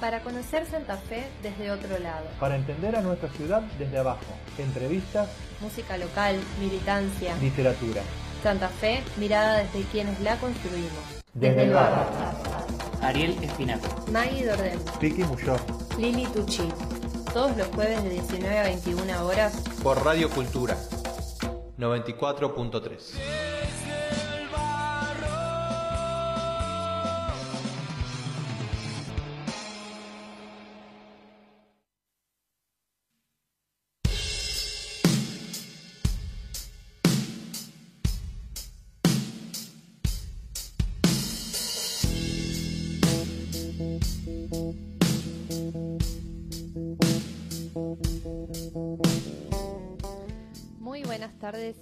[0.00, 2.26] para conocer Santa Fe desde otro lado.
[2.38, 4.20] Para entender a nuestra ciudad desde abajo.
[4.58, 5.28] Entrevistas,
[5.60, 7.34] Música local, militancia.
[7.40, 8.02] literatura.
[8.42, 10.92] Santa Fe, mirada desde quienes la construimos.
[11.34, 12.06] Desde el barrio.
[13.02, 13.88] Ariel Espinato.
[14.12, 15.60] Maggie Dordel, Vicky Muyor.
[15.98, 16.68] Lili Tucci.
[17.32, 19.54] Todos los jueves de 19 a 21 horas.
[19.82, 20.76] Por Radio Cultura
[21.78, 23.37] 94.3.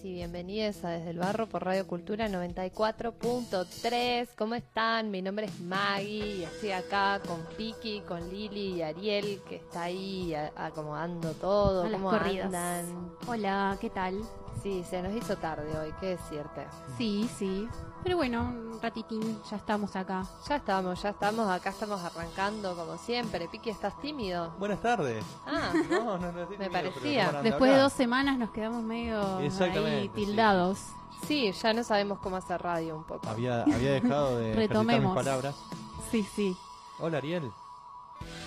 [0.06, 4.28] y bienvenidos a Desde el Barro por Radio Cultura 94.3.
[4.38, 5.10] ¿Cómo están?
[5.10, 9.82] Mi nombre es Maggie y estoy acá con Piki, con Lili y Ariel que está
[9.82, 11.82] ahí acomodando todo.
[11.82, 12.46] A las ¿Cómo corridas.
[12.46, 13.10] andan?
[13.26, 14.20] Hola, ¿qué tal?
[14.62, 16.66] Sí, se nos hizo tarde hoy, ¿qué decirte?
[16.98, 17.68] Sí, sí.
[18.02, 20.24] Pero bueno, un ratitín, ya estamos acá.
[20.48, 23.48] Ya estamos, ya estamos, acá estamos arrancando como siempre.
[23.48, 24.50] Piki, ¿estás tímido?
[24.58, 25.24] Buenas tardes.
[25.46, 27.26] Ah, No, no, no estoy Me tímido, parecía.
[27.26, 30.78] ¿cómo andan Después de dos semanas nos quedamos medio ahí tildados.
[31.26, 33.28] sí, ya no sabemos cómo hacer radio un poco.
[33.28, 35.14] Había, había dejado de ejercitar mis Retomemos.
[35.14, 35.54] palabras.
[36.10, 36.56] Sí, sí.
[36.98, 37.50] Hola, Ariel.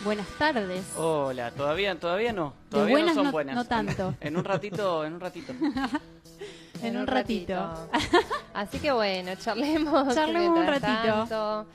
[0.03, 0.83] Buenas tardes.
[0.95, 2.53] Hola, todavía, todavía no.
[2.66, 3.55] De Todavía buenas no son no- buenas.
[3.55, 4.16] no tanto.
[4.22, 5.53] En, en un ratito, en un ratito.
[6.81, 7.89] En un ratito.
[8.53, 10.16] Así que bueno, charlemos.
[10.16, 11.13] Charlemos un mientras ratito.
[11.27, 11.66] tanto.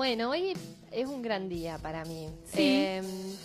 [0.00, 0.54] Bueno, hoy
[0.92, 2.30] es un gran día para mí.
[2.46, 2.62] Sí.
[2.62, 3.02] Eh,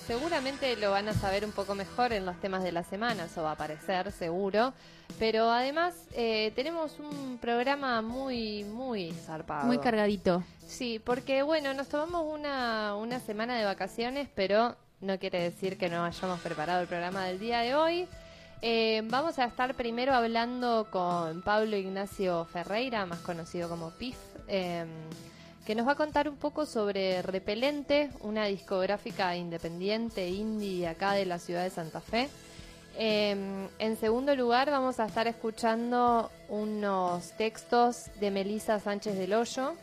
[0.07, 3.43] seguramente lo van a saber un poco mejor en los temas de la semana, eso
[3.43, 4.71] va a aparecer seguro.
[5.19, 9.65] Pero además eh, tenemos un programa muy, muy zarpado.
[9.65, 10.45] Muy cargadito.
[10.65, 15.89] Sí, porque bueno, nos tomamos una, una semana de vacaciones, pero no quiere decir que
[15.89, 18.07] no hayamos preparado el programa del día de hoy.
[18.61, 24.15] Eh, vamos a estar primero hablando con Pablo Ignacio Ferreira, más conocido como PIF,
[24.47, 24.85] eh,
[25.65, 31.25] que nos va a contar un poco sobre Repelente, una discográfica independiente indie acá de
[31.25, 32.29] la ciudad de Santa Fe.
[32.97, 39.73] Eh, en segundo lugar, vamos a estar escuchando unos textos de Melisa Sánchez del Hoyo.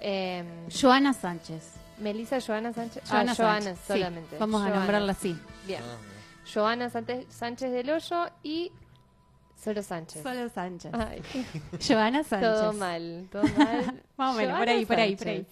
[0.00, 0.44] Eh,
[0.80, 1.62] Joana Sánchez.
[1.98, 3.02] Melisa Joana Sánchez.
[3.08, 3.92] Joana ah, Joana Sánchez, sí.
[3.94, 4.36] solamente.
[4.38, 4.78] Vamos a Joana.
[4.80, 5.36] nombrarla así.
[5.66, 5.80] Bien.
[6.52, 8.70] Joana Sante- Sánchez del Hoyo y
[9.62, 10.22] solo Sánchez.
[10.22, 10.92] Solo Sánchez.
[10.94, 11.22] Ay,
[11.88, 12.50] Joana Sánchez.
[12.52, 14.02] todo mal, todo mal.
[14.16, 15.46] Más o menos, por ahí, por ahí, por ahí.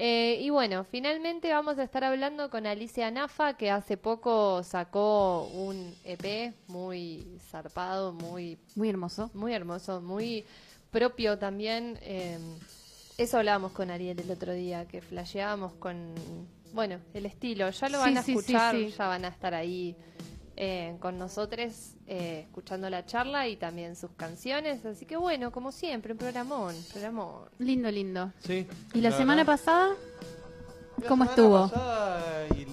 [0.00, 5.44] Eh, y bueno, finalmente vamos a estar hablando con Alicia Nafa, que hace poco sacó
[5.52, 9.28] un EP muy zarpado, muy Muy hermoso.
[9.34, 10.44] muy hermoso, muy
[10.92, 11.98] propio también.
[12.02, 12.38] eh,
[13.16, 16.14] eso hablábamos con Ariel el otro día, que flasheábamos con,
[16.72, 17.68] bueno, el estilo.
[17.68, 18.94] Ya lo Sí, van a sí, escuchar, sí.
[18.96, 19.96] ya van a estar ahí
[20.60, 24.84] eh, con nosotros eh, escuchando la charla y también sus canciones.
[24.84, 27.44] Así que bueno, como siempre, un programón, programón.
[27.58, 28.32] Lindo, lindo.
[28.40, 28.66] Sí.
[28.92, 29.88] ¿Y la, la semana verdad, pasada?
[31.00, 31.68] la cómo semana estuvo?
[31.70, 32.66] pasada, y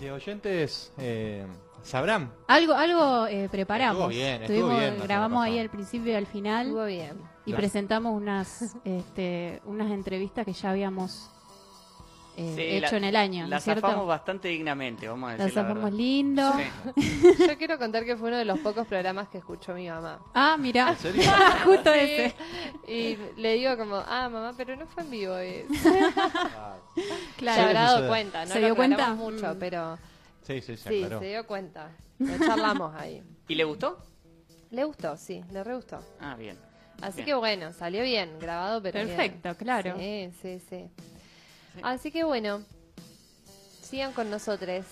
[0.00, 1.46] de oyentes eh,
[1.84, 2.32] sabrán.
[2.48, 4.02] Algo, algo eh, preparamos.
[4.02, 6.66] Estuvo bien, estuvo Tuvimos- bien la grabamos ahí al principio y al final.
[6.66, 7.12] Estuvo bien.
[7.46, 7.58] y Claro.
[7.60, 11.30] presentamos unas este, unas entrevistas que ya habíamos
[12.38, 15.54] eh, Sí, hecho la- en el año, ¿no La zafamos bastante dignamente, vamos a decir
[15.54, 16.52] la zafamos lindo.
[16.96, 17.36] Sí.
[17.48, 20.20] Yo quiero contar que fue uno de los pocos programas que escuchó mi mamá.
[20.34, 20.94] Ah, mira,
[21.64, 22.34] justo Sí, ese.
[22.86, 25.36] Y le digo como, ah, mamá, pero no fue en vivo.
[25.38, 25.66] eh".
[26.56, 27.02] Ah, Se
[27.36, 27.62] Claro.
[27.62, 28.94] habrá dado cuenta, no ¿Se lo dio cuenta?
[28.96, 29.58] aclaramos mucho, Mm.
[29.58, 29.98] pero
[30.42, 31.20] Sí, sí, se sí, aclaró.
[31.20, 31.90] se dio cuenta.
[32.18, 33.22] Lo charlamos ahí.
[33.48, 33.98] ¿Y le gustó?
[34.70, 36.00] Le gustó, sí, le re gustó.
[36.20, 36.56] Ah, bien.
[37.00, 37.26] Así Bien.
[37.26, 39.16] que bueno, salió bien, grabado, pero bien.
[39.16, 39.94] Perfecto, claro.
[39.98, 40.90] Sí, sí, sí.
[41.82, 42.62] Así que bueno,
[43.82, 44.84] sigan con nosotros.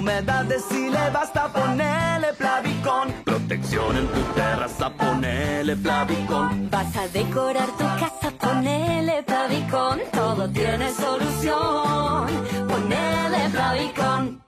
[0.00, 3.12] humedad de Chile basta ponerle Plavicón.
[3.24, 6.70] Protección en tu terraza, ponele Plavicón.
[6.70, 10.00] Vas a decorar tu casa, ponele Plavicón.
[10.12, 12.26] Todo tiene solución,
[12.68, 14.39] ponele Plavicón.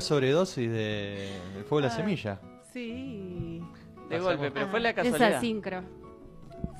[0.00, 1.28] sobredosis de
[1.68, 2.40] fuego de la ah, semilla.
[2.72, 3.62] Sí.
[4.08, 5.30] De golpe, pero fue la ah, casualidad.
[5.30, 5.82] Es asincro.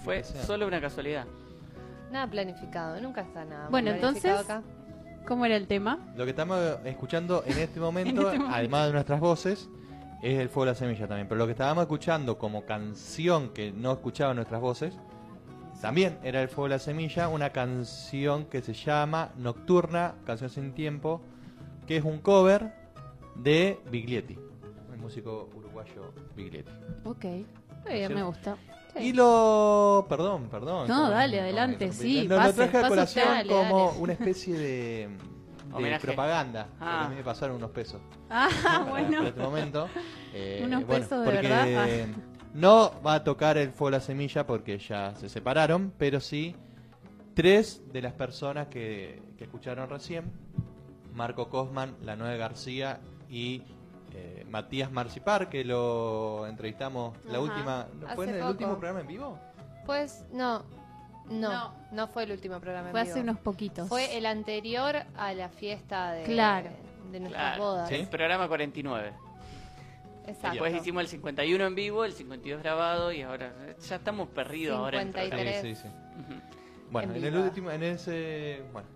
[0.04, 1.26] Fue solo una casualidad.
[2.10, 3.68] Nada planificado, nunca está nada.
[3.68, 4.34] Bueno, entonces,
[5.26, 6.12] ¿cómo era el tema?
[6.16, 8.56] Lo que estamos escuchando en este momento, en este momento.
[8.56, 9.68] además de nuestras voces,
[10.22, 11.28] es el fuego de la semilla también.
[11.28, 14.98] Pero lo que estábamos escuchando como canción que no escuchaban nuestras voces,
[15.80, 20.72] también era el fuego de la semilla, una canción que se llama Nocturna, canción sin
[20.72, 21.22] tiempo,
[21.86, 22.79] que es un cover
[23.42, 24.38] de Biglietti,
[24.92, 26.70] el músico uruguayo Biglietti.
[27.04, 27.25] Ok,
[27.87, 28.56] bien, me gusta.
[28.99, 30.06] Y lo.
[30.09, 30.88] Perdón, perdón.
[30.88, 32.26] No, dale, adelante, sí.
[32.26, 35.09] Lo, pase, traje a colación como una especie de.
[36.02, 36.68] propaganda.
[36.80, 37.06] Ah.
[37.06, 38.00] A mí me pasaron unos pesos.
[38.28, 39.18] Ah, bueno.
[39.18, 39.88] Para este momento.
[40.64, 41.88] Unos eh, pesos de verdad.
[42.52, 46.56] No va a tocar el Fuego la Semilla porque ya se separaron, pero sí
[47.35, 50.32] tres de las personas que, escucharon recién:
[51.14, 53.62] Marco Cosman, La Nueve García y
[54.12, 57.40] eh, Matías Marcipar, que lo entrevistamos la Ajá.
[57.40, 57.87] última.
[58.16, 58.50] ¿Fue en el poco.
[58.50, 59.38] último programa en vivo?
[59.87, 60.64] Pues no,
[61.30, 61.75] no, No.
[61.92, 62.88] no, fue el último programa.
[62.88, 63.12] en Fue vivo.
[63.12, 63.88] hace unos poquitos.
[63.88, 66.70] Fue el anterior a la fiesta de, Claro.
[67.12, 67.62] de nuestras Claro.
[67.62, 67.88] bodas.
[67.88, 68.06] ¿Sí?
[68.10, 69.12] Programa 49.
[70.26, 70.50] Exacto.
[70.50, 75.00] Después hicimos el 51 en vivo, el 52 grabado y ahora ya estamos perdidos ahora
[75.02, 75.62] en 53.
[75.62, 75.88] Sí, sí, sí.
[75.88, 76.40] Ujú.
[76.90, 78.62] Bueno, En en, el último, en ese.
[78.72, 78.88] Bueno.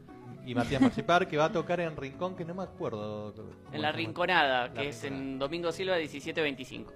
[0.46, 3.34] Y Matías Marcipar, que va a tocar en Rincón, que no me acuerdo.
[3.72, 3.92] En la.
[3.92, 5.24] Rinconada, La que es Rinconada.
[5.32, 6.92] en Domingo Silva 1725.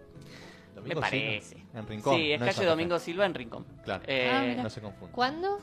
[0.75, 1.57] Domingo Me Silva, parece.
[1.75, 2.17] En Rincón.
[2.17, 2.65] sí, es no calle.
[2.67, 3.67] Domingo Silva en Rincón.
[3.85, 4.05] Claro.
[4.07, 4.63] Eh, Ah.
[4.63, 5.13] No se confunda.
[5.15, 5.59] ¿Cuándo?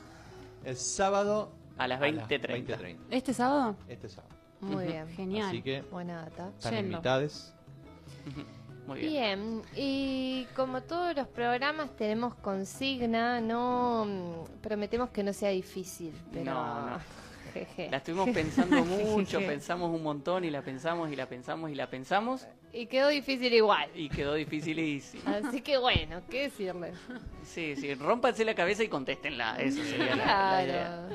[0.64, 2.66] El sábado a las 20.30.
[2.66, 2.96] 20:30.
[3.10, 3.76] ¿Este sábado?
[3.88, 4.34] Este sábado.
[4.60, 5.08] Muy bien.
[5.10, 5.48] Genial.
[5.48, 6.50] Así que Buena data.
[6.58, 7.24] están.
[8.26, 8.42] Ujú.
[8.86, 9.10] Muy bien.
[9.10, 16.12] Bien, y como todos los programas tenemos consigna, no mm, prometemos que no sea difícil,
[16.32, 16.98] pero No, no.
[17.64, 17.88] Jeje.
[17.90, 21.88] La estuvimos pensando mucho, pensamos un montón y la pensamos y la pensamos y la
[21.88, 23.88] pensamos Y quedó difícil igual.
[23.94, 25.22] y quedó dificilísimo.
[25.26, 26.92] Así que bueno, ¿qué decirle?
[27.44, 29.56] Sí, sí, rómpanse la cabeza y contéstenla.
[29.60, 31.08] Eso sería la, la idea.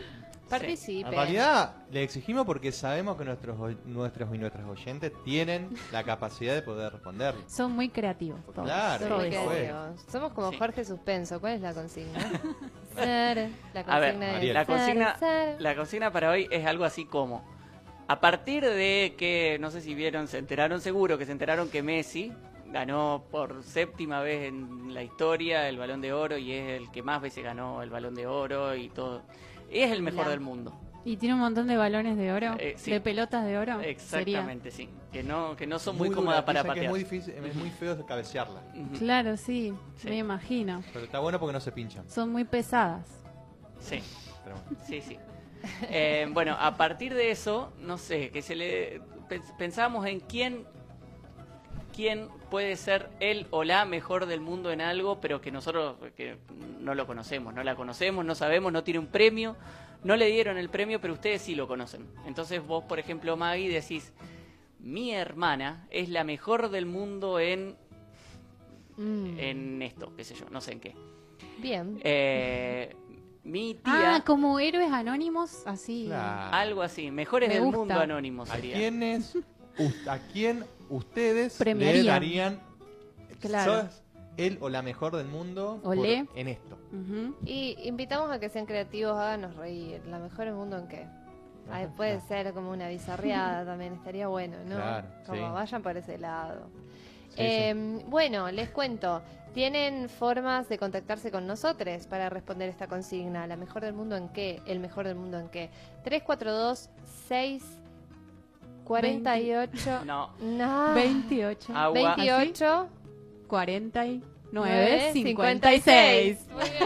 [0.52, 1.08] Participe.
[1.10, 6.04] En realidad, le exigimos porque sabemos que nuestros, o- nuestros y nuestras oyentes tienen la
[6.04, 7.34] capacidad de poder responder.
[7.48, 8.40] Son muy creativos.
[8.54, 8.66] todos.
[8.68, 10.06] Claro, Somos, creativos.
[10.12, 10.58] Somos como Sí.
[10.58, 11.40] Jorge Suspenso.
[11.40, 12.20] ¿Cuál es la consigna?
[12.96, 14.54] Ser, la A ver, consigna de.
[14.54, 15.62] La consigna, ser.
[15.62, 17.44] la consigna para hoy es algo así como,
[18.08, 21.82] a partir de que, no sé si vieron, se enteraron seguro, que se enteraron que
[21.82, 22.34] Messi
[22.66, 27.02] ganó por séptima vez en la historia el balón de oro y es el que
[27.04, 29.24] más veces ganó el balón de oro y todo.
[29.72, 30.78] Es el mejor La- del mundo.
[31.04, 32.92] Y tiene un montón de balones de oro, Eh, sí.
[32.92, 33.82] de pelotas de oro.
[33.82, 34.88] Exactamente, sí.
[35.12, 36.86] Que no, que no son muy, cómodas para que patear.
[36.86, 38.62] es muy difícil, es muy feo cabecearla.
[39.00, 40.10] Claro, sí, Sí.
[40.10, 40.84] me imagino.
[40.94, 42.08] Pero está bueno porque no se pinchan.
[42.08, 43.08] Son muy pesadas.
[43.80, 44.00] Sí.
[44.44, 44.86] Pero bueno.
[44.86, 45.18] Sí, sí.
[45.90, 50.66] Eh, bueno, a partir de eso, no sé, que se le pens- pensamos en quién
[51.92, 56.38] quién puede ser él o la mejor del mundo en algo, pero que nosotros que
[56.80, 59.56] no lo conocemos, no la conocemos, no sabemos, no tiene un premio,
[60.04, 62.08] no le dieron el premio, pero ustedes sí lo conocen.
[62.26, 64.12] Entonces vos, por ejemplo, Maggie, decís,
[64.80, 67.76] mi hermana es la mejor del mundo en,
[68.98, 70.96] Mm, en esto, qué sé yo, no sé en qué.
[71.60, 72.00] Bien.
[72.04, 72.94] Eh,
[73.44, 76.06] mi tía, Ah, como héroes anónimos, así.
[76.08, 76.54] Claro.
[76.56, 77.78] algo así, mejores Me del gusta.
[77.80, 78.76] mundo anónimo ¿A sería.
[78.76, 79.36] quiénes,
[79.80, 82.60] us- ¿A quién ustedes le darían
[83.40, 83.82] Claro.
[83.82, 84.04] sos
[84.38, 86.26] él o la mejor del mundo por- Olé.
[86.36, 86.78] en esto?
[86.94, 87.36] Ujú.
[87.46, 90.02] Y invitamos a que sean creativos, háganos reír.
[90.06, 91.08] La mejor del mundo en qué.
[91.72, 92.28] Ay, Ajá, puede claro.
[92.28, 94.76] ser como una bizarreada también, estaría bueno, ¿no?
[94.76, 95.54] Claro, como sí.
[95.54, 96.68] vayan por ese lado.
[97.30, 99.22] Sí, Eh, Bueno, les cuento.
[99.54, 103.48] Tienen formas de contactarse con nosotros para responder esta consigna.
[103.48, 104.62] ¿La mejor del mundo en qué?
[104.66, 105.70] ¿El mejor del mundo en qué?
[106.06, 106.90] 342
[107.28, 107.64] 6
[108.84, 110.94] 48 No, No.
[110.94, 112.16] 28, Agua.
[112.16, 112.90] 28
[113.48, 114.22] 49,
[114.52, 116.48] 9, 56.
[116.54, 116.80] Muy bien.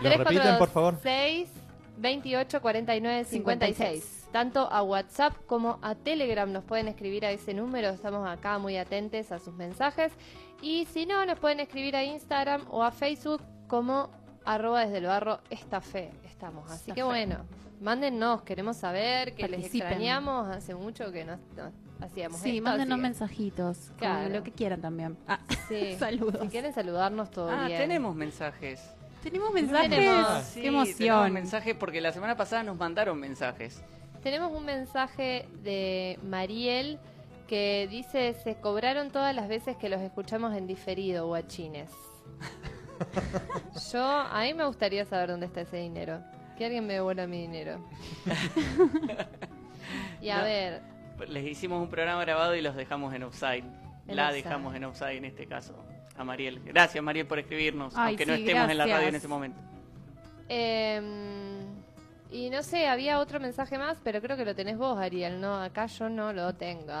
[0.02, 0.98] ¿Lo repiten, por favor?
[1.02, 1.48] 6,
[1.98, 4.28] 28, 49, 56.
[4.32, 7.90] Tanto a WhatsApp como a Telegram nos pueden escribir a ese número.
[7.90, 10.12] Estamos acá muy atentos a sus mensajes.
[10.62, 14.10] Y si no, nos pueden escribir a Instagram o a Facebook como
[14.44, 16.10] arroba desde el barro esta fe.
[16.24, 16.64] Estamos.
[16.70, 17.06] Así Esta que fe.
[17.06, 17.36] bueno,
[17.82, 18.42] mándennos.
[18.42, 20.48] Queremos saber que les extrañamos.
[20.48, 24.28] Hace mucho que no, no hacíamos Sí, esto, mándenos que- mensajitos, Claro.
[24.30, 25.16] lo que quieran también.
[25.28, 25.96] Ah, Sí.
[25.98, 26.40] Saludos.
[26.42, 27.78] Si quieren saludarnos, todo ah, bien.
[27.80, 28.80] tenemos mensajes.
[29.22, 29.90] tenemos mensajes.
[29.90, 30.42] Tenemos.
[30.44, 31.32] Sí, Qué tenemos emoción.
[31.32, 33.82] mensajes porque la semana pasada nos mandaron mensajes.
[34.22, 36.98] Tenemos un mensaje de Mariel
[37.48, 41.90] que dice, se cobraron todas las veces que los escuchamos en diferido, guachines.
[43.92, 46.20] Yo, a mí me gustaría saber dónde está ese dinero.
[46.56, 47.80] Que alguien me devuelva mi dinero.
[50.20, 50.44] y a No.
[50.44, 50.82] ver,
[51.28, 53.64] Les hicimos un programa grabado y los dejamos en offside.
[54.06, 54.42] La offside.
[54.44, 55.74] dejamos en offside en este caso.
[56.16, 56.60] A Mariel.
[56.64, 57.94] Gracias, Mariel, por escribirnos.
[57.96, 59.60] Ay, aunque no estemos en la radio en ese momento.
[60.48, 61.04] em,
[62.30, 65.54] y no sé, había otro mensaje más, pero creo que lo tenés vos, Ariel, ¿no?
[65.62, 66.92] Acá yo no lo tengo.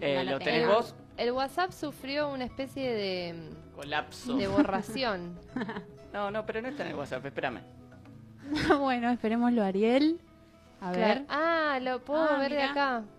[0.00, 0.94] Eh, lo ¿Lo tenés El- vos?
[1.16, 4.34] El WhatsApp sufrió una especie de, Colapso.
[4.36, 5.38] de borración.
[6.12, 7.60] No, no, pero no está en el WhatsApp, espérame.
[8.80, 10.18] bueno, esperémoslo, Ariel.
[10.80, 11.24] A ver.
[11.28, 13.02] Ah, lo puedo Ah, ver de acá.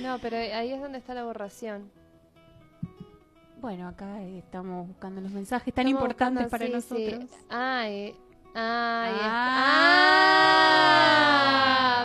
[0.00, 1.88] No, pero ahí es donde está la borración.
[3.60, 7.10] Bueno, acá eh, estamos buscando los mensajes tan Estamos importantes buscando- para sí, sí.
[7.12, 7.30] nosotros.
[7.48, 8.16] Ay,
[8.54, 9.52] ay, Ah.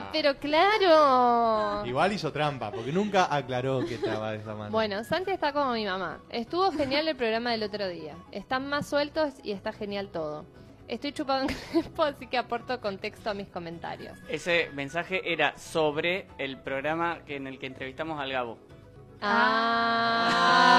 [0.02, 1.86] ah, pero claro.
[1.88, 4.70] Igual hizo trampa, porque nunca aclaró que estaba de esa manera.
[4.70, 6.20] Bueno, Santi está como mi mamá.
[6.30, 8.16] Estuvo genial el programa del otro día.
[8.32, 10.46] Están más sueltos y está genial todo.
[10.90, 14.18] Estoy chupado en crespo, así que aporto contexto a mis comentarios.
[14.28, 18.58] Ese mensaje era sobre el programa que en el que entrevistamos al Gabo.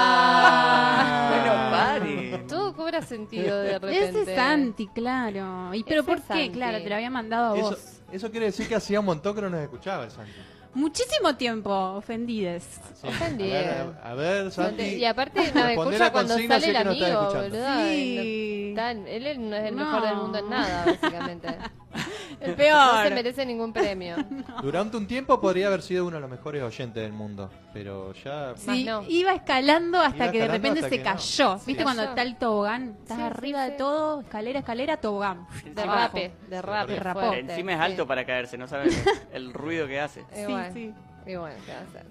[0.03, 1.29] Ah.
[1.29, 2.43] Bueno, pare.
[2.47, 4.09] Todo cobra sentido de repente.
[4.09, 5.73] Ese es Santi, claro.
[5.73, 6.27] ¿Y pero Ese por qué?
[6.27, 6.49] Santi.
[6.51, 8.01] Claro, te lo había mandado a Eso, vos.
[8.11, 10.31] eso quiere decir que hacía un montón que no nos escuchaba el Santi.
[10.73, 12.63] Muchísimo tiempo, ofendides.
[13.01, 13.07] Sí.
[13.07, 13.57] Ofendido.
[13.57, 14.83] A ver, a ver, Santi.
[14.83, 17.49] Y aparte nos respondé escucha cuando consigna, sale el no amigo, escuchando.
[17.49, 17.85] boludo.
[17.89, 18.71] Sí.
[18.73, 19.85] No- tan- él no es el No.
[19.85, 21.47] mejor del mundo en nada, básicamente.
[22.39, 23.03] El No peor.
[23.07, 24.15] se merece ningún premio.
[24.63, 28.53] Durante un tiempo podría haber sido uno de los mejores oyentes del mundo, pero ya...
[28.55, 29.03] Sí, no.
[29.07, 31.03] iba escalando hasta Iba que de repente se no.
[31.03, 31.57] cayó.
[31.59, 31.63] Sí.
[31.67, 32.97] ¿Viste cuando está el tobogán?
[33.01, 33.71] Estás Sí, arriba sí.
[33.71, 35.45] de todo, escalera, escalera, tobogán.
[35.65, 35.99] De Abajo.
[36.17, 36.93] rape, de rape.
[36.93, 37.19] Derrapó.
[37.19, 37.83] fuerte, Encima es sí.
[37.83, 38.89] alto para caerse, no saben
[39.33, 40.21] el ruido que hace.
[40.33, 40.93] Sí, bueno, sí.
[41.27, 42.05] y bueno, ¿qué va a hacer?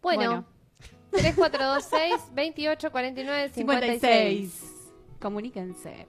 [0.00, 0.44] Bueno, Bueno.
[1.10, 4.00] 3426 28 49 56.
[4.52, 4.72] 56.
[5.20, 6.08] Comuníquense.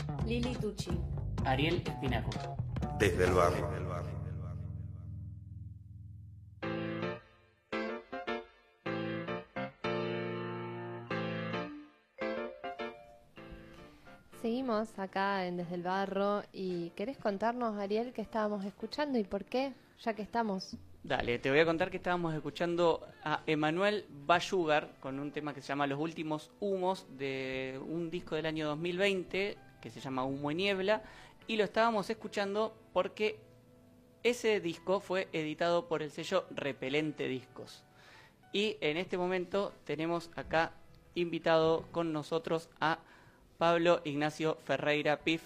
[0.25, 0.91] Lili Tucci.
[1.45, 2.29] Ariel Espinaco.
[2.99, 3.67] Desde el barrio.
[14.41, 19.45] Seguimos acá en Desde el Barro y ¿querés contarnos, Ariel, qué estábamos escuchando y por
[19.45, 19.73] qué?
[20.03, 20.75] Ya que estamos.
[21.03, 25.61] Dale, te voy a contar que estábamos escuchando a Emanuel Bayugar con un tema que
[25.61, 30.51] se llama Los Últimos Humos de un disco del año 2020 que se llama Humo
[30.51, 31.01] y Niebla
[31.47, 33.39] y lo estábamos escuchando porque
[34.23, 37.83] ese disco fue editado por el sello Repelente Discos.
[38.53, 40.73] Y en este momento tenemos acá
[41.15, 42.99] invitado con nosotros a
[43.57, 45.41] Pablo Ignacio Ferreira Pif.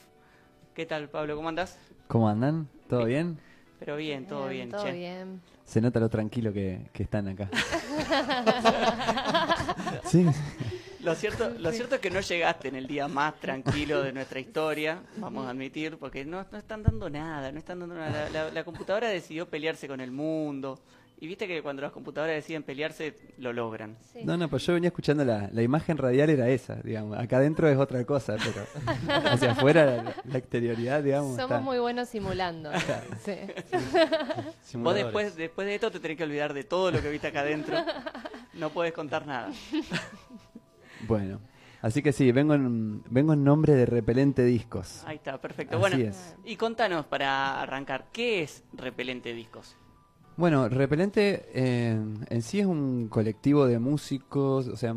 [0.73, 1.35] ¿Qué tal, Pablo?
[1.35, 1.77] ¿Cómo andás?
[2.07, 2.67] ¿Cómo andan?
[2.89, 3.39] ¿Todo bien?
[3.79, 4.91] Pero bien, todo bien, todo che.
[4.91, 5.41] bien.
[5.63, 7.49] Se nota lo tranquilo que, que están acá.
[10.05, 10.25] sí,
[11.05, 14.39] Lo cierto, lo cierto es que no llegaste en el día más tranquilo de nuestra
[14.39, 18.29] historia, vamos a admitir, porque no, no están dando nada, no están dando nada.
[18.31, 20.79] La, la- la computadora decidió pelearse con el mundo.
[21.17, 23.95] Y viste que cuando las computadoras deciden pelearse, lo logran.
[24.11, 24.19] Sí.
[24.25, 27.17] no, no, pues yo venía escuchando la, la imagen radial era esa, digamos.
[27.17, 28.67] Acá adentro es otra cosa, pero
[29.31, 31.29] hacia afuera la, la exterioridad, digamos.
[31.37, 32.69] Somos está- muy buenos simulando.
[33.23, 33.37] Sí.
[34.73, 37.39] Vos después, después de esto te tenés que olvidar de todo lo que viste acá
[37.41, 37.77] adentro.
[38.55, 39.51] No puedes contar nada.
[41.07, 41.39] Bueno,
[41.81, 45.03] así que sí, vengo en, vengo en nombre de Repelente Discos.
[45.05, 45.77] Ahí está, perfecto.
[45.77, 46.35] Así bueno, es.
[46.45, 49.75] y contanos para arrancar, ¿qué es Repelente Discos?
[50.37, 51.97] Bueno, Repelente eh,
[52.29, 54.93] en sí es un colectivo de músicos, o sea,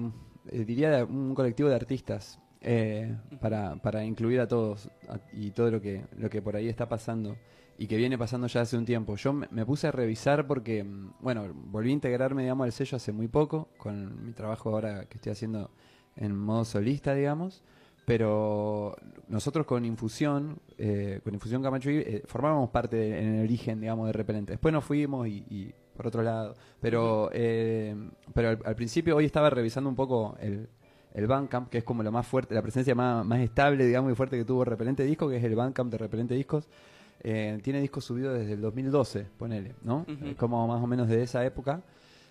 [0.50, 5.52] eh, diría de- un colectivo de artistas eh, para, para incluir a todos a- y
[5.52, 7.36] todo lo que, lo que por ahí está pasando
[7.78, 9.14] y que viene pasando ya hace un tiempo.
[9.14, 12.96] Yo me, me puse a revisar porque, mm, bueno, volví a integrarme, digamos, al sello
[12.96, 15.70] hace muy poco, con mi trabajo ahora que estoy haciendo
[16.18, 17.62] en modo solista, digamos.
[18.04, 18.96] Pero
[19.28, 24.06] nosotros con Infusión, eh, con Infusión Camacho, eh, formábamos parte de- en el origen, digamos,
[24.06, 24.52] de Repelente.
[24.52, 26.54] Después nos fuimos y, y por otro lado.
[26.80, 27.94] Pero, eh,
[28.32, 30.68] pero al, al principio, hoy estaba revisando un poco el,
[31.12, 34.14] el Bandcamp, que es como lo más fuerte, la presencia más, más estable, digamos, y
[34.14, 36.66] fuerte que tuvo Repelente Disco, que es el Bandcamp de Repelente Discos.
[37.20, 40.06] Eh, tiene discos subidos desde el 2012, ponele, ¿no?
[40.30, 41.82] Es como más o menos de esa época.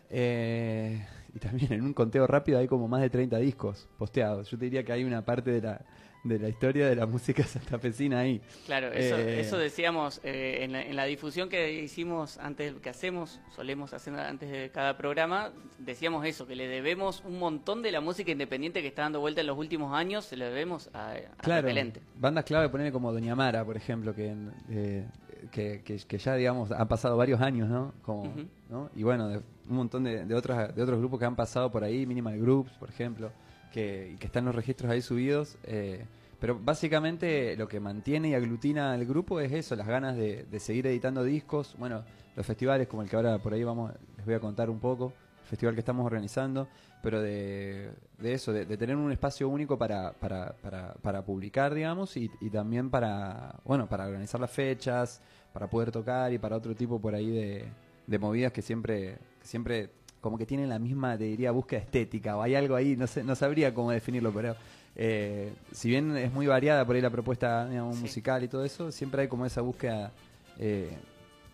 [0.10, 1.06] Eh,
[1.38, 4.50] y también en un conteo rápido hay como más de 30 discos posteados.
[4.50, 5.82] Yo te diría que hay una parte de la,
[6.24, 8.42] de la historia de la música santafesina ahí.
[8.66, 12.90] Claro, eso, Eh, eso decíamos eh, en, la, en la difusión que hicimos antes, que
[12.90, 17.92] hacemos, solemos hacer antes de cada programa, decíamos eso, que le debemos un montón de
[17.92, 21.12] la música independiente que está dando vuelta en los últimos años, se lo debemos a,
[21.12, 22.02] a Claro, Repelente.
[22.16, 24.36] bandas clave, poner como Doña Mara, por ejemplo, que,
[24.72, 25.06] eh,
[25.52, 27.94] que, que- que ya, digamos, han pasado varios años, ¿no?
[28.02, 28.24] Como.
[28.70, 28.90] ¿no?
[28.96, 29.38] Y bueno, de
[29.70, 32.72] un montón de, de, otras, de otros grupos que han pasado por ahí, Minimal Groups,
[32.80, 33.32] por ejemplo,
[33.72, 35.58] que, que están los registros ahí subidos.
[35.64, 36.06] eh,
[36.40, 40.60] pero básicamente lo que mantiene y aglutina al grupo es eso, las ganas de, de
[40.60, 41.76] seguir editando discos.
[41.80, 42.04] Bueno,
[42.36, 45.14] los festivales como el que ahora por ahí vamos, les voy a contar un poco,
[45.48, 46.68] festival que estamos organizando,
[47.02, 51.74] pero de, de eso, de, de tener un espacio único para, para, para, para publicar,
[51.74, 55.22] digamos, y, y también para, bueno, para organizar las fechas,
[55.54, 57.66] para poder tocar y para otro tipo por ahí de,
[58.06, 59.90] de movidas que siempre, que siempre
[60.22, 63.24] como que tienen la misma, te diría, búsqueda estética, o hay algo ahí, no sé,
[63.24, 64.56] no sabría cómo definirlo, pero
[64.96, 68.02] eh, si bien es muy variada por ahí la propuesta digamos, Sí.
[68.02, 70.12] musical y todo eso, siempre hay como esa búsqueda
[70.60, 70.90] eh,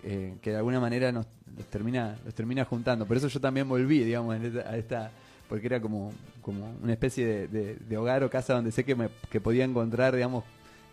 [0.04, 1.28] eh, que de alguna manera nos,
[1.58, 3.06] los termina, los termina juntando.
[3.06, 4.36] Por eso yo también volví, digamos,
[4.66, 5.12] a esta,
[5.48, 6.12] porque era como,
[6.42, 9.64] como una especie de, de- de hogar o casa donde sé que, me, que podía
[9.66, 10.44] encontrar, digamos,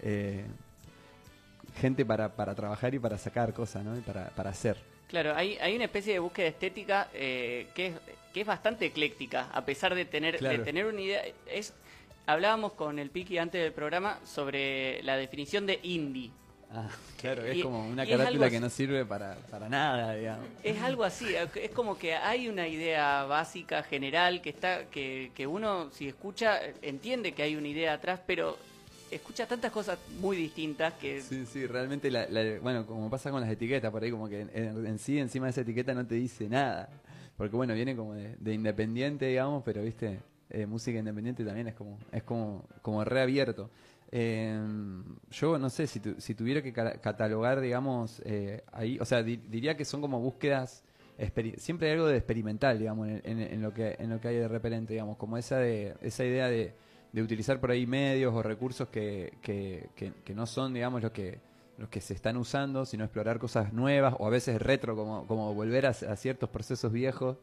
[0.02, 0.44] eh,
[1.76, 3.96] gente para, para trabajar y para sacar cosas, ¿no?
[3.96, 4.76] Y para, para hacer.
[5.08, 7.94] Claro, hay, hay una especie de búsqueda estética eh, que, es,
[8.32, 10.58] que es bastante ecléctica, a pesar de tener, Claro.
[10.58, 11.22] de tener una idea.
[11.50, 11.72] Es,
[12.26, 16.30] hablábamos con el Piki antes del programa sobre la definición de indie.
[16.72, 16.88] Ah,
[17.20, 20.46] claro, es Y- como una carátula que no sirve para, para nada, digamos.
[20.62, 25.46] Es algo así, es como que hay una idea básica, general, que está, que, que
[25.46, 28.56] uno si escucha entiende que hay una idea atrás, pero
[29.10, 33.40] escucha tantas cosas muy distintas que Sí, sí, realmente, la, la- bueno, como pasa con
[33.40, 36.06] las etiquetas, por ahí como que en, en- en sí, encima de esa etiqueta no
[36.06, 36.88] te dice nada.
[37.36, 41.74] Porque bueno, viene como de, de independiente, digamos, pero viste, eh, música independiente también es
[41.74, 43.70] como, es como, como reabierto.
[44.12, 44.58] Eh,
[45.30, 49.22] yo no sé, si, tu- si tuviera que ca- catalogar, digamos, eh, ahí, o sea,
[49.22, 50.82] di- diría que son como búsquedas,
[51.58, 54.36] siempre hay algo de experimental, digamos, en, en- en lo que, en lo que hay
[54.36, 56.74] de repelente, digamos, como esa, de, esa idea de,
[57.12, 61.38] de utilizar por ahí medios o recursos que, que, que- no son, digamos, los que
[61.78, 65.54] los que se están usando, sino explorar cosas nuevas o a veces retro, como, como
[65.54, 67.38] volver a, a ciertos procesos viejos.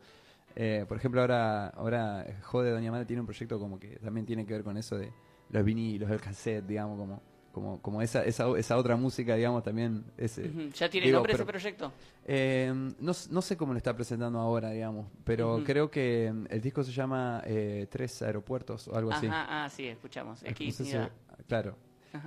[0.56, 4.46] Eh, por ejemplo, ahora, ahora Jode Doña Mala tiene un proyecto como que también tiene
[4.46, 5.12] que ver con eso de
[5.50, 10.04] los vinilos, el cassette, digamos, como, como, como esa, esa, esa otra música, digamos, también.
[10.18, 10.70] Ese, Ujú.
[10.76, 11.92] ¿Ya tiene digo, nombre ese proyecto?
[12.26, 16.62] eh, no, no sé cómo lo está presentando ahora, digamos, pero creo que mm, el
[16.62, 19.28] disco se llama eh, Tres Aeropuertos o algo así.
[19.32, 20.44] Ah, sí, escuchamos.
[20.44, 21.12] No sé si- idea.
[21.48, 21.76] claro.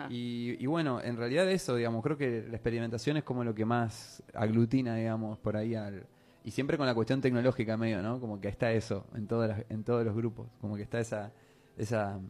[0.09, 3.65] Y, y bueno, en realidad eso, digamos, creo que la experimentación es como lo que
[3.65, 6.07] más aglutina, digamos, por ahí al...
[6.45, 8.21] Y siempre con la cuestión tecnológica medio, ¿no?
[8.21, 11.33] Como que está eso en, todas las- en todos los grupos, como que está esa,
[11.77, 12.21] esa,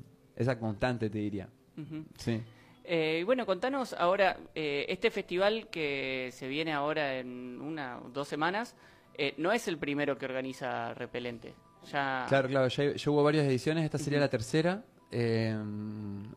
[0.40, 1.48] esa constante, te diría.
[1.76, 2.04] Ujú.
[2.18, 2.40] Sí.
[2.84, 8.08] Eh, y bueno, contanos ahora, eh, este festival que se viene ahora en una o
[8.08, 8.74] dos semanas,
[9.16, 11.54] eh, no es el primero que organiza Repelente.
[11.92, 12.26] Ya...
[12.28, 14.84] Claro, claro, ya, ya hubo varias ediciones, esta sería la tercera.
[15.12, 15.56] eh,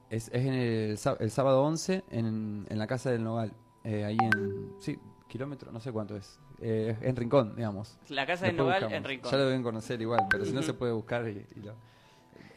[0.09, 3.51] es, es en el, el sábado 11 en, en la Casa del Nogal,
[3.83, 7.97] eh, ahí en, sí, kilómetro, no sé cuánto es, eh, en Rincón, digamos.
[8.09, 8.93] La Casa del Nogal buscamos.
[8.97, 9.31] en Rincón.
[9.31, 11.73] Ya lo deben conocer igual, pero si no se puede buscar y, y lo...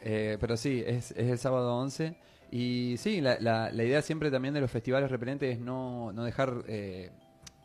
[0.01, 2.15] Eh, pero sí, es, es el sábado 11.
[2.51, 6.23] Y sí, la, la, la idea siempre también de los festivales repelentes es no, no
[6.23, 7.11] dejar eh,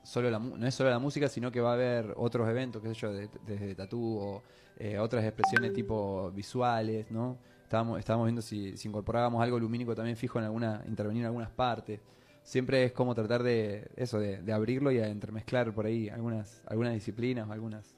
[0.02, 2.88] solo la, no es solo la música, sino que va a haber otros eventos, qué
[2.88, 4.42] sé yo, de- desde tatú o
[4.78, 7.38] eh, otras expresiones tipo visuales, ¿no?
[7.62, 11.50] Estábamos, estábamos viendo si, si incorporábamos algo lumínico también fijo en alguna, intervenir en algunas
[11.50, 12.00] partes.
[12.42, 16.62] Siempre es como tratar de eso, de, de abrirlo y a entremezclar por ahí algunas,
[16.66, 17.94] algunas disciplinas o algunas,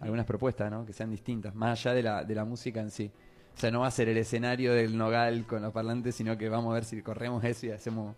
[0.00, 0.84] algunas propuestas, ¿no?
[0.84, 3.10] Que sean distintas, más allá de la, de la música en sí.
[3.56, 6.48] O sea, no va a ser el escenario del Nogal con los parlantes, sino que
[6.48, 8.16] vamos a ver si corremos eso y hacemos,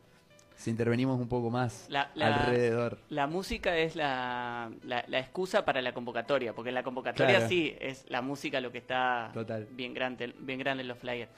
[0.55, 2.99] si intervenimos un poco más La- la- alrededor.
[3.09, 4.71] La música es la,
[5.13, 7.49] excusa para la convocatoria, porque en la convocatoria Claro.
[7.49, 9.67] sí es la música lo que está Total.
[9.73, 11.31] bien grande, bien grande en los flyers.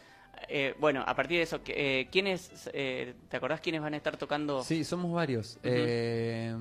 [0.48, 4.16] Eh, bueno, a partir de eso, eh, ¿quiénes, eh, ¿te acordás quiénes van a estar
[4.16, 4.62] tocando?
[4.62, 5.58] Sí, somos varios.
[5.62, 6.54] Eh,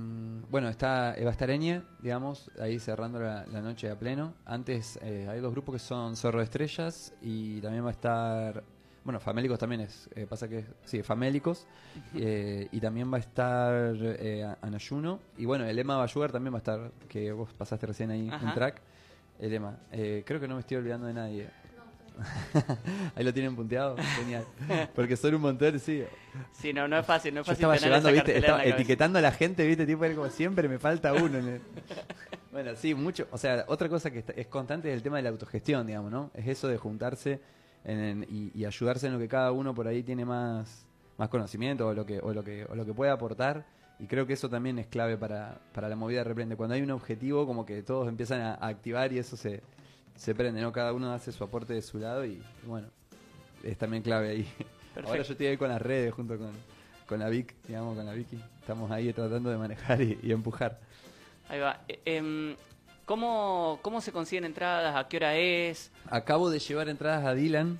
[0.49, 4.33] bueno, está Eva Stareñe, digamos, ahí cerrando la, la noche a pleno.
[4.45, 8.63] Antes eh, hay dos grupos que son Zorro de Estrellas y también va a estar,
[9.03, 11.67] bueno, Famélicos también es, eh, pasa que, sí, Famélicos.
[12.15, 15.19] eh, y también va a estar eh, Anayuno.
[15.37, 18.53] Y bueno, el Emma Bayugar también va a estar, que vos pasaste recién ahí en
[18.53, 18.81] track.
[19.39, 19.77] El Emma.
[19.91, 21.49] Eh, creo que no me estoy olvidando de nadie.
[23.15, 24.45] ahí lo tienen punteado, genial.
[24.95, 26.03] Porque son un montón, sí.
[26.51, 28.63] Sí, no, no es fácil, no es Yo fácil estaba tener llevando, esa viste, estaba
[28.65, 31.37] etiquetando a la gente, viste, tipo, era como siempre me falta uno.
[31.39, 31.61] en el-
[32.51, 33.27] bueno, sí, mucho.
[33.31, 36.31] O sea, otra cosa que es constante es el tema de la autogestión, digamos, ¿no?
[36.33, 37.39] Es eso de juntarse
[37.83, 40.85] en- en- y, y ayudarse en lo que cada uno por ahí tiene más,
[41.17, 43.65] más conocimiento o lo que, o lo que, o lo que puede aportar.
[43.99, 46.55] Y creo que eso también es clave para, para la movida de repente.
[46.55, 49.61] Cuando hay un objetivo, como que todos empiezan a, a activar y eso se,
[50.15, 50.71] se prende, ¿no?
[50.71, 52.87] Cada uno hace su aporte de su lado y, bueno,
[53.63, 54.47] es también clave ahí.
[54.95, 56.51] Ahora yo estoy ahí con las redes junto con,
[57.07, 58.39] con la Vic, digamos, con la Vicky.
[58.59, 60.79] Estamos ahí tratando de manejar y, y empujar.
[61.49, 61.81] Ahí va.
[61.87, 62.55] Eh, em,
[63.05, 64.95] ¿cómo, ¿Cómo se consiguen entradas?
[64.95, 65.91] ¿A qué hora es?
[66.09, 67.79] Acabo de llevar entradas a Dylan,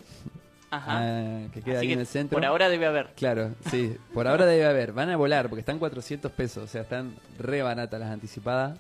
[0.76, 1.00] Ajá.
[1.00, 2.36] ah, que queda Así ahí que en el centro.
[2.36, 3.14] Por ahora debe haber.
[3.16, 3.96] Claro, sí.
[4.14, 4.92] Por ahora debe haber.
[4.94, 6.64] Van a volar porque están 400 pesos.
[6.64, 8.78] O sea, están re baratas las anticipadas.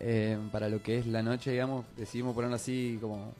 [0.00, 3.32] Eh, para lo que es la noche, digamos, decidimos ponerlo así como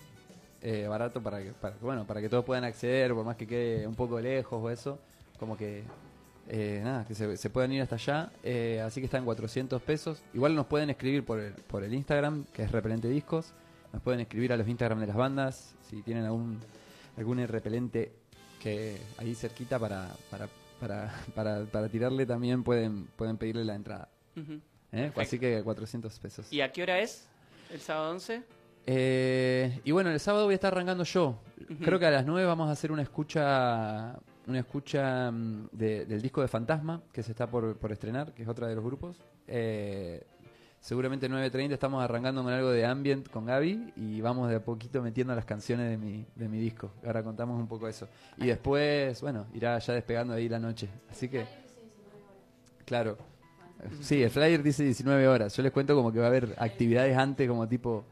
[0.63, 3.87] eh, barato para que, para, bueno, para que todos puedan acceder, por más que quede
[3.87, 4.99] un poco lejos o eso.
[5.39, 5.83] Como que,
[6.49, 8.31] eh, nada, que se, se puedan ir hasta allá.
[8.43, 10.23] Eh, así que están 400 pesos.
[10.35, 13.53] Igual nos pueden escribir por el, por el Instagram, que es Repelente Discos.
[13.93, 16.61] Nos pueden escribir a los Instagram de las bandas si tienen algún,
[17.17, 18.13] algún repelente
[18.61, 20.49] que ahí cerquita para, para,
[20.81, 24.09] para, para, para tirarle también pueden, pueden pedirle la entrada.
[24.93, 25.13] ¿eh?
[25.17, 26.53] Así que 400 pesos.
[26.53, 27.27] ¿Y a qué hora es?
[27.73, 28.43] ¿El sábado 11?
[28.87, 31.39] Eh, y bueno, el sábado voy a estar arrancando yo.
[31.83, 36.21] Creo que a las 9 vamos a hacer una escucha una escucha mm, de- del
[36.21, 39.17] disco de Fantasma que se está por, por estrenar, que es otra de los grupos.
[39.47, 40.25] Eh,
[40.83, 45.01] seguramente 9.30 estamos arrancando con algo de ambient con Gaby y vamos de a poquito
[45.01, 46.91] metiendo las canciones de mi, de mi disco.
[47.07, 48.09] Ahora contamos un poco eso.
[48.37, 50.89] Y después, bueno, irá ya despegando ahí la noche.
[51.09, 51.47] Así que...
[52.85, 53.17] Claro.
[54.01, 55.57] Sí, el flyer dice 19 horas.
[55.57, 58.05] Yo les cuento como que va a haber actividades antes, como tipo,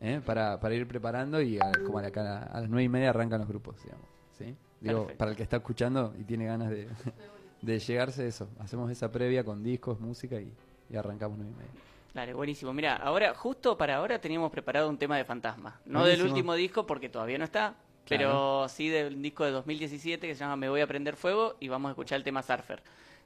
[0.00, 0.20] ¿eh?
[0.24, 3.10] para, para ir preparando y a, como a, la, a, a las 9 y media
[3.10, 4.06] arrancan los grupos, digamos.
[4.38, 4.56] ¿sí?
[4.80, 5.18] Digo, Perfecto.
[5.18, 6.88] para el que está escuchando y tiene ganas de,
[7.62, 8.48] de llegarse eso.
[8.58, 10.50] Hacemos esa previa con discos, música y,
[10.88, 11.95] y arrancamos 9 y media.
[12.16, 12.72] Dale, buenísimo.
[12.72, 15.78] Mira, ahora, justo para ahora teníamos preparado un tema de fantasma.
[15.84, 17.74] No del último disco porque todavía no está,
[18.08, 21.68] pero sí del disco de 2017 que se llama Me voy a prender fuego y
[21.68, 22.82] vamos a escuchar el tema Surfer.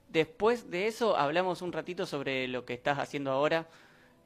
[0.08, 3.68] Después de eso hablamos un ratito sobre lo que estás haciendo ahora.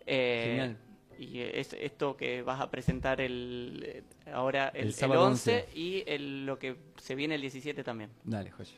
[0.07, 0.77] eh, Genial.
[1.19, 5.79] Y es esto que vas a presentar el ahora el, El el sábado 11, 11.
[5.79, 8.11] y el- lo que se viene el 17 también.
[8.25, 8.73] Dale, joya.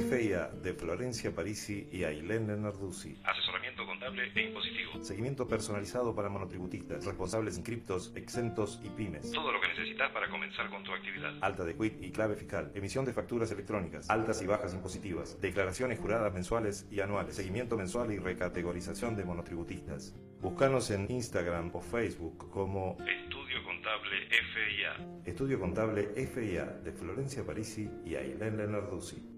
[0.00, 3.16] FIA de Florencia Parisi y Ailén Lenarduzzi.
[3.24, 5.04] Asesoramiento contable e impositivo.
[5.04, 9.30] Seguimiento personalizado para monotributistas, responsables inscriptos, exentos y pymes.
[9.30, 11.34] Todo lo que necesitas para comenzar con tu actividad.
[11.40, 16.00] Alta de quit y clave fiscal, emisión de facturas electrónicas, altas y bajas impositivas, declaraciones
[16.00, 20.14] juradas mensuales y anuales, seguimiento mensual y recategorización de monotributistas.
[20.40, 25.22] Búscanos en Instagram o Facebook como Estudio Contable FIA.
[25.24, 29.33] Estudio Contable FIA de Florencia Parisi y Ailén Lenarduzzi.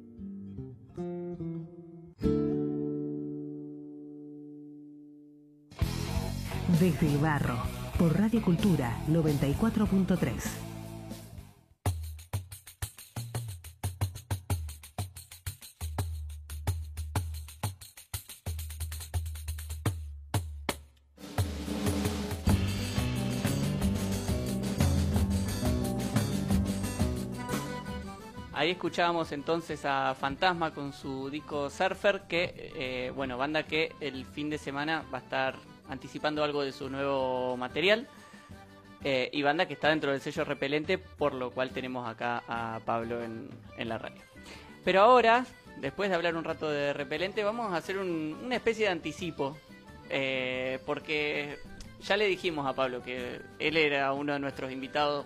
[6.80, 7.56] Desde el barro,
[7.98, 10.65] por Radio Cultura 94.3.
[28.66, 34.24] Ahí escuchábamos entonces a Fantasma con su disco Surfer, que, eh, bueno, banda que el
[34.26, 35.54] fin de semana va a estar
[35.88, 38.08] anticipando algo de su nuevo material.
[39.04, 42.80] eh, y banda que está dentro del sello repelente, por lo cual tenemos acá a
[42.84, 43.48] Pablo en,
[43.78, 44.20] en la radio.
[44.84, 45.46] Pero ahora,
[45.76, 49.56] después de hablar un rato de repelente, vamos a hacer un- una especie de anticipo.
[50.10, 51.58] eh, porque
[52.02, 55.24] ya le dijimos a Pablo que él era uno de nuestros invitados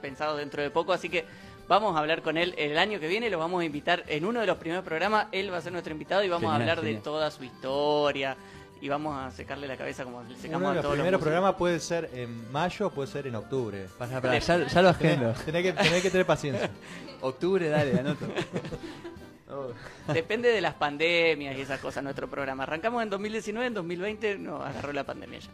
[0.00, 1.26] pensados dentro de poco, así que
[1.68, 4.40] vamos a hablar con él el año que viene, lo vamos a invitar en uno
[4.40, 6.84] de los primeros programas, él va a ser nuestro invitado y vamos a Genial, hablar
[6.84, 8.36] de toda su historia
[8.80, 11.02] y vamos a secarle la cabeza como le secamos Uno de a los todos los
[11.02, 11.22] primeros músicos.
[11.24, 13.86] programas puede ser en mayo, puede ser en octubre.
[14.40, 15.32] ya- ya lo agendo.
[15.32, 16.70] Tenés, tenés que, tenés que tener paciencia.
[17.20, 18.26] Octubre, dale, anoto.
[19.50, 19.68] Oh.
[20.12, 22.64] Depende de las pandemias y esas cosas nuestro programa.
[22.64, 25.48] Arrancamos en 2019, en 2020 nos agarró la pandemia ya.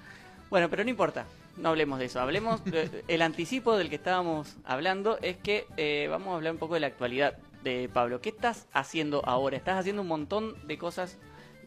[0.54, 1.26] Bueno, pero no importa,
[1.56, 2.20] no hablemos de eso.
[2.20, 6.60] Hablemos, de- el anticipo del que estábamos hablando es que eh, vamos a hablar un
[6.60, 8.20] poco de la actualidad de Pablo.
[8.20, 9.56] ¿Qué estás haciendo ahora?
[9.56, 11.18] Estás haciendo un montón de cosas.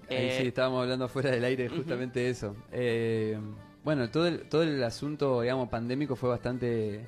[0.09, 2.55] Ahí eh, sí, estábamos hablando fuera del aire justamente de eso.
[2.71, 3.37] Eh,
[3.83, 7.05] bueno, todo el, todo el asunto, digamos, pandémico fue bastante,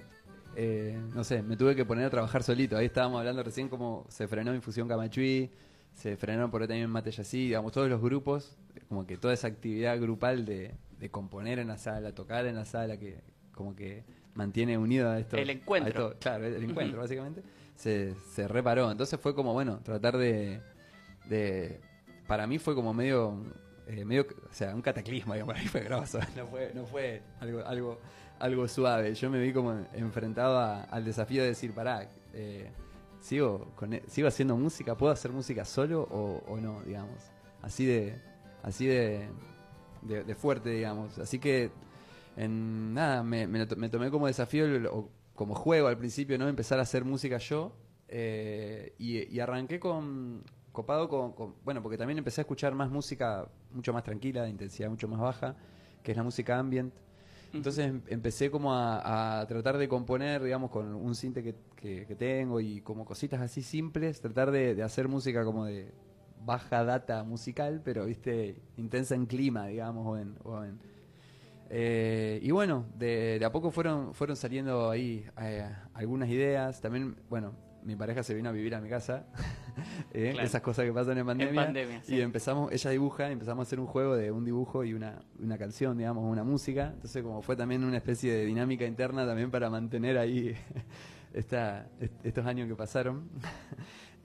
[0.57, 2.75] eh, no sé, me tuve que poner a trabajar solito.
[2.75, 5.49] Ahí estábamos hablando recién cómo se frenó Infusión Camachuí,
[5.99, 8.55] se frenaron por ahí también Mate Yací, digamos, todos los grupos,
[8.87, 12.65] como que toda esa actividad grupal de, de componer en la sala, tocar en la
[12.65, 13.19] sala, que
[13.53, 15.35] como que mantiene unido a esto.
[15.37, 15.89] El encuentro.
[16.11, 17.43] esto- claro, el encuentro, básicamente,
[17.75, 18.89] se, se reparó.
[18.91, 20.61] Entonces fue como, bueno, tratar de,
[21.27, 21.79] de
[22.27, 23.43] para mí fue como medio
[23.87, 27.21] eh, medio o sea un cataclismo digamos, para mí fue grosso no fue no fue
[27.39, 27.99] algo algo
[28.39, 32.69] algo suave yo me vi como enfrentado a- al desafío de decir pará eh,
[33.21, 38.21] sigo e- sigo haciendo música puedo hacer música solo o, no digamos así de
[38.63, 39.29] así de,
[40.01, 41.17] de, fuerte digamos.
[41.19, 41.71] Así que
[42.37, 43.47] nada me,
[43.89, 47.73] tomé como desafío o como juego al principio no empezar a hacer música yo
[48.07, 52.89] eh, y, y arranqué con copado con, con- bueno porque también empecé a escuchar más
[52.89, 55.55] música mucho más tranquila de intensidad mucho más baja
[56.03, 56.93] que es la música ambient
[57.53, 62.59] entonces em- empecé como a, tratar de componer digamos con un cinte que, que- tengo
[62.59, 65.91] y como cositas así simples tratar de, de hacer música como de
[66.45, 70.79] baja data musical pero viste intensa en clima digamos o en, o en-
[71.69, 76.81] eh, y bueno, de, de a poco fueron, fueron saliendo ahí eh, algunas ideas.
[76.81, 79.25] También, bueno, mi pareja se vino a vivir a mi casa.
[80.13, 80.45] eh, Claro.
[80.47, 81.65] Esas cosas que pasan en pandemia.
[81.65, 82.15] pandemia, sí.
[82.15, 85.19] Y empezamos, ella dibuja, y empezamos a hacer un juego de un dibujo y una,
[85.39, 86.91] una canción, digamos, una música.
[86.93, 90.55] Entonces, como fue también una especie de dinámica interna también para mantener ahí
[91.33, 93.29] esta, est- estos años que pasaron.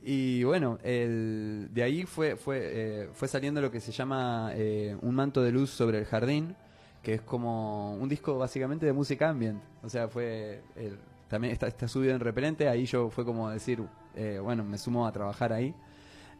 [0.06, 4.94] Y bueno, el, de ahí fue, fue, eh, fue saliendo lo que se llama eh,
[5.00, 6.54] Un manto de luz sobre el jardín,
[7.02, 9.62] que es como un disco básicamente de música ambient.
[9.82, 10.98] O sea, fue el-
[11.28, 13.82] también está, está subido en repelente, ahí yo fue como decir,
[14.14, 15.74] eh, bueno, me sumo a trabajar ahí.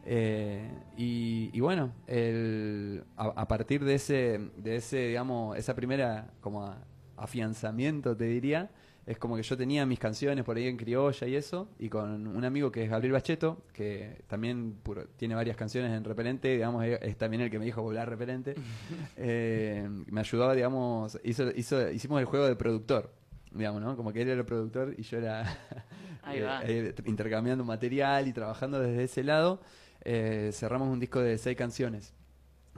[0.07, 6.31] Eh, y, y bueno, el, a, a partir de ese, de ese, digamos, esa primera
[6.41, 6.77] como a-
[7.17, 8.69] afianzamiento, te diría,
[9.07, 12.27] es como que yo tenía mis canciones por ahí en criolla y eso, y con
[12.27, 16.83] un amigo que es Gabriel Bacheto, que también puro- tiene varias canciones en Repelente, digamos,
[16.85, 18.53] es, es también el que me dijo volar Repelente,
[19.17, 23.11] eh, me ayudaba, digamos, hizo, hizo, hicimos el juego de productor,
[23.55, 23.95] digamos, ¿no?
[23.95, 25.43] Como que él era el productor y yo era
[26.31, 29.61] eh, eh, intercambiando material y trabajando desde ese lado,
[30.03, 32.13] eh, cerramos un disco de seis canciones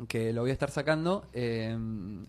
[0.07, 1.71] que lo voy a estar sacando eh,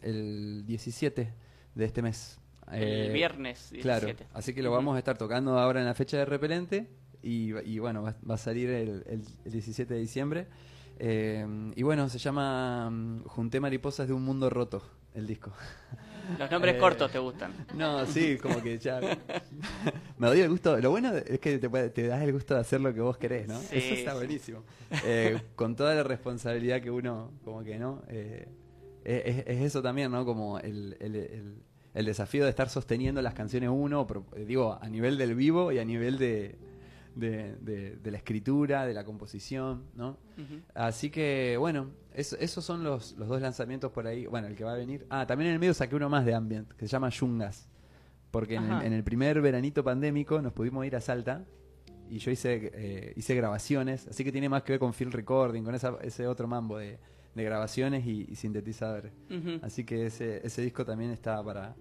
[0.03, 1.32] el 17
[1.74, 2.38] de este mes.
[2.72, 4.26] El viernes Claro, 17.
[4.34, 6.88] así que lo vamos a estar tocando ahora en la fecha de Repelente
[7.22, 10.46] y, y bueno, va, va a salir el, el- el 17 de diciembre.
[10.99, 11.46] Eh,
[11.76, 14.82] y bueno, se llama mm, Junté mariposas de un mundo roto,
[15.14, 15.53] el disco.
[16.39, 17.53] Los nombres Eh, cortos te gustan.
[17.74, 19.01] No, sí, como que ya.
[20.18, 20.76] me doy el gusto.
[20.79, 23.47] Lo bueno es que te, te das el gusto de hacer lo que vos querés,
[23.49, 23.59] ¿no?
[23.61, 24.16] Sí, Eso está sí.
[24.16, 24.64] buenísimo.
[25.05, 28.03] Eh, con toda la responsabilidad que uno, como que, ¿no?
[28.09, 28.49] Eh,
[29.05, 30.24] es, es eso también, ¿no?
[30.24, 31.55] Como el, el- el-
[31.95, 35.79] el desafío de estar sosteniendo las canciones uno, pero, digo, a nivel del vivo y
[35.79, 36.57] a nivel de,
[37.19, 40.16] de, de- de la escritura, de la composición, ¿no?
[40.75, 44.27] Así que, bueno, eso- esos son los, los dos lanzamientos por ahí.
[44.27, 45.07] Bueno, el que va a venir.
[45.11, 47.69] Ah, también en el medio saqué uno más de Ambient, que se llama Yungas.
[48.31, 51.45] Porque en el, en el primer veranito pandémico nos pudimos ir a Salta
[52.11, 55.62] y yo hice, eh, hice grabaciones, así que tiene más que ver con field recording,
[55.64, 56.99] con esa- ese otro mambo de,
[57.35, 59.12] de grabaciones y, y sintetizadores.
[59.62, 61.75] Así que ese, ese disco también está para,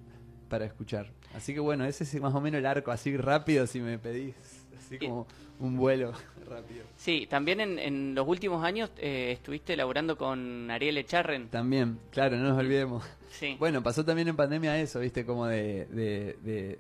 [0.49, 1.11] para escuchar.
[1.35, 4.35] Así que bueno, ese es más o menos el arco, así rápido si me pedís,
[4.77, 5.27] así como
[5.59, 6.11] un vuelo
[6.49, 6.85] rápido.
[6.95, 11.49] Sí, también en, en los últimos años eh, estuviste laburando con Ariel Echarren.
[11.49, 13.03] También, claro, no nos olvidemos.
[13.29, 13.55] Sí.
[13.59, 16.79] Bueno, pasó también en pandemia eso, viste, como de, de, de-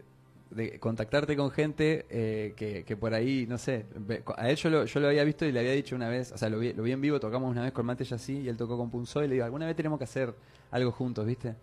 [0.49, 3.85] de contactarte con gente eh, que, que por ahí, no sé,
[4.37, 6.37] a él yo lo, yo lo había visto y le había dicho una vez, o
[6.37, 8.55] sea, lo vi, lo vi en vivo, tocamos una vez con Mate así y él
[8.55, 10.33] tocó con Punzo y le digo, alguna vez tenemos que hacer
[10.71, 11.53] algo juntos, viste.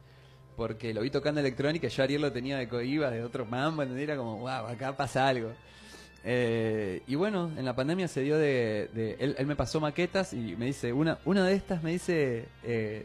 [0.54, 4.04] Porque lo vi tocando electrónica, yo Ariel lo tenía de coiba, de otro mambo, ¿entendés?
[4.04, 5.50] Era como, wow, acá pasa algo.
[6.26, 9.16] Eh, y bueno, en la pandemia se dio de...
[9.18, 13.04] él me pasó maquetas y me dice, una, una de estas me dice, eh,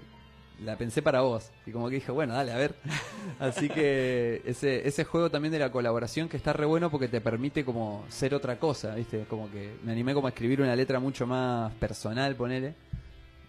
[0.63, 1.51] la pensé para vos.
[1.65, 2.76] Y como que dije, bueno, dale, a ver.
[3.39, 7.22] Así que ese, ese juego también de la colaboración que está re bueno porque te
[7.22, 9.26] permite como ser otra cosa, ¿viste?
[9.30, 12.74] Como que me animé como a escribir una letra mucho más personal, ponele.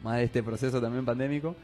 [0.03, 1.55] Más de este proceso también pandémico.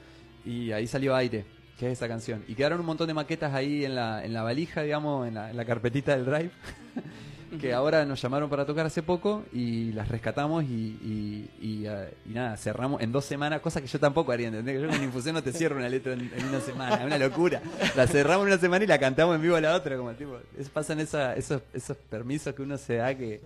[0.45, 1.45] Y ahí salió Aire,
[1.79, 2.45] que es esa canción.
[2.47, 5.51] Y quedaron un montón de maquetas ahí en la, en la valija, digamos, en la,
[5.51, 6.51] en la carpetita del drive.
[7.59, 12.15] que ahora nos llamaron para tocar hace poco y las rescatamos y, y, y, eh,
[12.27, 14.77] y nada, cerramos en dos semanas, cosa que yo tampoco haría, ¿entendés?
[14.77, 17.19] Que yo con Infusión no te cierro una letra en, en una semana, es una
[17.19, 17.61] locura.
[17.97, 20.39] La cerramos en una semana y la cantamos en vivo a la otra, como tipo,
[20.59, 23.41] es, pasan esa, esos, esos permisos que uno se da que,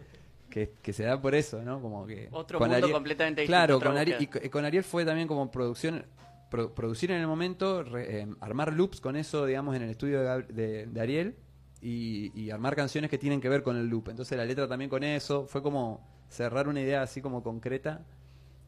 [0.48, 1.80] que, que se da por eso, ¿no?
[1.80, 5.50] Como que Otro mundo completamente distinto, Claro, con Ariel, y con Ariel fue también como
[5.50, 6.04] producción,
[6.50, 10.20] pro- producir en el momento, re- eh, armar loops con eso, digamos, en el estudio
[10.20, 11.34] de, Gab- de- de Ariel
[11.83, 14.09] y, y armar canciones que tienen que ver con el loop.
[14.09, 18.03] Entonces la letra también con eso, fue como cerrar una idea así como concreta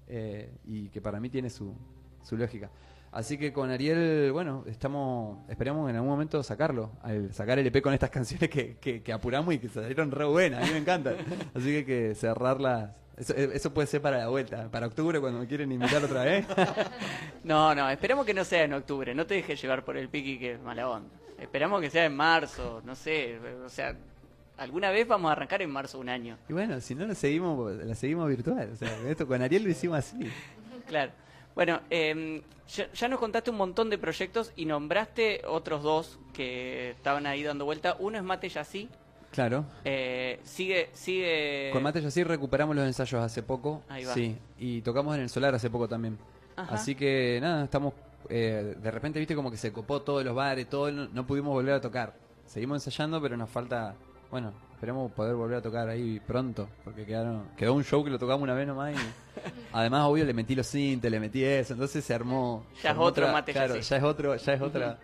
[0.08, 1.74] eh, y que para mí tiene su,
[2.22, 2.70] su lógica.
[3.12, 7.82] Así que con Ariel, bueno, estamos, esperamos en algún momento sacarlo, al sacar el EP
[7.82, 10.78] con estas canciones que, que, que apuramos y que salieron re buenas, a mí me
[10.78, 11.16] encantan.
[11.54, 12.90] Así que que cerrarlas.
[13.16, 16.46] Eso, eso puede ser para la vuelta, para octubre cuando me quieren invitar otra vez.
[17.44, 19.14] No, no, esperemos que no sea en octubre.
[19.16, 21.10] No te dejes llevar por el piqui que es mala onda.
[21.42, 23.38] Esperamos que sea en marzo, no sé.
[23.64, 23.96] O sea,
[24.56, 26.38] alguna vez vamos a arrancar en marzo un año.
[26.48, 28.70] Y bueno, si no, lo seguimos, la seguimos virtual.
[28.72, 30.30] O sea, esto con Ariel lo hicimos así.
[30.86, 31.12] Claro.
[31.54, 36.90] Bueno, eh, ya, ya nos contaste un montón de proyectos y nombraste otros dos que
[36.90, 37.96] estaban ahí dando vuelta.
[37.98, 38.88] Uno es Mate Yassi.
[39.32, 39.64] Claro.
[39.84, 41.70] Eh, sigue, sigue.
[41.72, 43.82] Con Mate así recuperamos los ensayos hace poco.
[43.88, 44.14] Ahí va.
[44.14, 46.18] Sí, y tocamos en el Solar hace poco también.
[46.54, 46.74] Ajá.
[46.74, 47.94] Así que nada, estamos.
[48.28, 50.90] Eh, de repente, viste, como que se copó todos los bares, todo.
[50.90, 52.14] No, no pudimos volver a tocar.
[52.46, 53.94] Seguimos ensayando, pero nos falta.
[54.30, 56.68] Bueno, esperemos poder volver a tocar ahí pronto.
[56.84, 58.94] Porque quedaron, quedó un show que lo tocamos una vez nomás.
[58.94, 58.96] Y
[59.72, 61.72] además, obvio, le metí los cintes, le metí eso.
[61.74, 62.64] Entonces se armó.
[62.76, 64.98] Ya es armó otro otra- Mate Claro, ya es otro, ya es otra.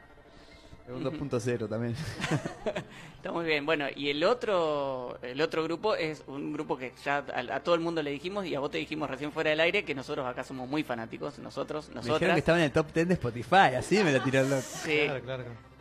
[0.94, 1.94] Un 2.0 también.
[3.16, 3.66] Está muy bien.
[3.66, 7.74] Bueno, y el otro, el otro grupo es un grupo que ya a, a todo
[7.74, 10.26] el mundo le dijimos y a vos te dijimos recién fuera del aire que nosotros
[10.26, 13.74] acá somos muy fanáticos, nosotros, Me dijeron que estaba en el top 10 de Spotify,
[13.76, 14.62] así me la tiró el loco.
[14.62, 15.00] Sí.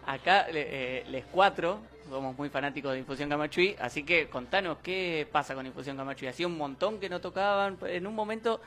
[0.06, 1.80] Acá, le- eh, les cuatro,
[2.10, 6.28] somos muy fanáticos de Infusión Camachuí, así que contanos qué pasa con Infusión Camachuí.
[6.30, 8.62] Hacía un montón que no tocaban, en un momento,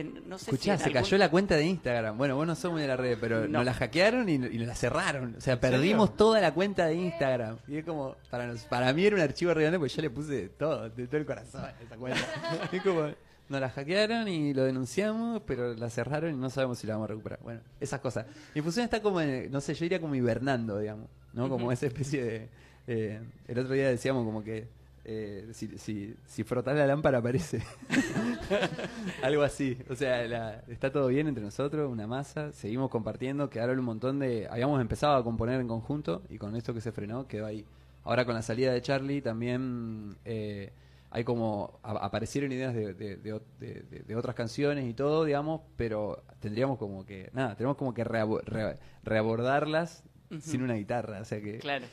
[0.00, 0.84] en- no sé Escuchá, si...
[0.84, 2.16] se algún- cayó la cuenta de Instagram.
[2.18, 3.48] Bueno, vos no sos muy de la red, pero No.
[3.58, 5.34] nos la hackearon y, y nos la cerraron.
[5.36, 7.58] O sea, perdimos toda la cuenta de Instagram.
[7.68, 10.10] Y es como, para nos, para mí era un archivo re grande porque yo le
[10.10, 12.20] puse todo, de todo el corazón a esa cuenta.
[12.72, 13.08] es como,
[13.48, 17.06] nos la hackearon y lo denunciamos, pero la cerraron y no sabemos si la vamos
[17.06, 17.38] a recuperar.
[17.42, 18.26] Bueno, esas cosas.
[18.54, 21.08] Infusión está como, en- no sé, yo diría como hibernando, digamos.
[21.32, 21.48] ¿No?
[21.48, 22.48] Como esa especie de...
[22.86, 24.66] eh, el otro día decíamos como que...
[25.08, 27.62] eh, si, si, si frotas la lámpara aparece.
[29.22, 29.78] Algo así.
[29.88, 32.52] O sea, la- está todo bien entre nosotros, una masa.
[32.52, 33.48] Seguimos compartiendo.
[33.48, 34.48] Quedaron un montón de.
[34.50, 37.64] Habíamos empezado a componer en conjunto y con esto que se frenó quedó ahí.
[38.04, 40.72] Ahora con la salida de Charlie también eh,
[41.10, 41.78] hay como.
[41.82, 45.60] a- aparecieron ideas de, de- de ot- de- de- de otras canciones y todo, digamos,
[45.76, 47.30] pero tendríamos como que.
[47.32, 50.02] Nada, tenemos como que reabo- re- reabordarlas
[50.40, 51.20] sin una guitarra.
[51.20, 51.58] O sea que.
[51.58, 51.86] Claro.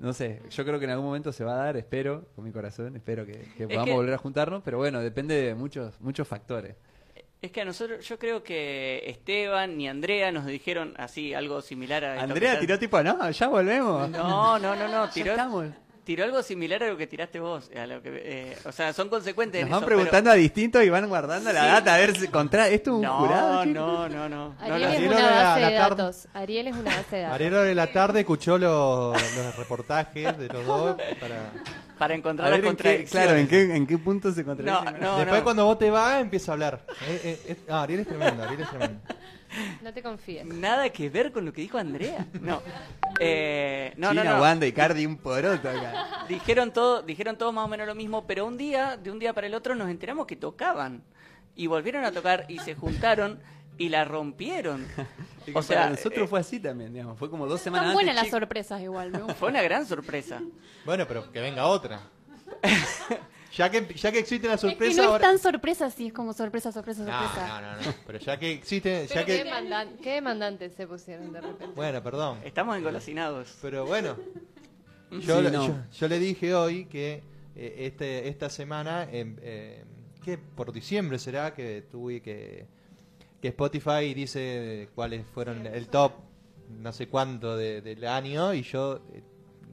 [0.00, 2.52] No sé, yo creo que en algún momento se va a dar, espero, con mi
[2.52, 6.26] corazón, espero que, que podamos que- volver a juntarnos, pero bueno, depende de muchos muchos
[6.28, 6.76] factores.
[7.40, 12.04] Es que a nosotros, yo creo que Esteban y Andrea nos dijeron así algo similar
[12.04, 12.20] a...
[12.22, 14.10] Andrea tiró tipo, no, ya volvemos.
[14.10, 15.66] No, no, no, no, Ya tiró, estamos.
[16.08, 17.70] Tiró algo similar a lo que tiraste vos.
[17.78, 20.82] A lo que, eh, o sea, son consecuentes Nos en van eso, preguntando a distintos
[20.82, 23.66] y van guardando la data a ver si contra esto es un No, jurado.
[23.66, 24.54] no, no, no.
[24.58, 26.28] Ariel no, es Ariel una base la de tarde- datos.
[26.32, 27.34] Ariel es una base de datos.
[27.34, 31.52] Ariel de la tarde escuchó los, los reportajes de los dos para...
[31.98, 33.10] Para encontrar las contradicciones.
[33.10, 34.84] claro, ¿en qué, en qué punto se contradicen.
[35.00, 35.44] No, no, Después no.
[35.44, 36.86] cuando vos te vas empieza a hablar.
[37.06, 39.00] Eh, eh, eh, ah, Ariel es tremendo, Ariel es tremendo.
[39.82, 40.46] No te confíes.
[40.46, 42.26] Nada que ver con lo que dijo Andrea.
[42.40, 42.62] No.
[43.20, 44.42] Eh, no, no, China, no.
[44.42, 46.24] Wanda y Cardi un poroto acá.
[46.28, 49.32] Dijeron todo, dijeron todo más o menos lo mismo, pero un día, de un día
[49.32, 51.02] para el otro, nos enteramos que tocaban.
[51.56, 53.40] Y volvieron a tocar y se juntaron
[53.78, 54.86] y la rompieron.
[55.54, 57.18] O sea, para nosotros eh, fue así también, digamos.
[57.18, 58.30] Fue como dos semanas buenas antes.
[58.30, 59.34] las sorpresas igual, me gusta.
[59.34, 60.42] fue una gran sorpresa.
[60.84, 62.02] Bueno, pero que venga otra.
[63.56, 66.12] Ya que, ya que existe la Es que sorpresa no es tan sorpresa así, es
[66.12, 67.60] como sorpresa, sorpresa, No, sorpresa.
[67.60, 67.94] no, no, no.
[68.06, 69.06] Pero ya que existe...
[69.06, 69.44] Ya Pero qué, que...
[69.44, 71.74] demandan- qué demandantes se pusieron de repente.
[71.74, 72.38] Bueno, perdón.
[72.44, 73.56] Estamos engolosinados.
[73.62, 74.16] Pero bueno,
[75.10, 75.66] Sí, yo, no.
[75.66, 77.22] yo, yo le dije hoy que
[77.56, 79.82] eh, este, esta semana, em, eh,
[80.22, 82.66] que por diciembre será que tuve que,
[83.40, 86.12] que Spotify dice cuáles fueron el top,
[86.68, 89.22] no sé cuánto de- del año, y yo, eh,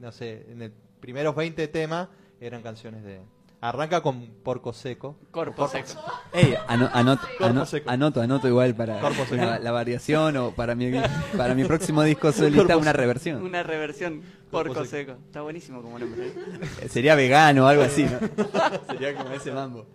[0.00, 2.08] no sé, en el primeros 20 temas
[2.40, 3.20] eran canciones de...
[3.68, 5.16] Arranca con Porco Seco.
[5.32, 5.88] Corpo seco.
[6.32, 7.90] Ey, ano- anot- seco.
[7.90, 9.00] anoto, anoto igual para
[9.32, 10.92] la, la variación o para mi,
[11.36, 13.42] para mi próximo disco solista una reversión.
[13.42, 15.12] Una reversión porco Corpo seco.
[15.26, 16.28] Está buenísimo como nombre.
[16.82, 16.88] ¿eh?
[16.88, 18.20] Sería vegano o algo así, ¿no?
[18.86, 19.86] Sería como ese mambo.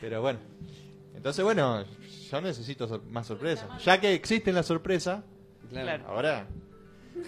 [0.00, 0.38] Pero bueno.
[1.14, 1.84] Entonces, bueno,
[2.30, 3.66] yo necesito sor- más sorpresas.
[3.84, 5.22] Ya que existen las sorpresas,
[5.70, 6.04] Claro.
[6.08, 6.46] ahora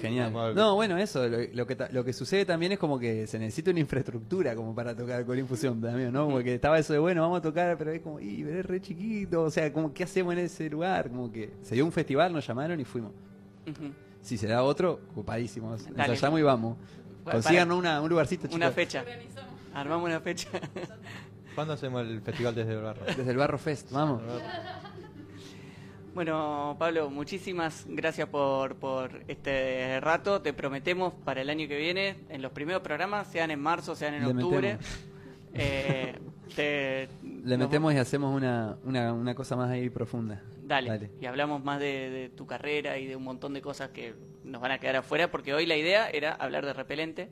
[0.00, 0.32] Genial.
[0.54, 3.38] No, bueno, eso, lo, lo que, ta- lo que sucede también es como que se
[3.38, 6.28] necesita una infraestructura como para tocar con infusión también, ¿no?
[6.28, 8.80] Porque estaba eso de, bueno, vamos a tocar, pero es como, y pero es re
[8.80, 11.08] chiquito, o sea, como, ¿qué hacemos en ese lugar?
[11.08, 13.12] Como que se dio un festival, nos llamaron y fuimos.
[14.20, 15.84] Si se da otro, ocupadísimos.
[15.94, 16.12] Dale.
[16.12, 16.76] Ensayamos y vamos.
[17.24, 18.56] Bueno, Consigan para- una, un lugarcito, chicos.
[18.56, 19.04] Una fecha.
[19.72, 20.48] Armamos una fecha.
[21.54, 23.04] ¿Cuándo hacemos el festival desde el barro?
[23.06, 24.20] Desde el Barro Fest, vamos.
[26.16, 30.40] Bueno, Pablo, muchísimas gracias por, por este rato.
[30.40, 34.14] Te prometemos para el año que viene, en los primeros programas, sean en marzo, sean
[34.14, 34.78] en Le octubre.
[35.52, 36.14] eh,
[36.54, 37.08] te-
[37.44, 40.40] Le nos- metemos y hacemos una, una, una cosa más ahí profunda.
[40.64, 44.14] Dale, y hablamos más de, de tu carrera y de un montón de cosas que
[44.42, 47.28] nos van a quedar afuera, porque hoy la idea era hablar de repelente.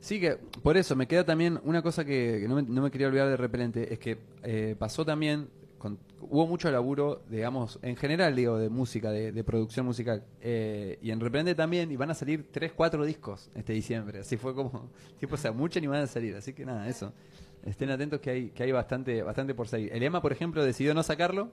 [0.00, 2.90] Sí, que por eso me queda también una cosa que, que no, me, no me
[2.90, 5.48] quería olvidar de repelente, es que eh, pasó también,
[5.78, 10.98] con- hubo mucho laburo, digamos, en general, digo, de música, de, de producción musical, eh,
[11.00, 14.54] y en repelente también, y van a salir tres, cuatro discos este diciembre, así fue
[14.54, 17.12] como, tipo, o sea, muchos ni van a salir, así que nada, eso.
[17.64, 19.92] Estén atentos que hay, que hay bastante, bastante por salir.
[19.92, 21.50] El EMA, por ejemplo, decidió no sacarlo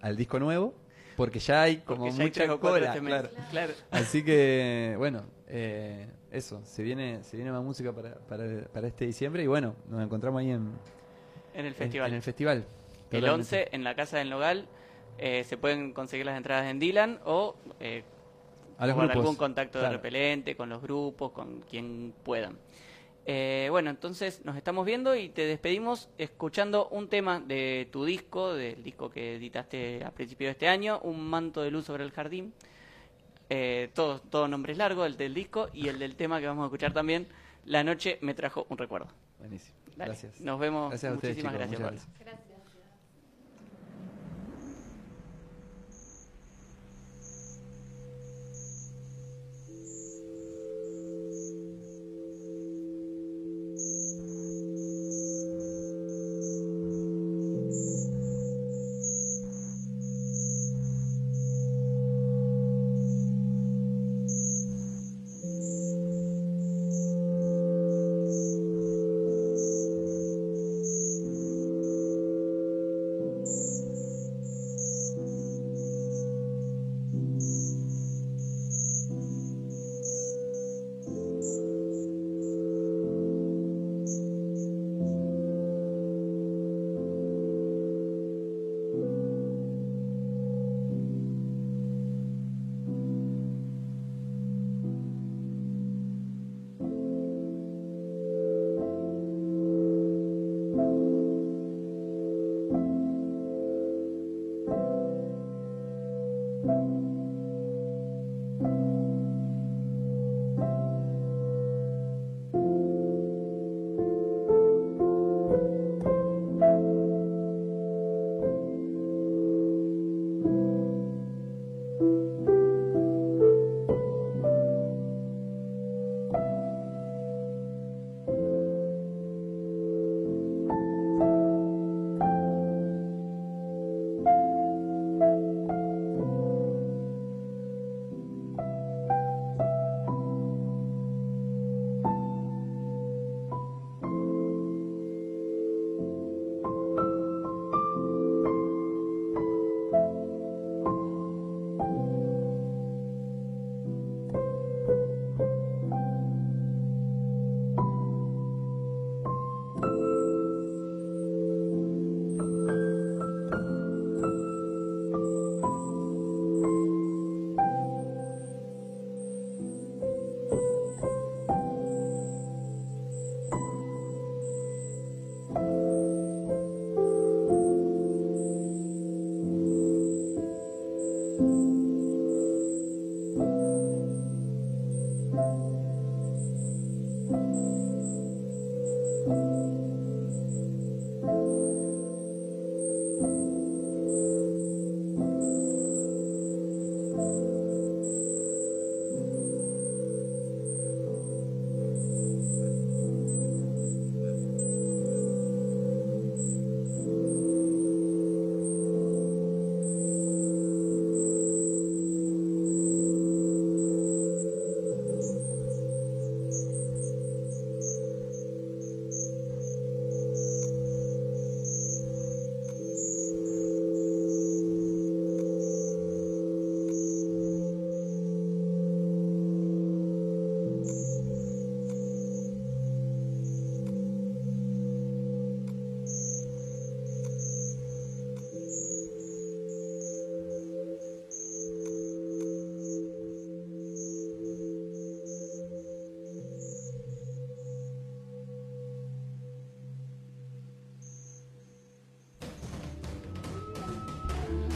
[0.00, 0.74] al disco nuevo,
[1.16, 3.28] porque ya hay como ya hay mucha cuatro cola, este claro.
[3.50, 3.72] Claro.
[3.90, 9.04] Así que, bueno, eh, eso, se viene, se viene más música para, para, para este
[9.04, 10.70] diciembre y bueno, nos encontramos ahí en,
[11.54, 12.08] En el festival.
[12.10, 12.64] En, el festival.
[13.12, 13.56] El Totalmente.
[13.56, 14.66] 11 en la Casa del Nogal.
[15.18, 18.02] eh, se pueden conseguir las entradas en Dylan o eh,
[18.78, 19.90] A los con grupos, algún contacto claro.
[19.92, 22.58] de repelente, con los grupos, con quien puedan.
[23.24, 28.52] Eh, bueno, entonces nos estamos viendo y te despedimos escuchando un tema de tu disco,
[28.54, 32.10] del disco que editaste a principio de este año, Un manto de luz sobre el
[32.10, 32.52] jardín.
[33.48, 36.62] Eh, todo, todo nombre es largo, el del disco y el del tema que vamos
[36.64, 37.28] a escuchar también,
[37.66, 39.06] La noche me trajo un recuerdo.
[39.38, 39.76] Buenísimo.
[39.94, 40.40] Dale, Gracias.
[40.40, 40.88] Nos vemos.
[40.88, 42.51] Gracias a ustedes, Muchísimas chicos, gracias,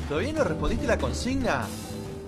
[0.08, 1.66] ¿Todavía no respondiste la consigna?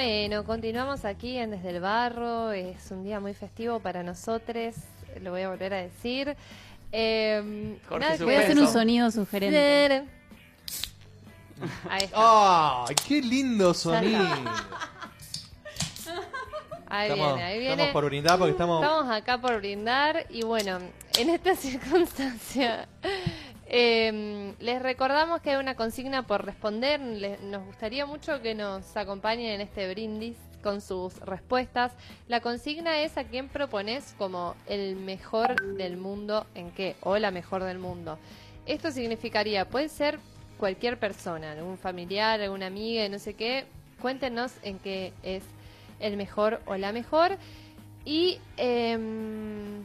[0.00, 2.52] Bueno, continuamos aquí en Desde el Barro.
[2.52, 4.76] Es un día muy festivo para nosotros.
[5.20, 6.36] Lo voy a volver a decir.
[6.92, 10.04] Eh, Jorge nada Voy a hacer un sonido sugerente.
[11.90, 12.84] Ahí está.
[12.86, 14.24] ¡Ay, qué lindo sonido!
[16.86, 17.72] Ahí estamos, viene, ahí viene.
[17.72, 18.80] estamos por brindar porque estamos...
[18.80, 20.78] Estamos acá por brindar y bueno,
[21.18, 22.86] en esta circunstancia
[23.70, 27.00] eh, les recordamos que hay una consigna por responder.
[27.00, 31.92] Le- nos gustaría mucho que nos acompañen en este brindis con sus respuestas.
[32.26, 37.30] La consigna es a quién propones como el mejor del mundo en qué o la
[37.30, 38.18] mejor del mundo.
[38.66, 40.18] Esto significaría, puede ser
[40.58, 43.66] cualquier persona, algún familiar, alguna amiga, no sé qué.
[44.02, 45.42] Cuéntenos en qué es
[46.00, 47.36] el mejor o la mejor.
[48.04, 49.82] Y em,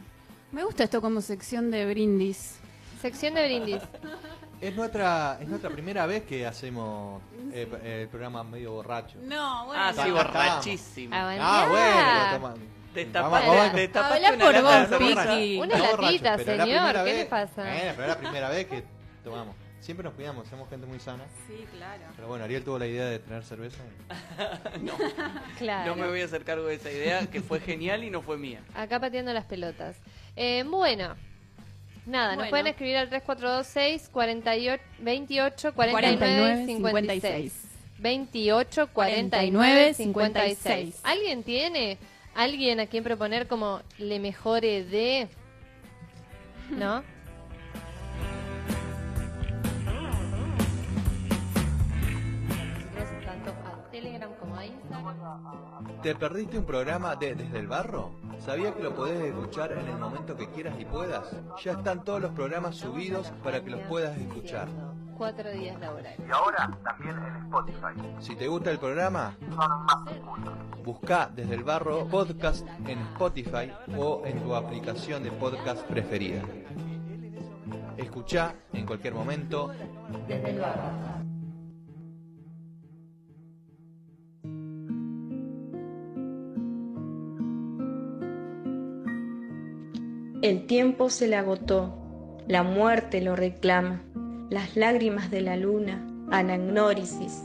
[0.51, 2.59] Me gusta esto como sección de brindis.
[3.03, 3.81] Sección de brindis.
[4.61, 7.67] Es nuestra, es nuestra primera vez que hacemos eh,
[8.01, 9.17] el programa medio borracho.
[9.21, 11.13] No, Ah, sí, borrachísimo.
[11.13, 12.63] Ah, bueno, toma-
[12.95, 15.01] Destapaste- Vamos, destapaste Habla una por lata vos,
[15.99, 17.61] latita, señor, ¿qué vez- le pasa?
[17.61, 18.83] Bueno, pero es la primera vez que
[19.21, 19.53] tomamos.
[19.81, 21.25] Siempre nos cuidamos, somos gente muy sana.
[21.45, 22.03] Sí, claro.
[22.15, 23.83] Pero bueno, Ariel tuvo la idea de tener cerveza.
[24.81, 24.93] no,
[25.57, 25.93] Claro.
[25.93, 28.37] no me voy a hacer cargo de esa idea que fue genial y no fue
[28.37, 28.61] mía.
[28.75, 29.97] Acá pateando las pelotas.
[30.37, 31.15] Eh, bueno,
[32.05, 32.49] nada, nos Bueno.
[32.49, 37.21] pueden escribir al 3426 48 28 49 49 56.
[37.21, 37.69] 56.
[37.99, 40.99] 28 49 56.
[41.03, 41.97] ¿Alguien tiene
[42.35, 45.27] alguien a quien proponer como le mejore de
[46.71, 47.03] ¿No?
[52.95, 56.01] Nosotros tanto a Telegram como a Instagram.
[56.01, 58.11] ¿Te perdiste un programa de Desde el Barro?
[58.45, 61.23] ¿Sabías que lo podés escuchar en el momento que quieras y puedas?
[61.63, 64.67] Ya están todos los programas subidos para que los puedas escuchar.
[65.17, 66.19] Cuatro días laborales.
[66.27, 68.17] Y ahora también en Spotify.
[68.19, 69.37] Si te gusta el programa,
[70.83, 76.41] busca Desde el Barro Podcast en Spotify o en tu aplicación de podcast preferida.
[77.95, 79.71] Escucha en cualquier momento
[80.27, 81.22] Desde el barro.
[90.43, 91.97] El tiempo se le agotó,
[92.49, 94.03] la muerte lo reclama,
[94.49, 97.43] las lágrimas de la luna, anagnórisis,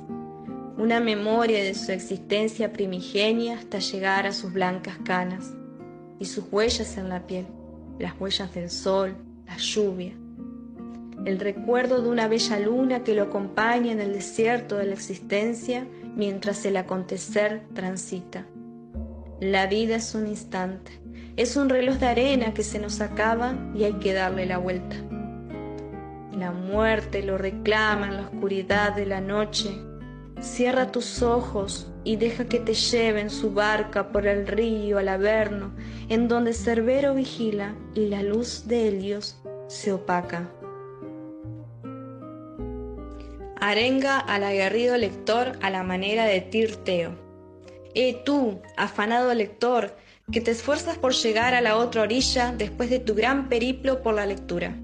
[0.76, 5.54] una memoria de su existencia primigenia hasta llegar a sus blancas canas
[6.18, 7.46] y sus huellas en la piel,
[8.00, 9.14] las huellas del sol,
[9.46, 10.14] la lluvia,
[11.24, 15.86] el recuerdo de una bella luna que lo acompaña en el desierto de la existencia
[16.16, 18.44] mientras el acontecer transita.
[19.38, 20.90] La vida es un instante,
[21.38, 24.96] es un reloj de arena que se nos acaba y hay que darle la vuelta.
[26.36, 29.70] La muerte lo reclama en la oscuridad de la noche.
[30.40, 35.08] Cierra tus ojos y deja que te lleve en su barca por el río al
[35.08, 35.70] Averno,
[36.08, 40.50] en donde Cerbero vigila y la luz de Helios se opaca.
[43.60, 47.12] Arenga al aguerrido lector a la manera de Tirteo.
[47.94, 49.94] Eh tú, afanado lector,
[50.30, 54.14] que te esfuerzas por llegar a la otra orilla después de tu gran periplo por
[54.14, 54.76] la lectura.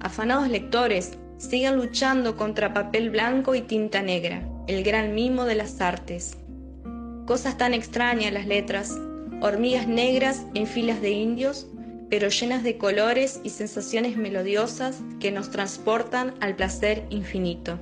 [0.00, 5.80] Afanados lectores, sigan luchando contra papel blanco y tinta negra, el gran mimo de las
[5.80, 6.36] artes.
[7.26, 8.96] Cosas tan extrañas las letras,
[9.40, 11.66] hormigas negras en filas de indios,
[12.08, 17.78] pero llenas de colores y sensaciones melodiosas que nos transportan al placer infinito.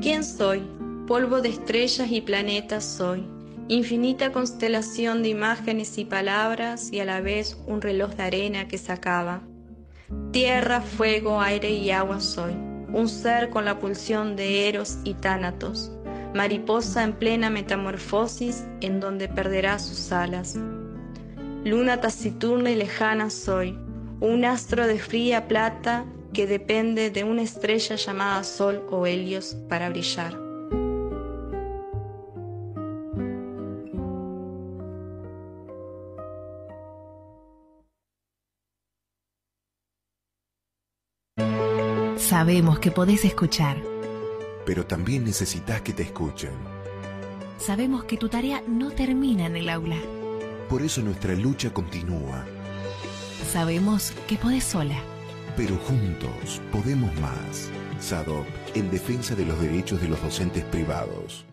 [0.00, 0.62] ¿Quién soy?
[1.06, 3.26] Polvo de estrellas y planetas soy,
[3.68, 8.78] infinita constelación de imágenes y palabras y a la vez un reloj de arena que
[8.78, 9.42] se acaba.
[10.32, 12.52] Tierra, fuego, aire y agua soy.
[12.52, 15.90] Un ser con la pulsión de Eros y Tánatos.
[16.34, 20.56] Mariposa en plena metamorfosis en donde perderá sus alas.
[21.64, 23.78] Luna taciturna y lejana soy.
[24.20, 29.88] Un astro de fría plata que depende de una estrella llamada Sol o Helios para
[29.88, 30.43] brillar.
[42.34, 43.76] Sabemos que podés escuchar.
[44.66, 46.50] Pero también necesitas que te escuchen.
[47.58, 49.98] Sabemos que tu tarea no termina en el aula.
[50.68, 52.44] Por eso nuestra lucha continúa.
[53.52, 54.96] Sabemos que podés sola.
[55.56, 57.70] Pero juntos podemos más.
[58.00, 61.44] SADOP, en defensa de los derechos de los docentes privados.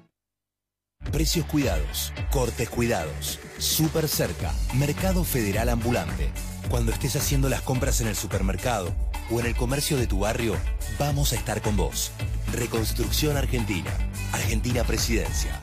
[1.11, 6.31] Precios cuidados, cortes cuidados, súper cerca, Mercado Federal Ambulante.
[6.71, 8.91] Cuando estés haciendo las compras en el supermercado
[9.31, 10.55] o en el comercio de tu barrio,
[10.99, 12.11] vamos a estar con vos.
[12.53, 13.91] Reconstrucción Argentina,
[14.33, 15.61] Argentina Presidencia.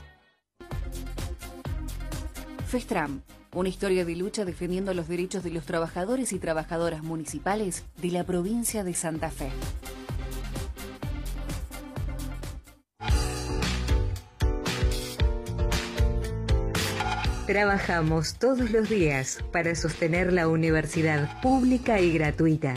[2.66, 3.22] FESTRAM,
[3.54, 8.24] una historia de lucha defendiendo los derechos de los trabajadores y trabajadoras municipales de la
[8.24, 9.50] provincia de Santa Fe.
[17.46, 22.74] Trabajamos todos los días para sostener la universidad pública y gratuita.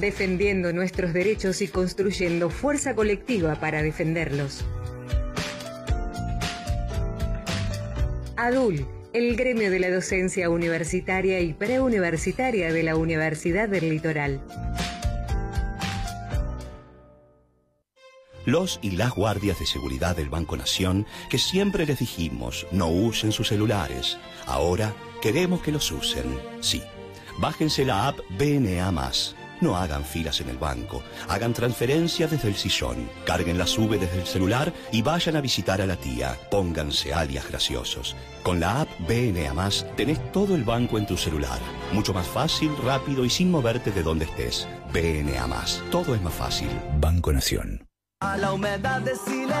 [0.00, 4.64] Defendiendo nuestros derechos y construyendo fuerza colectiva para defenderlos.
[8.36, 14.40] ADUL, el gremio de la docencia universitaria y preuniversitaria de la Universidad del Litoral.
[18.44, 23.32] Los y las guardias de seguridad del Banco Nación, que siempre les dijimos no usen
[23.32, 26.38] sus celulares, ahora queremos que los usen.
[26.60, 26.82] Sí,
[27.40, 28.92] bájense la app BNA.
[29.60, 34.20] No hagan filas en el banco, hagan transferencias desde el sillón, carguen la sube desde
[34.20, 36.36] el celular y vayan a visitar a la tía.
[36.50, 38.16] Pónganse alias graciosos.
[38.42, 41.58] Con la app BNA tenés todo el banco en tu celular.
[41.92, 44.68] Mucho más fácil, rápido y sin moverte de donde estés.
[44.92, 45.48] BNA
[45.90, 46.68] Todo es más fácil.
[47.00, 47.88] Banco Nación.
[48.20, 49.12] A la humedad de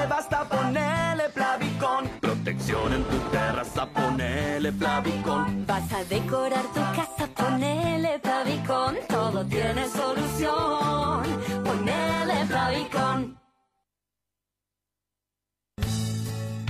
[0.08, 2.08] basta ponerle Plavicón.
[2.20, 5.64] Protección en tu terraza, ponele Plavicón.
[5.64, 7.07] Vas a decorar tu casa,
[7.48, 8.96] ponele Plavicón.
[9.08, 11.24] Todo tiene solución,
[11.64, 13.36] ponele Plavicón.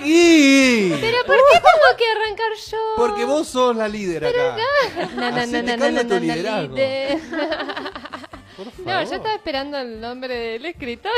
[0.00, 0.98] ¡Maggie!
[1.00, 2.78] ¿Pero por qué tengo que arrancar yo?
[2.96, 4.62] Porque vos sos la líder Pero acá.
[4.96, 6.74] no, no, no, Hacete no, no, cargo no, tu no, no, liderazgo.
[6.74, 7.18] líder.
[8.56, 9.08] Por No, favor.
[9.08, 11.10] yo estaba esperando el nombre del escritor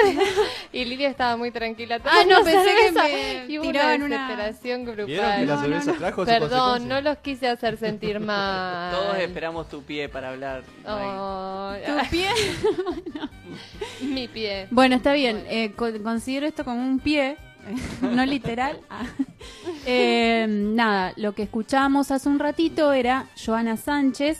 [0.72, 1.98] y Lidia estaba muy tranquila.
[2.04, 5.06] Ah, no, pensé que cerveza me y hubo tiraban una una- desesperación grupal.
[5.06, 6.88] ¿Vieron que la cerveza trajo su Perdón, consecuencia?
[6.94, 8.92] no los quise hacer sentir mal.
[8.94, 10.62] Todos esperamos tu pie para hablar.
[10.86, 12.28] Oh, ¿Tu pie?
[14.02, 14.68] Mi pie.
[14.70, 15.44] Bueno, está bien.
[15.48, 17.36] eh, co- considero esto como un pie,
[18.02, 18.80] no literal.
[18.90, 19.06] Ah.
[19.84, 24.38] Eh, nada, lo que escuchábamos hace un ratito era Joana Sánchez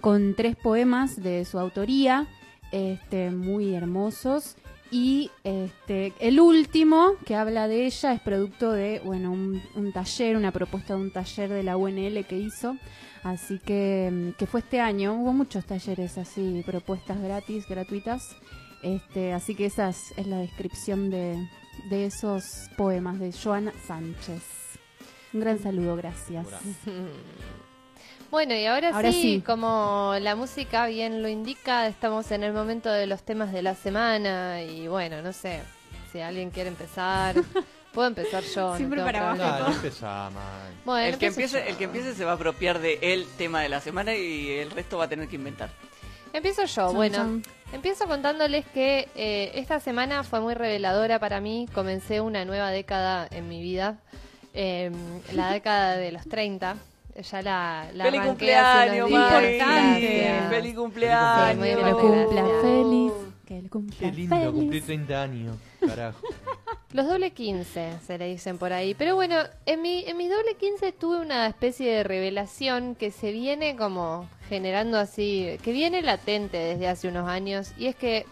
[0.00, 2.28] con tres poemas de su autoría,
[2.70, 4.54] este, muy hermosos.
[4.92, 10.52] Y este, el último que habla de ella es producto de bueno un, taller, una
[10.52, 12.76] propuesta de un taller de la UNL que hizo.
[13.24, 15.14] Así que, mm, que fue este año.
[15.14, 18.36] Hubo muchos talleres así, propuestas gratis, gratuitas.
[18.84, 21.48] Este, así que esa es, es la descripción de,
[21.90, 24.42] de esos poemas de Joana Sánchez.
[25.32, 26.46] Un gran saludo, gracias.
[28.30, 29.42] Bueno, y ahora, Ahora sí, sí.
[29.46, 33.76] como la música bien lo indica, estamos en el momento de los temas de la
[33.76, 35.60] semana y bueno, no sé,
[36.10, 37.36] si alguien quiere empezar,
[37.92, 38.70] puedo empezar yo.
[38.70, 40.30] no Siempre tengo para abajo empezá.
[40.84, 41.64] Bueno, el, que empiece, yo.
[41.64, 44.72] el que empiece se va a apropiar de el tema de la semana y el
[44.72, 45.70] resto va a tener que inventar.
[46.32, 47.40] Empiezo yo, bueno.
[47.74, 51.66] Empiezo contándoles que eh, esta semana fue muy reveladora para mí.
[51.74, 53.98] Comencé una nueva década en mi vida,
[54.54, 54.92] eh,
[55.32, 56.76] la década de los 30.
[57.30, 59.10] Ya la, la ¡Feliz cumpleaños!
[59.10, 60.50] Gracias.
[60.50, 61.56] ¡Feliz Sí, cumpleaños!
[61.58, 63.12] muy Que lo cumpla feliz.
[63.46, 64.52] Que lo cumpla Qué lindo feliz.
[64.52, 65.56] cumplir 30 años,
[65.86, 66.18] carajo.
[66.94, 68.94] Los doble 15 se le dicen por ahí.
[68.94, 69.34] Pero bueno,
[69.66, 74.28] en mi, en mi doble 15 tuve una especie de revelación que se viene como
[74.48, 77.72] generando así, que viene latente desde hace unos años.
[77.76, 78.26] Y es que,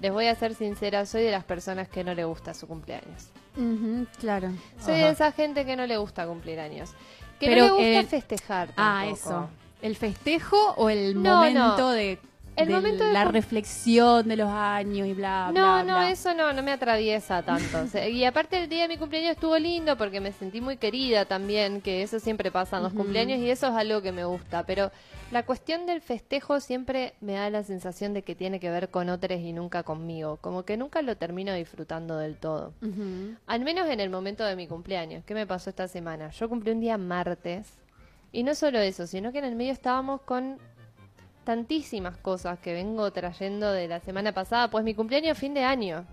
[0.00, 3.30] les voy a ser sincera, soy de las personas que no le gusta su cumpleaños.
[4.20, 4.52] Claro.
[4.80, 6.90] Soy de esa gente que no le gusta cumplir años.
[7.40, 8.68] Que Pero, no le gusta festejar.
[8.76, 9.48] Ah, eso.
[9.82, 11.90] ¿El festejo o el No, momento no.
[11.90, 12.20] de,
[12.62, 16.10] El de momento de la reflexión de los años y bla, No, bla, no, bla?
[16.10, 17.78] eso no, no me atraviesa tanto.
[18.08, 21.80] Y aparte el día de mi cumpleaños estuvo lindo porque me sentí muy querida también,
[21.80, 24.64] que eso siempre pasa en los cumpleaños y eso es algo que me gusta.
[24.64, 24.90] Pero
[25.30, 29.08] la cuestión del festejo siempre me da la sensación de que tiene que ver con
[29.08, 30.38] otros y nunca conmigo.
[30.40, 32.72] Como que nunca lo termino disfrutando del todo.
[33.46, 35.22] Al menos en el momento de mi cumpleaños.
[35.24, 36.30] ¿Qué me pasó esta semana?
[36.30, 37.66] Yo cumplí un día martes.
[38.30, 40.58] Y no solo eso, sino que en el medio estábamos con
[41.48, 44.68] tantísimas cosas que vengo trayendo de la semana pasada.
[44.68, 46.04] Pues mi cumpleaños fin de año.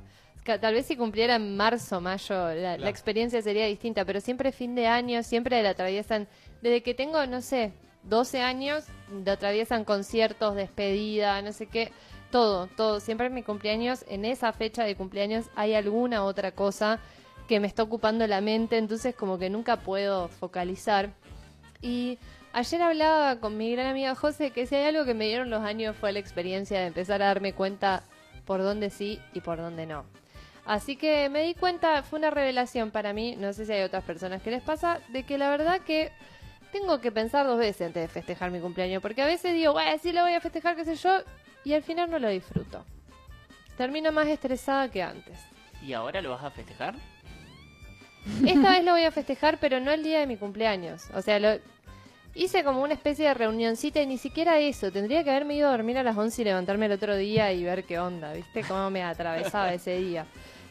[0.46, 4.76] Tal vez si cumpliera en marzo, mayo, la, la experiencia sería distinta, pero siempre fin
[4.76, 6.30] de año, siempre la atraviesan.
[6.62, 7.74] Desde que tengo, no sé,
[8.04, 8.86] 12 años,
[9.26, 11.92] lo atraviesan conciertos, despedida, no sé qué.
[12.32, 13.02] Todo, todo.
[13.02, 17.02] Siempre en mi cumpleaños, en esa fecha de cumpleaños, hay alguna otra cosa
[17.50, 21.10] que me está ocupando la mente, entonces como que nunca puedo focalizar.
[21.82, 22.20] Y
[22.56, 25.62] ayer hablaba con mi gran amiga José que si hay algo que me dieron los
[25.62, 28.04] años fue la experiencia de empezar a darme cuenta
[28.46, 30.06] por dónde sí y por dónde no.
[30.66, 34.06] Así que me di cuenta, fue una revelación para mí, no sé si hay otras
[34.06, 36.12] personas que les pasa, de que la verdad que
[36.72, 39.92] tengo que pensar dos veces antes de festejar mi cumpleaños, porque a veces digo, bueno,
[40.02, 41.22] sí lo voy a festejar, qué sé yo,
[41.66, 42.86] y al final no lo disfruto.
[43.78, 45.38] Termino más estresada que antes.
[45.84, 46.96] ¿Y ahora lo vas a festejar?
[48.48, 51.04] Esta vez lo voy a festejar, pero no el día de mi cumpleaños.
[51.14, 51.60] O sea, lo
[52.36, 54.92] hice como una especie de reunioncita y ni siquiera eso.
[54.92, 57.64] Tendría que haberme ido a dormir a las 11 y levantarme el otro día y
[57.64, 58.62] ver qué onda, ¿viste?
[58.64, 60.26] Cómo me atravesaba ese día.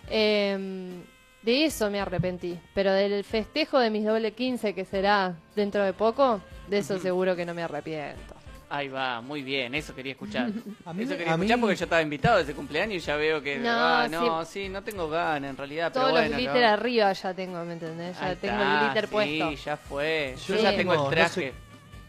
[0.09, 1.03] Em,
[1.43, 2.59] de eso me arrepentí.
[2.75, 7.35] Pero del festejo de mis doble 15, que será dentro de poco, de eso seguro
[7.35, 8.44] que no me arrepiento.
[8.77, 10.51] Ahí va, muy bien, eso quería escuchar.
[10.85, 13.07] A mí eso quería a mí- escuchar porque yo estaba invitado a ese cumpleaños y
[13.07, 13.59] ya veo que.
[13.59, 14.69] No, ah, no, sí.
[14.69, 15.93] no tengo ganas en realidad.
[15.93, 16.73] Todos pero los bueno, glitter no.
[16.73, 18.19] arriba ya tengo, ¿me entendés?
[18.19, 19.53] Ya Ahí tengo está, el glitter sí, puesto.
[19.65, 20.35] ya fue.
[20.49, 20.63] Yo Sí.
[20.63, 21.29] ya tengo No, el no traje.
[21.35, 21.53] sé.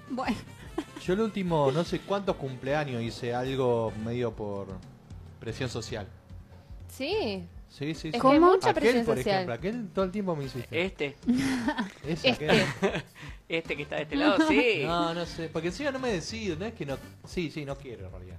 [0.10, 0.38] Bueno.
[1.06, 4.68] Yo el último, no sé cuántos cumpleaños hice algo medio por
[5.40, 6.08] presión social.
[6.88, 7.44] Sí.
[7.78, 8.22] Sí, sí, Es sí.
[8.22, 9.34] que hay mucha aquel, presión por social.
[9.36, 10.86] ejemplo, aquel todo el tiempo me hiciste.
[10.86, 11.16] Este.
[12.08, 12.30] Este.
[12.32, 12.64] aquel.
[13.50, 14.82] Este que está de este lado, sí.
[14.86, 16.98] No, no sé, porque encima no me decido, no es que no...
[17.28, 18.38] Sí, sí, no quiero en realidad.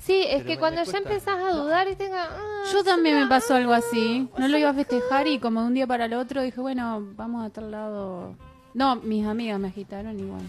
[0.00, 1.08] Sí, es Pero que me- cuando me ya cuesta.
[1.10, 2.24] empezás a dudar y tenga...
[2.30, 4.28] ah, Yo también me pasó algo así.
[4.36, 7.00] No lo iba a festejar y como de un día para el otro dije, bueno,
[7.16, 8.34] vamos a tal lado.
[8.74, 10.42] No, mis amigas me agitaron igual.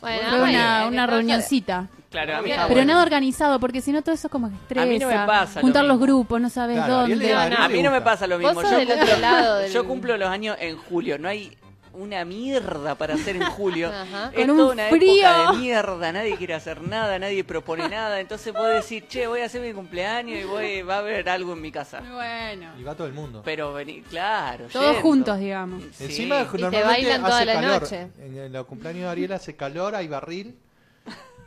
[0.00, 1.88] Bueno, Fue bueno, una, una reunioncita.
[2.10, 2.62] Claro, a mí Claro.
[2.68, 2.92] Pero bueno.
[2.92, 4.82] nada organizado, porque si no todo eso como que estresa.
[4.82, 6.06] A mí no me pasa lo Juntar los mismo.
[6.06, 7.56] grupos, no sabes Claro, a Ariel dónde.
[7.56, 8.60] a mí no me pasa lo mismo.
[8.62, 11.18] Yo del cumplo, otro lado del- yo cumplo los años en julio.
[11.18, 11.56] No hay
[11.92, 13.88] una mierda para hacer en julio.
[13.94, 14.30] Ajá.
[14.32, 15.28] Es Con un toda una frío.
[15.28, 16.12] época de mierda.
[16.12, 18.18] Nadie quiere hacer nada, nadie propone nada.
[18.20, 21.52] Entonces vos decís, che, voy a hacer mi cumpleaños y voy, va a haber algo
[21.52, 22.00] en mi casa.
[22.00, 22.72] Bueno.
[22.76, 23.42] Y va todo el mundo.
[23.44, 24.66] Pero vení, claro.
[24.72, 25.00] Todos yendo.
[25.02, 25.82] juntos, digamos.
[25.92, 26.04] Sí.
[26.04, 27.82] Encima Y te bailan toda hace la calor.
[27.82, 28.08] noche.
[28.18, 30.56] En el los cumpleaños de Ariel hace calor, hay barril.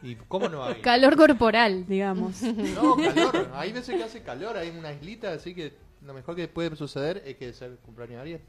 [0.04, 0.76] ¿Y cómo no hay?
[0.82, 2.42] Calor corporal, digamos.
[2.44, 3.50] No, calor.
[3.54, 7.24] Hay veces que hace calor, hay una islita, así que lo mejor que puede suceder
[7.26, 8.42] es que sea el cumpleaños de Ariel.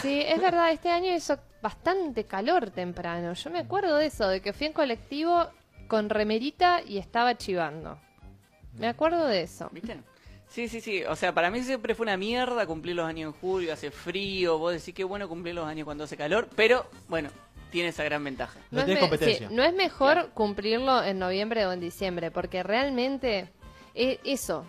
[0.00, 3.34] Sí, es verdad, este año hizo bastante calor temprano.
[3.34, 5.48] Yo me acuerdo de eso, de que fui en colectivo
[5.88, 7.98] con remerita y estaba chivando.
[8.78, 9.68] Me acuerdo de eso.
[9.72, 9.98] ¿Viste?
[10.48, 11.04] Sí, sí, sí.
[11.04, 14.58] O sea, para mí siempre fue una mierda cumplir los años en julio, hace frío.
[14.58, 16.48] Vos decís que bueno cumplir los años cuando hace calor.
[16.56, 17.30] Pero, bueno,
[17.70, 18.58] tiene esa gran ventaja.
[18.70, 19.48] No es tiene competencia.
[19.48, 23.48] sí, no es mejor cumplirlo en noviembre o en diciembre, porque realmente
[23.94, 24.66] eh, eso,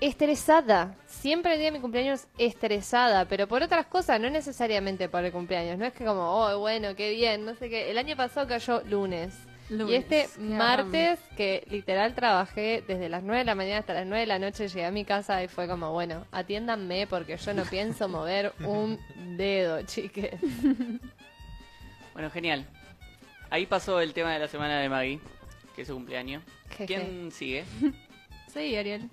[0.00, 0.96] estresada.
[1.06, 5.32] Siempre el día de mi cumpleaños estresada, pero por otras cosas, no necesariamente por el
[5.32, 5.78] cumpleaños.
[5.78, 7.90] No es que como, oh, bueno, qué bien, no sé qué.
[7.90, 9.34] El año pasado cayó lunes.
[9.68, 13.94] Y Lunes, este qué martes, que literal trabajé desde las 9 de la mañana hasta
[13.94, 17.36] las 9 de la noche, llegué a mi casa y fue como, bueno, atiéndanme porque
[17.36, 18.98] yo no pienso mover un
[19.36, 20.34] dedo, chiques.
[22.12, 22.66] Bueno, genial.
[23.50, 25.20] Ahí pasó el tema de la semana de Maggie,
[25.74, 26.42] que es su cumpleaños.
[26.70, 26.86] Jeje.
[26.86, 27.64] ¿Quién sigue?
[28.52, 29.08] Sí, Ariel,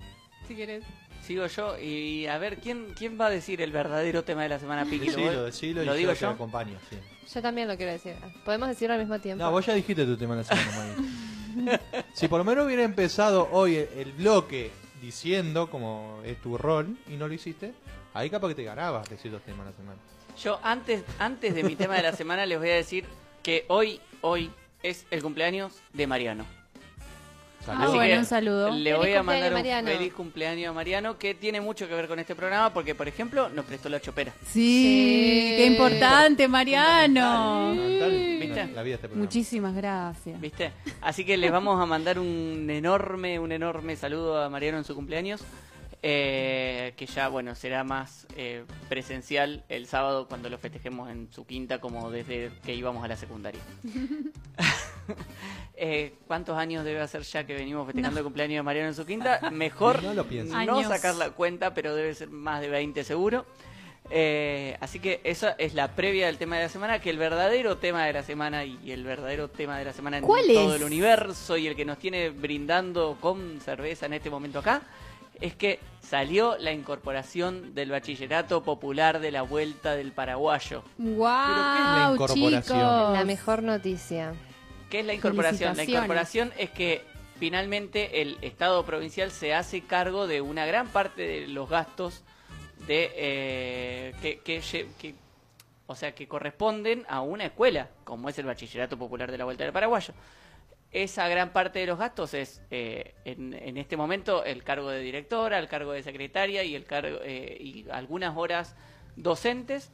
[0.48, 0.82] si querés.
[1.22, 4.58] Sigo yo y a ver, ¿quién, quién va a decir el verdadero tema de la
[4.58, 5.06] semana, Piqui?
[5.10, 6.30] Decilo, decilo y ¿Lo yo digo te yo?
[6.30, 6.76] acompaño.
[6.90, 6.96] sí.
[7.32, 8.16] Yo también lo quiero decir.
[8.44, 9.44] Podemos decirlo al mismo tiempo.
[9.44, 10.72] No, vos ya dijiste tu tema en la semana,
[11.54, 11.78] Maggie.
[12.14, 16.96] Si por lo menos hubiera empezado hoy el, el bloque diciendo como es tu rol
[17.08, 17.74] y no lo hiciste,
[18.14, 19.98] ahí capaz que te ganabas decir dos temas a la semana.
[20.42, 23.04] Yo antes, antes de mi tema de la semana les voy a decir
[23.42, 24.50] que hoy, hoy
[24.82, 26.44] es el cumpleaños de Mariano.
[27.66, 28.70] Ah, Así bueno, que un saludo.
[28.70, 29.88] Le Feliz voy a mandar un Mariano.
[29.90, 33.50] feliz cumpleaños a Mariano que tiene mucho que ver con este programa porque, por ejemplo,
[33.50, 34.32] nos prestó la chopera.
[34.46, 37.72] Sí, qué importante, Mariano.
[37.72, 38.68] ¿Viste?
[38.74, 39.08] La vida de este.
[39.08, 40.40] Muchísimas gracias.
[40.40, 40.72] ¿Viste?
[41.02, 44.94] Así que les vamos a mandar un enorme, un enorme saludo a Mariano en su
[44.94, 45.42] cumpleaños.
[46.02, 51.46] Eh, que ya, bueno, será más eh, presencial el sábado cuando lo festejemos en su
[51.46, 53.60] quinta, como desde que íbamos a la secundaria.
[55.80, 59.06] Eh, ¿Cuántos años debe hacer ya que venimos festejando el cumpleaños de Mariano en su
[59.06, 59.48] quinta?
[59.52, 60.26] Mejor No lo
[60.66, 63.46] no sacar la cuenta, pero debe ser más de 20 seguro.
[64.10, 67.76] Eh, así que esa es la previa del tema de la semana, que el verdadero
[67.76, 70.80] tema de la semana y el verdadero tema de la semana en ¿Cuál todo es?
[70.80, 74.82] el universo y el que nos tiene brindando con cerveza en este momento acá,
[75.40, 80.82] es que salió la incorporación del bachillerato popular de la Vuelta del Paraguayo.
[80.98, 82.62] Wow, incorporación?
[82.62, 83.12] chicos.
[83.12, 84.32] La mejor noticia.
[84.90, 85.76] ¿Qué es la incorporación?
[85.76, 87.04] La incorporación es que
[87.38, 92.22] finalmente el Estado provincial se hace cargo de una gran parte de los gastos
[92.86, 95.14] de eh, que, que-
[95.86, 99.64] o sea que corresponden a una escuela, como es el Bachillerato Popular de la Vuelta
[99.64, 100.12] del Paraguayo.
[100.90, 105.00] Esa gran parte de los gastos es eh, en, en este momento el cargo de
[105.00, 108.74] directora, el cargo de secretaria y el cargo eh, y algunas horas
[109.16, 109.92] docentes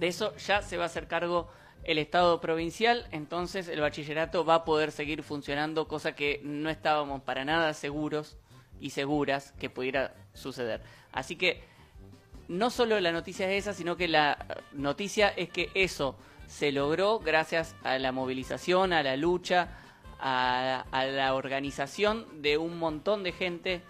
[0.00, 1.50] de eso ya se va a hacer cargo
[1.84, 7.22] el Estado provincial, entonces el bachillerato va a poder seguir funcionando, cosa que no estábamos
[7.22, 8.38] para nada seguros
[8.80, 10.82] y seguras que pudiera suceder.
[11.12, 11.62] Así que
[12.48, 17.18] no solo la noticia es esa, sino que la noticia es que eso se logró
[17.18, 19.68] gracias a la movilización, a la lucha,
[20.20, 23.82] a, a la organización de un montón de gente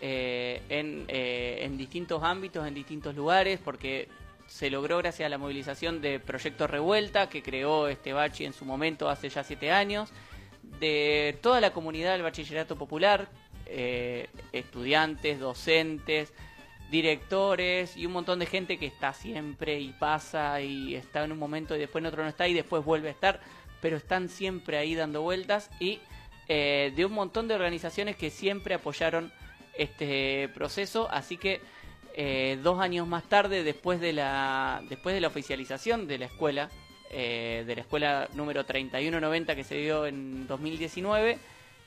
[0.00, 4.08] eh, en, eh, en distintos ámbitos, en distintos lugares, porque
[4.46, 8.64] se logró gracias a la movilización de Proyecto Revuelta, que creó este bachi en su
[8.64, 10.10] momento hace ya siete años,
[10.62, 13.28] de toda la comunidad del bachillerato popular,
[13.66, 16.32] eh, estudiantes, docentes,
[16.90, 21.38] directores y un montón de gente que está siempre y pasa y está en un
[21.38, 23.40] momento y después en otro no está y después vuelve a estar,
[23.80, 26.00] pero están siempre ahí dando vueltas y
[26.48, 29.32] eh, de un montón de organizaciones que siempre apoyaron
[29.76, 31.60] este proceso, así que
[32.14, 36.68] eh, dos años más tarde, después de la después de la oficialización de la escuela,
[37.10, 41.38] eh, de la escuela número 3190 que se dio en 2019,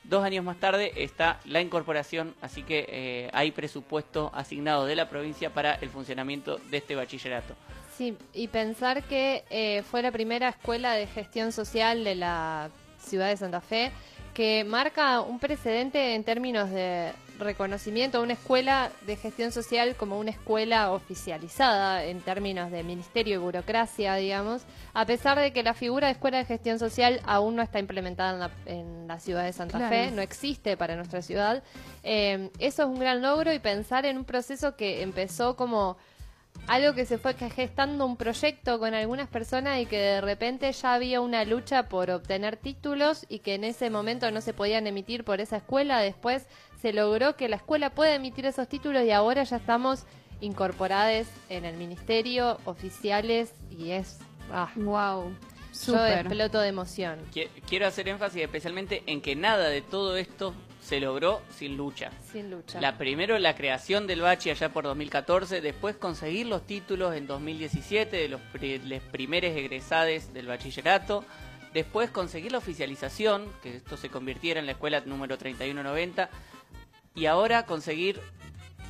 [0.04, 5.10] dos años más tarde está la incorporación, así que eh, hay presupuesto asignado de la
[5.10, 7.54] provincia para el funcionamiento de este bachillerato.
[7.96, 13.28] Sí, y pensar que eh, fue la primera escuela de gestión social de la ciudad
[13.28, 13.92] de Santa Fe
[14.34, 20.18] que marca un precedente en términos de reconocimiento a una escuela de gestión social como
[20.18, 24.62] una escuela oficializada en términos de ministerio y burocracia, digamos,
[24.94, 28.32] a pesar de que la figura de escuela de gestión social aún no está implementada
[28.32, 29.94] en la, en la ciudad de Santa Claro.
[29.94, 31.62] Fe, no existe para nuestra ciudad.
[32.02, 35.96] Eh, eso es un gran logro y pensar en un proceso que empezó como
[36.68, 40.94] algo que se fue gestando un proyecto con algunas personas y que de repente ya
[40.94, 45.24] había una lucha por obtener títulos y que en ese momento no se podían emitir
[45.24, 45.98] por esa escuela.
[46.00, 46.46] Después
[46.80, 50.04] se logró que la escuela pueda emitir esos títulos y ahora ya estamos
[50.40, 54.18] incorporadas en el ministerio, oficiales y es...
[54.52, 55.32] Ah, wow,
[55.86, 57.18] yo exploto de emoción.
[57.32, 62.10] Qui- Quiero hacer énfasis especialmente en que nada de todo esto se logró sin lucha.
[62.32, 62.80] Sin lucha.
[62.80, 68.16] La primero la creación del bachi allá por 2014, después conseguir los títulos en 2017
[68.16, 71.24] de los pri- les primeros egresades del bachillerato,
[71.72, 76.28] después conseguir la oficialización, que esto se convirtiera en la escuela número 3190,
[77.14, 78.20] y ahora conseguir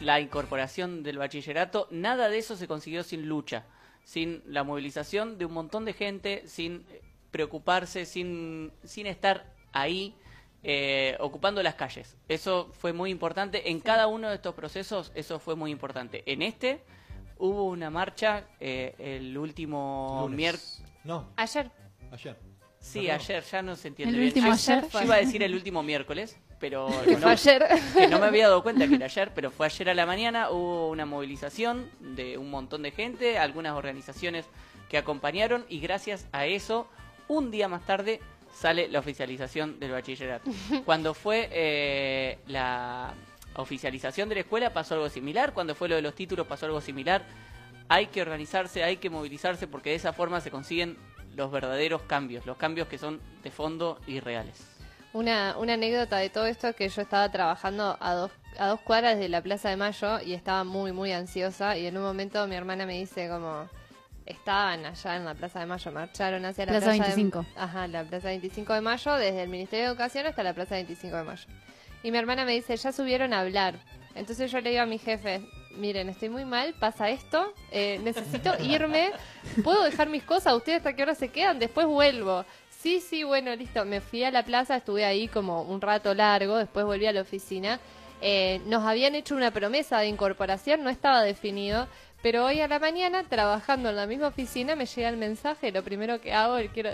[0.01, 3.67] la incorporación del bachillerato, nada de eso se consiguió sin lucha,
[4.05, 6.85] sin la movilización de un montón de gente, sin
[7.31, 10.15] preocuparse, sin, sin estar ahí
[10.63, 12.17] eh, ocupando las calles.
[12.29, 13.71] Eso fue muy importante.
[13.71, 16.23] En cada uno de estos procesos, eso fue muy importante.
[16.31, 16.83] En este
[17.39, 20.83] hubo una marcha eh, el último miércoles.
[21.05, 21.71] No, Ayer.
[22.13, 22.37] ayer.
[22.79, 23.15] Sí, No, no.
[23.15, 24.29] ayer, ya no se entiende El bien.
[24.29, 25.05] último Ayer ayer fue.
[25.05, 27.65] iba a decir el último miércoles, pero Que no, fue ayer.
[27.97, 30.51] que no me había dado cuenta que era ayer, pero fue ayer a la mañana,
[30.51, 34.47] hubo una movilización de un montón de gente, algunas organizaciones
[34.89, 36.89] que acompañaron y gracias a eso,
[37.29, 38.21] un día más tarde
[38.53, 40.51] sale la oficialización del bachillerato.
[40.85, 43.15] Cuando fue eh, la
[43.57, 46.81] oficialización de la escuela pasó algo similar, cuando fue lo de los títulos pasó algo
[46.81, 47.23] similar.
[47.89, 50.97] Hay que organizarse, hay que movilizarse porque de esa forma se consiguen
[51.35, 54.69] los verdaderos cambios, los cambios que son de fondo y reales.
[55.13, 58.81] Una, una anécdota de todo esto es que yo estaba trabajando a dos, a dos
[58.81, 62.47] cuadras de la Plaza de Mayo y estaba muy, muy ansiosa y en un momento
[62.47, 63.69] mi hermana me dice como...
[64.27, 67.41] Estaban allá en la Plaza de Mayo, marcharon hacia la Plaza Plaza, 25.
[67.41, 70.77] De, ajá, la Plaza 25 de Mayo, desde el Ministerio de Educación hasta la Plaza
[70.77, 71.45] 25 de Mayo.
[72.03, 73.75] Y mi hermana me dice, ya subieron a hablar.
[74.15, 75.41] Entonces yo le digo a mi jefe,
[75.77, 79.11] miren, estoy muy mal, pasa esto, eh, necesito irme,
[79.65, 82.45] puedo dejar mis cosas, ustedes hasta qué hora se quedan, después vuelvo.
[82.83, 83.85] Sí, sí, bueno, listo.
[83.85, 87.21] Me fui a la plaza, estuve ahí como un rato largo, después volví a la
[87.21, 87.79] oficina.
[88.21, 91.87] Eh, nos habían hecho una promesa de incorporación, no estaba definido,
[92.23, 95.73] pero hoy a la mañana, trabajando en la misma oficina, me llega el mensaje.
[95.73, 96.91] Lo primero que hago, es quiero,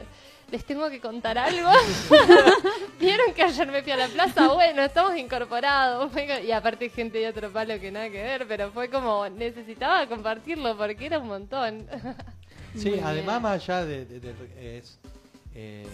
[0.50, 1.70] les tengo que contar algo.
[3.00, 4.48] ¿Vieron que ayer me fui a la plaza?
[4.48, 6.10] Bueno, estamos incorporados.
[6.44, 10.76] Y aparte gente de otro palo que nada que ver, pero fue como necesitaba compartirlo
[10.76, 11.86] porque era un montón.
[12.74, 14.98] Sí, además más allá de, de- de- es,
[15.54, 15.86] eh,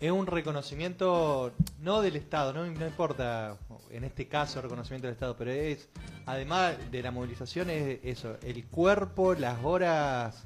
[0.00, 3.56] es un reconocimiento no del Estado, no, no importa
[3.90, 5.88] en este caso reconocimiento del Estado, pero es
[6.26, 10.44] además de la movilización es eso, el cuerpo, las horas,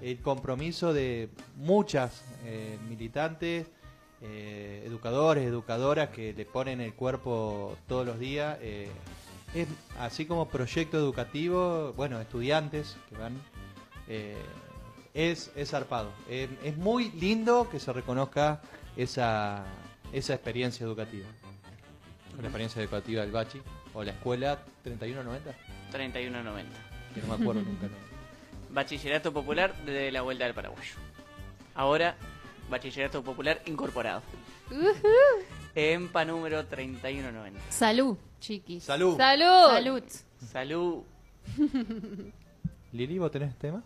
[0.00, 3.66] el compromiso de muchas eh, militantes,
[4.20, 8.58] eh, educadores, educadoras que le ponen el cuerpo todos los días.
[8.60, 8.88] eh,
[9.54, 9.68] es
[10.00, 13.40] así como proyecto educativo, bueno, estudiantes que van
[14.08, 14.36] eh,
[15.14, 16.10] es, es zarpado.
[16.28, 18.60] Eh, es muy lindo que se reconozca
[18.96, 19.64] esa,
[20.12, 21.26] esa experiencia educativa.
[22.38, 23.60] La experiencia educativa del Bachi
[23.94, 25.50] o la escuela 3190,
[25.92, 26.64] 31.90.
[27.14, 27.86] que no me acuerdo nunca.
[27.86, 27.92] ¿no?
[28.74, 30.94] Bachillerato Popular de la Vuelta del Paraguayo.
[31.76, 32.16] Ahora,
[32.68, 34.22] Bachillerato Popular incorporado.
[35.76, 37.60] EMPA número 3190.
[37.70, 38.82] Salud, chiquis.
[38.82, 39.16] Salud.
[39.16, 39.68] ¡Salud!
[39.70, 40.02] Salud.
[40.38, 41.02] Salud.
[42.92, 43.82] Lili, ¿vos tenés tema?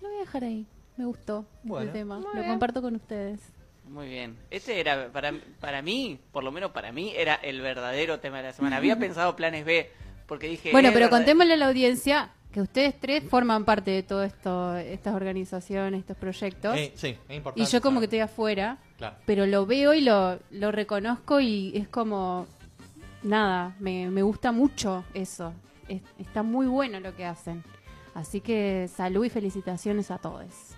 [0.00, 0.66] Lo voy a dejar ahí.
[0.96, 1.86] Me gustó Bueno.
[1.86, 2.16] el tema.
[2.18, 2.48] Muy Lo bien.
[2.48, 3.40] comparto con ustedes.
[3.90, 4.38] Muy bien.
[4.50, 8.44] Este era, para, para mí, por lo menos para mí, era el verdadero tema de
[8.44, 8.76] la semana.
[8.76, 9.90] Había pensado planes B,
[10.26, 10.70] porque dije...
[10.70, 14.76] Bueno, pero verdad- contémosle a la audiencia que ustedes tres forman parte de todo esto,
[14.76, 16.76] estas organizaciones, estos proyectos.
[16.76, 17.60] Eh, sí, es importante.
[17.68, 19.16] y yo como que estoy afuera, Claro.
[19.26, 22.46] pero lo veo y lo, lo reconozco y es como,
[23.24, 25.52] nada, me, me gusta mucho eso.
[25.88, 27.64] Es- está muy bueno lo que hacen.
[28.14, 30.69] Así que salud y felicitaciones a todos.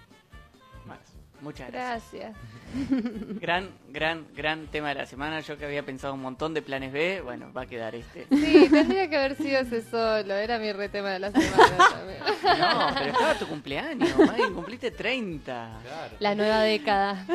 [1.42, 2.34] Muchas gracias.
[2.34, 3.40] Gracias.
[3.40, 5.40] Gran, gran, gran tema de la semana.
[5.40, 8.26] Yo que había pensado un montón de planes B, bueno, va a quedar este.
[8.30, 10.34] Sí, tendría que haber sido ese solo.
[10.34, 12.18] Era mi retema de la semana también.
[12.60, 15.80] No, pero estaba tu cumpleaños, Maggie, cumpliste 30.
[16.20, 17.26] La nueva década.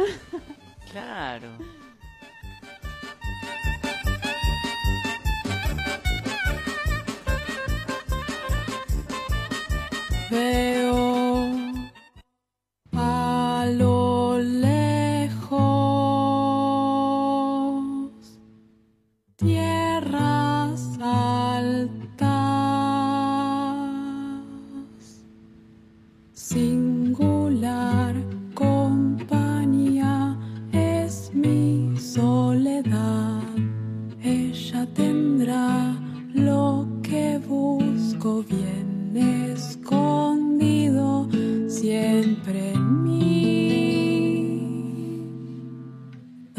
[0.91, 1.49] Claro.
[10.29, 11.27] Veo
[13.68, 14.77] a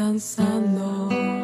[0.09, 1.38] danzando.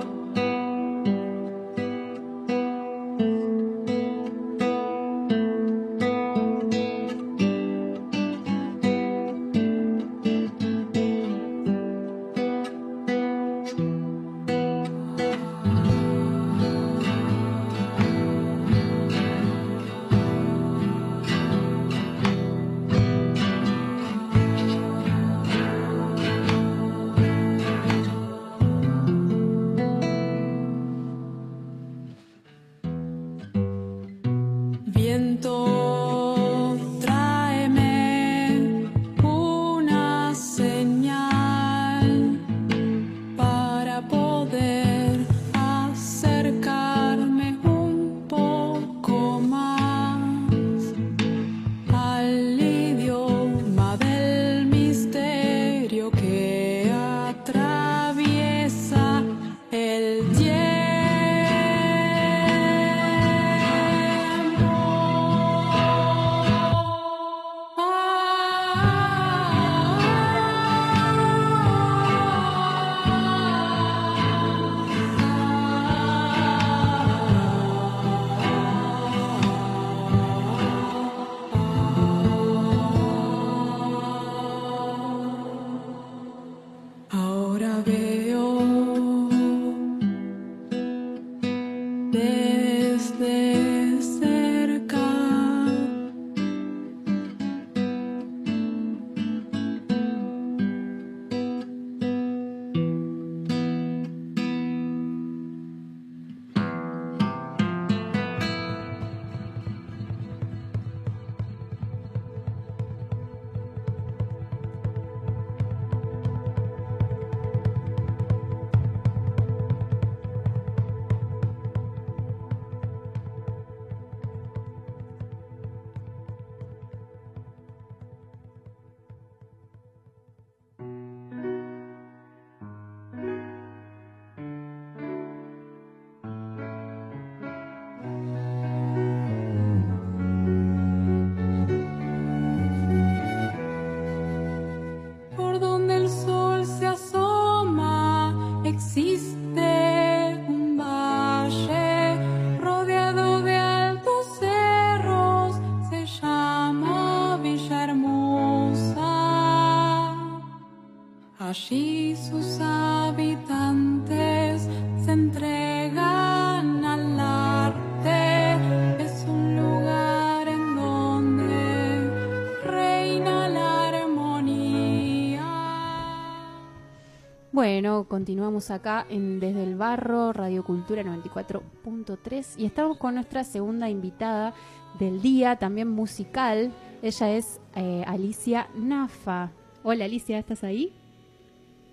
[177.95, 183.89] Bueno, continuamos acá en Desde el Barro, Radio Cultura 94.3 y estamos con nuestra segunda
[183.89, 184.53] invitada
[184.99, 186.73] del día, también musical.
[187.01, 189.51] Ella es eh, Alicia Nafa.
[189.81, 190.91] Hola Alicia, ¿estás ahí?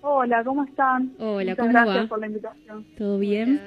[0.01, 1.12] Hola, ¿cómo están?
[1.20, 2.09] Hola, Muchas ¿cómo gracias va?
[2.09, 2.87] por la invitación.
[2.99, 3.61] ¿Todo bien?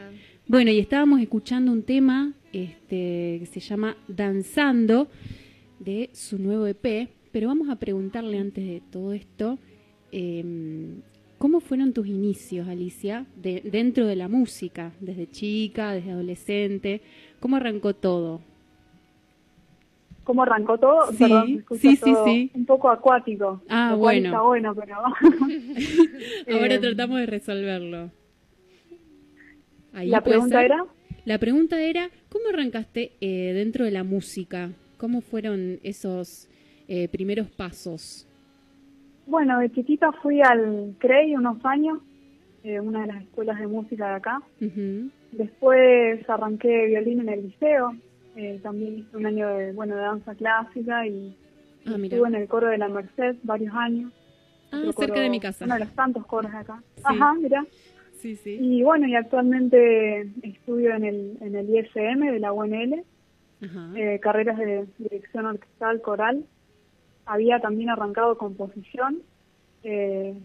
[0.46, 5.08] Bueno, y estábamos escuchando un tema este, que se llama Danzando
[5.80, 9.58] de su nuevo EP, pero vamos a preguntarle antes de todo esto,
[10.12, 11.02] em,
[11.38, 17.02] ¿cómo fueron tus inicios, Alicia, de, dentro de la música, desde chica, desde adolescente?
[17.40, 18.42] ¿Cómo arrancó todo?
[20.24, 21.12] ¿Cómo arrancó todo?
[21.12, 22.52] Sí, Perdón, sí, sí, todo sí.
[22.56, 23.62] Un poco acuático.
[23.70, 24.30] Ah, lo cual bueno.
[24.30, 24.96] Está bueno, pero...
[26.60, 28.12] Ahora Eh, tratamos de resolverlo.
[29.94, 30.66] Ahí ¿La pregunta ser.
[30.66, 30.86] era?
[31.26, 34.72] La pregunta era, ¿cómo arrancaste eh, dentro de la música?
[34.98, 36.48] ¿Cómo fueron esos
[36.88, 38.28] eh, primeros pasos?
[39.28, 42.00] Bueno, de chiquita fui al CREI unos años,
[42.64, 44.42] eh, una de las escuelas de música de acá.
[45.32, 47.94] Después arranqué violín en el liceo.
[48.38, 51.34] eh, también hice un año de, bueno, de danza clásica y
[51.88, 54.12] Ah, estuve en el coro de la Merced varios años.
[54.72, 55.64] Ah, Otro cerca coro- de mi casa.
[55.66, 56.84] Uno de los tantos coros de acá.
[57.04, 57.66] Ajá, mira.
[58.14, 58.58] Sí, sí.
[58.60, 63.04] Y bueno, y actualmente estudio en el, en el ISM de la UNL,
[63.96, 66.44] eh, carreras de dirección orquestal, coral.
[67.26, 69.20] Había también arrancado composición,
[69.84, 70.36] eh,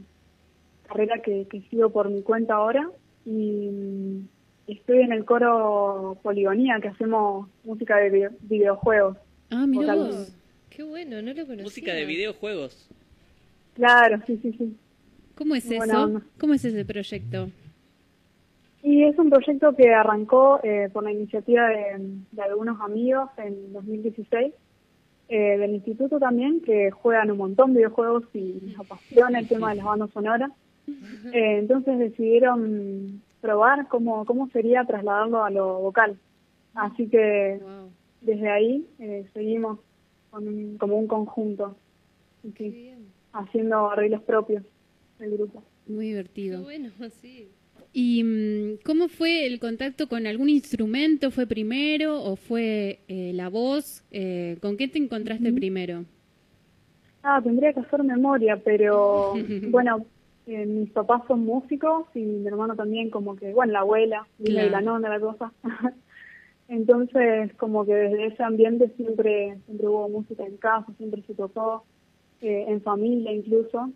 [0.87, 2.89] carrera que, que sigo por mi cuenta ahora.
[3.27, 4.29] Y mm,
[4.69, 9.17] estoy en el coro Poligonía, que hacemos música de video- videojuegos.
[9.51, 10.35] Ah, mira vos.
[10.71, 11.65] Qué bueno, no lo conocía.
[11.65, 12.89] Música de videojuegos.
[13.75, 14.77] Claro, sí, sí, sí.
[15.35, 16.03] ¿Cómo es buena eso?
[16.05, 16.23] onda.
[16.39, 17.51] ¿Cómo es ese proyecto?
[18.83, 23.73] Y es un proyecto que arrancó eh, por la iniciativa de, de algunos amigos en
[23.75, 24.55] 2016,
[25.31, 29.71] eh, del instituto también, que juegan un montón de videojuegos y les apasiona el tema
[29.71, 30.51] de las bandas sonoras.
[31.33, 36.19] Eh, entonces decidieron probar cómo, cómo sería trasladarlo a lo vocal.
[36.75, 37.61] Así que
[38.21, 39.79] desde ahí eh, seguimos
[40.31, 41.77] con un- como un conjunto,
[42.43, 42.95] sí,
[43.33, 44.65] haciendo arreglos propios
[45.19, 45.63] del grupo.
[45.87, 46.63] Muy divertido.
[46.63, 46.91] Bueno,
[47.23, 47.51] sí.
[47.93, 51.31] ¿Y mm, cómo fue el contacto con algún instrumento?
[51.31, 54.05] ¿Fue primero o fue eh, la voz?
[54.11, 56.05] Eh, ¿Con qué te encontraste primero?
[57.23, 60.07] Ah, tendría que hacer memoria, pero bueno,
[60.47, 64.65] eh, mis papás son músicos y mi hermano también, como que, bueno, la abuela, viene
[64.65, 64.83] de la Claro.
[64.83, 65.53] nona, la cosa.
[66.69, 71.85] Entonces, como que desde ese ambiente siempre, siempre hubo música en casa, siempre se tocó,
[72.41, 73.93] eh, en familia incluso.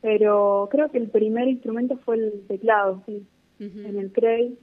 [0.00, 3.28] Pero creo que el primer instrumento fue el teclado, sí,
[3.84, 4.58] en el CREI,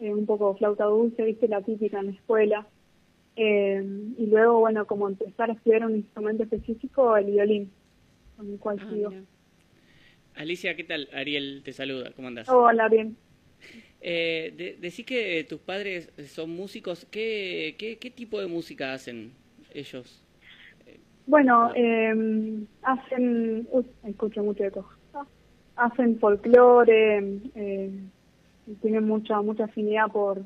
[0.00, 2.68] eh, un poco flauta dulce, viste, la típica en la escuela.
[3.36, 3.82] Eh,
[4.18, 7.74] y luego, bueno, como empezar a estudiar un instrumento específico, el violín,
[8.36, 9.10] con el cual sigo.
[10.34, 11.08] Alicia, ¿qué tal?
[11.12, 12.48] Ariel te saluda, ¿cómo andás?
[12.48, 13.16] Hola, bien.
[14.00, 18.92] Eh, de- decís que eh, tus padres son músicos, ¿qué, qué, qué tipo de música
[18.94, 19.32] hacen
[19.74, 20.21] ellos?
[21.26, 22.14] Bueno, eh,
[22.82, 24.88] hacen, uy, escucho mucho eco.
[25.76, 27.18] Hacen folclore,
[27.54, 28.04] eh,
[28.66, 30.44] y tienen mucha mucha afinidad por,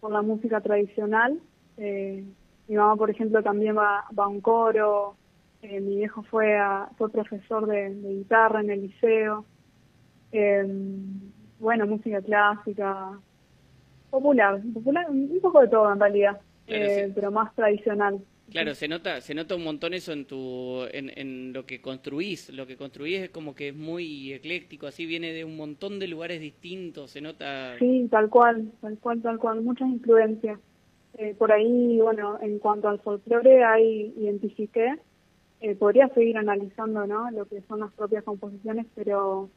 [0.00, 1.40] por la música tradicional.
[1.76, 2.24] Eh,
[2.68, 5.16] mi mamá, por ejemplo, también va, va a un coro.
[5.62, 9.46] Eh, mi viejo fue a- fue profesor de, de guitarra en el liceo.
[10.32, 10.64] Eh,
[11.58, 13.20] bueno, música clásica,
[14.10, 18.20] popular, popular, un poco de todo en realidad, Claro, eh, pero más tradicional.
[18.50, 22.50] Claro, se nota, se nota un montón eso en tu, en, en lo que construís.
[22.50, 26.08] Lo que construís es como que es muy ecléctico, así viene de un montón de
[26.08, 27.78] lugares distintos, se nota.
[27.78, 30.58] Sí, tal cual, tal cual, tal cual, muchas influencias.
[31.18, 34.96] Eh, por ahí, bueno, en cuanto al folclore, ahí identifiqué,
[35.60, 37.30] eh, podría seguir analizando, ¿no?
[37.30, 39.50] Lo que son las propias composiciones, pero,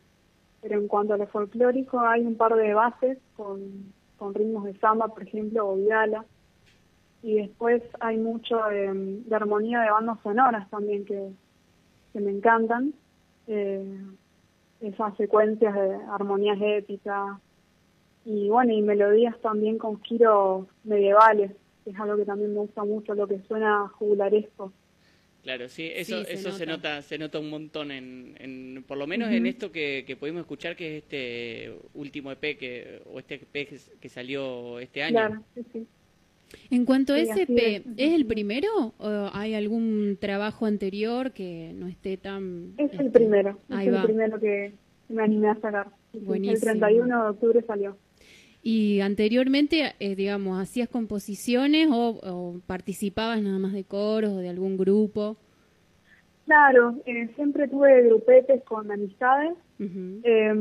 [0.62, 4.78] pero en cuanto a lo folclórico, hay un par de bases con, con ritmos de
[4.80, 6.26] samba, por ejemplo, o viala.
[7.24, 8.92] Y después hay mucho de,
[9.26, 11.30] de armonía de bandas sonoras también que,
[12.12, 12.94] que me encantan.
[13.48, 13.98] Eh,
[14.82, 17.40] esas secuencias de armonías épicas,
[18.26, 21.52] y bueno, y melodías también con giros medievales,
[21.84, 24.74] que es algo que también me gusta mucho, lo que suena jugularesco.
[25.42, 26.96] Claro, sí, eso, Sí, se eso se nota.
[26.96, 30.42] nota, se nota un montón en, en por lo menos en esto que, que pudimos
[30.42, 35.26] escuchar, que es este último EP que, o este EP que, que salió este año.
[35.28, 35.88] Claro, sí, sí.
[36.70, 37.84] En cuanto a Sí, SP, es.
[37.98, 42.74] ¿es el primero o hay algún trabajo anterior que no esté tan...
[42.78, 44.00] Es el este, primero, Ahí es va.
[44.02, 44.74] el primero que
[45.10, 45.88] me animé a sacar.
[46.14, 46.56] Buenísimo.
[46.56, 47.98] El 31 de octubre salió.
[48.62, 54.50] Y anteriormente, eh, digamos, ¿hacías composiciones o, o participabas nada más de coros o de
[54.50, 55.38] algún grupo?
[56.46, 60.54] Claro, eh, siempre tuve grupetes con amistades eh,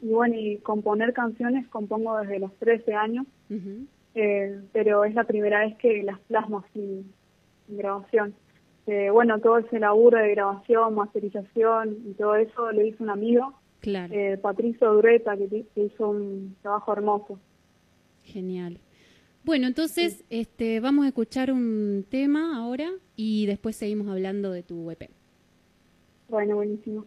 [0.00, 3.86] y bueno, y componer canciones compongo desde los 13 años, ujú.
[4.14, 7.12] Eh, pero es la primera vez que las plasmo sin,
[7.66, 8.34] sin grabación.
[8.86, 13.54] Eh, bueno, todo ese laburo de grabación, masterización y todo eso lo hizo un amigo,
[13.80, 17.40] Claro, eh, Patricio Dureta, que, hizo un trabajo hermoso.
[18.24, 18.78] genial.
[19.44, 24.90] Bueno, entonces este, vamos a escuchar un tema ahora y después seguimos hablando de tu
[24.90, 25.08] EP.
[26.28, 27.06] Bueno, buenísimo.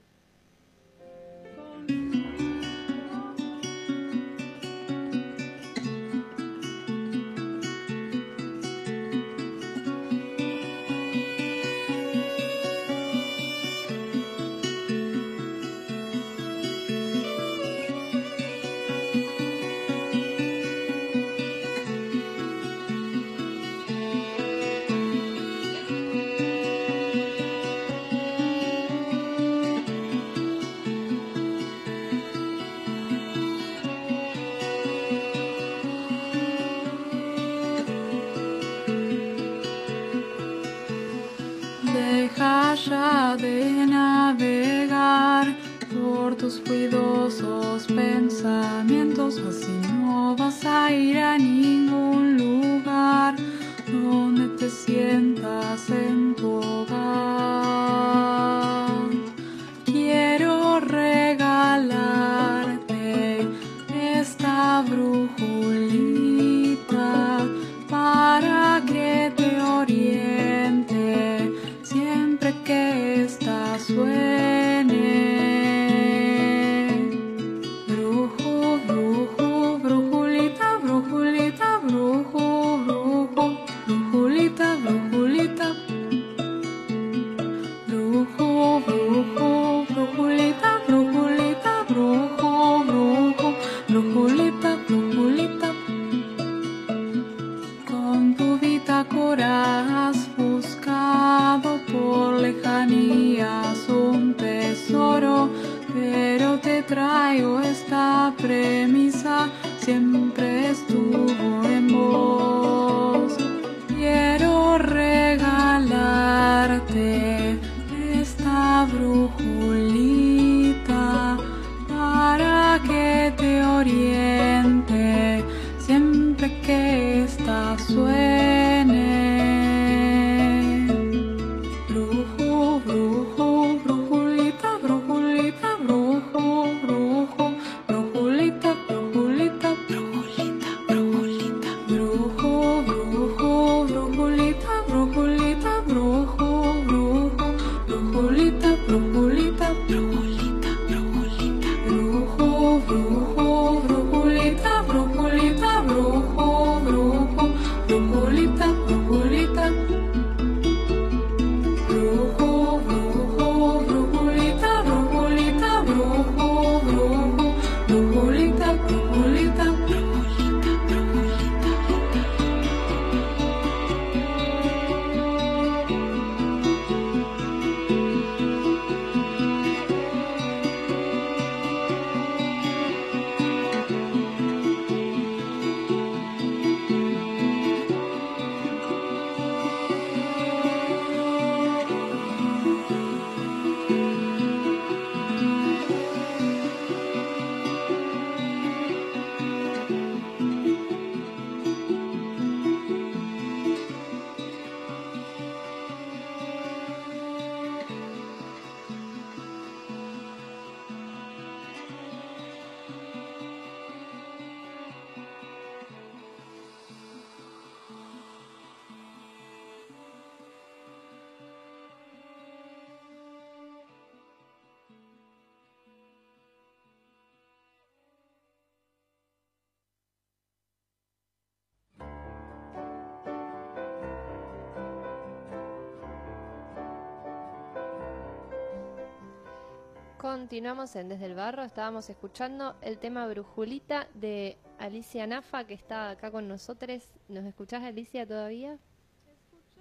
[240.24, 246.12] Continuamos en Desde el Barro, estábamos escuchando el tema Brujulita de Alicia Nafa, que está
[246.12, 247.10] acá con nosotros.
[247.28, 248.78] ¿Nos escuchás, Alicia, todavía?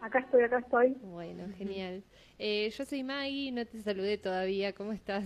[0.01, 0.97] Acá estoy, acá estoy.
[1.01, 2.03] Bueno, genial.
[2.41, 4.73] Eh, yo soy Maggie, no te saludé todavía.
[4.73, 5.25] ¿Cómo estás?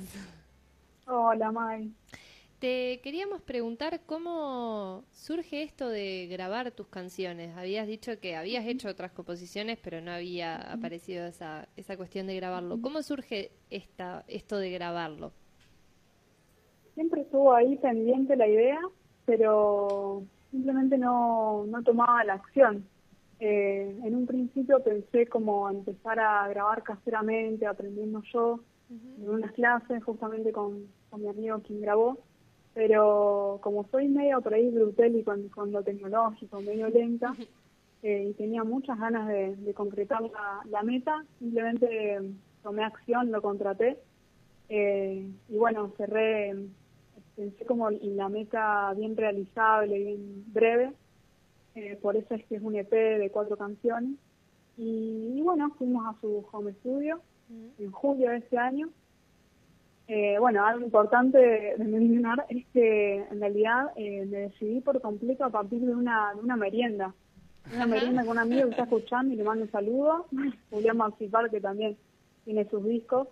[1.06, 1.90] Hola, May.
[2.58, 7.54] Te queríamos preguntar cómo surge esto de grabar tus canciones.
[7.54, 12.36] Habías dicho que habías hecho otras composiciones, pero no había aparecido esa, esa cuestión de
[12.36, 12.80] grabarlo.
[12.80, 15.32] ¿Cómo surge esta, esto de grabarlo?
[16.94, 18.80] Siempre estuvo ahí pendiente la idea,
[19.26, 22.86] pero simplemente no, no tomaba la acción.
[23.38, 30.02] Eh, en un principio pensé como empezar a grabar caseramente, aprendiendo yo, en unas clases
[30.02, 32.18] justamente con, con mi amigo quien grabó,
[32.76, 37.34] pero como soy medio por ahí brutal y con, con lo tecnológico, medio lenta,
[38.02, 41.86] eh, y tenía muchas ganas de, de concretar la, la meta, simplemente
[42.16, 42.30] eh,
[42.62, 43.96] tomé acción, lo contraté,
[44.68, 46.54] eh, y bueno, cerré,
[47.34, 50.92] pensé como la meta bien realizable, bien breve,
[51.76, 54.18] eh, por eso es que es un EP de cuatro canciones.
[54.76, 57.22] Y, y bueno, fuimos a su home studio
[57.78, 58.90] en julio de este año.
[60.08, 65.44] Eh, bueno, algo importante de mencionar es que en realidad eh, me decidí por completo
[65.44, 67.12] a partir de una, de una merienda.
[67.74, 70.26] Una merienda con un amigo que está escuchando y le mando un saludo.
[70.70, 71.96] Julián Maxipar, que también
[72.44, 73.28] tiene sus discos.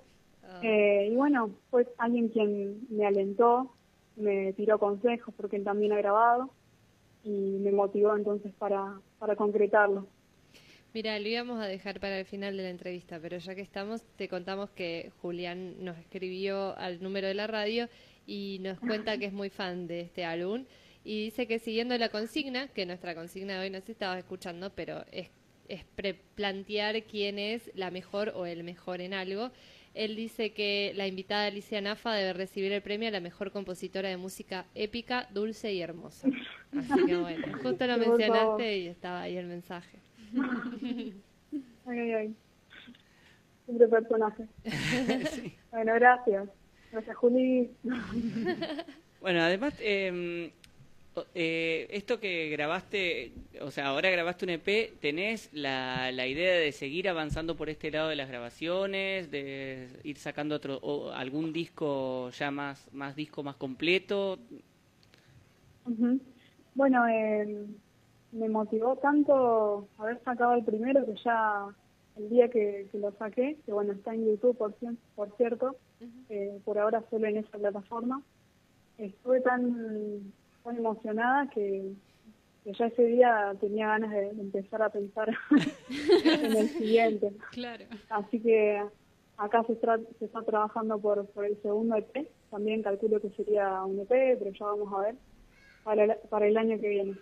[0.62, 3.72] Eh, y bueno, fue alguien quien me alentó,
[4.16, 6.50] me tiró consejos porque él también ha grabado
[7.22, 10.06] y me motivó entonces para, para concretarlo.
[10.94, 14.02] Mira, lo íbamos a dejar para el final de la entrevista, pero ya que estamos,
[14.16, 17.88] te contamos que Julián nos escribió al número de la radio
[18.28, 20.64] y nos cuenta que es muy fan de este álbum
[21.04, 24.70] y dice que siguiendo la consigna, que nuestra consigna de hoy no se estaba escuchando,
[24.70, 25.30] pero es,
[25.68, 29.50] es pre- plantear quién es la mejor o el mejor en algo.
[29.94, 34.08] Él dice que la invitada Alicia Nafa debe recibir el premio a la mejor compositora
[34.08, 36.28] de música épica, dulce y hermosa.
[36.76, 39.98] Así que bueno, justo lo mencionaste y estaba ahí el mensaje.
[41.86, 42.34] Ay, ay, ay.
[43.66, 44.44] Siempre personaje.
[45.70, 46.48] Bueno, gracias.
[46.92, 47.70] Gracias, Juli.
[49.20, 50.50] Bueno, además, eh,
[51.14, 53.32] o- eh, esto que grabaste,
[53.62, 57.90] o sea, ahora grabaste un EP, ¿tenés la, la idea de seguir avanzando por este
[57.90, 63.42] lado de las grabaciones, de ir sacando otro, o algún disco ya más, más disco
[63.42, 64.38] más completo?
[66.74, 67.66] Bueno, eh,
[68.34, 71.66] me motivó tanto haber sacado el primero que ya
[72.16, 74.74] el día que, que lo saqué, que bueno, está en YouTube por,
[75.16, 75.76] por cierto,
[76.28, 78.22] eh, por ahora solo en esa plataforma,
[78.98, 80.32] estuve tan,
[80.62, 81.92] tan emocionada que,
[82.62, 85.28] que ya ese día tenía ganas de, de empezar a pensar
[86.24, 87.32] en el siguiente.
[87.50, 87.84] Claro.
[88.10, 88.80] Así que
[89.36, 93.82] acá se, tra- se está trabajando por, por el segundo EP, también calculo que sería
[93.84, 95.14] un EP, pero ya vamos a ver,
[95.82, 97.14] para el, para el año que viene.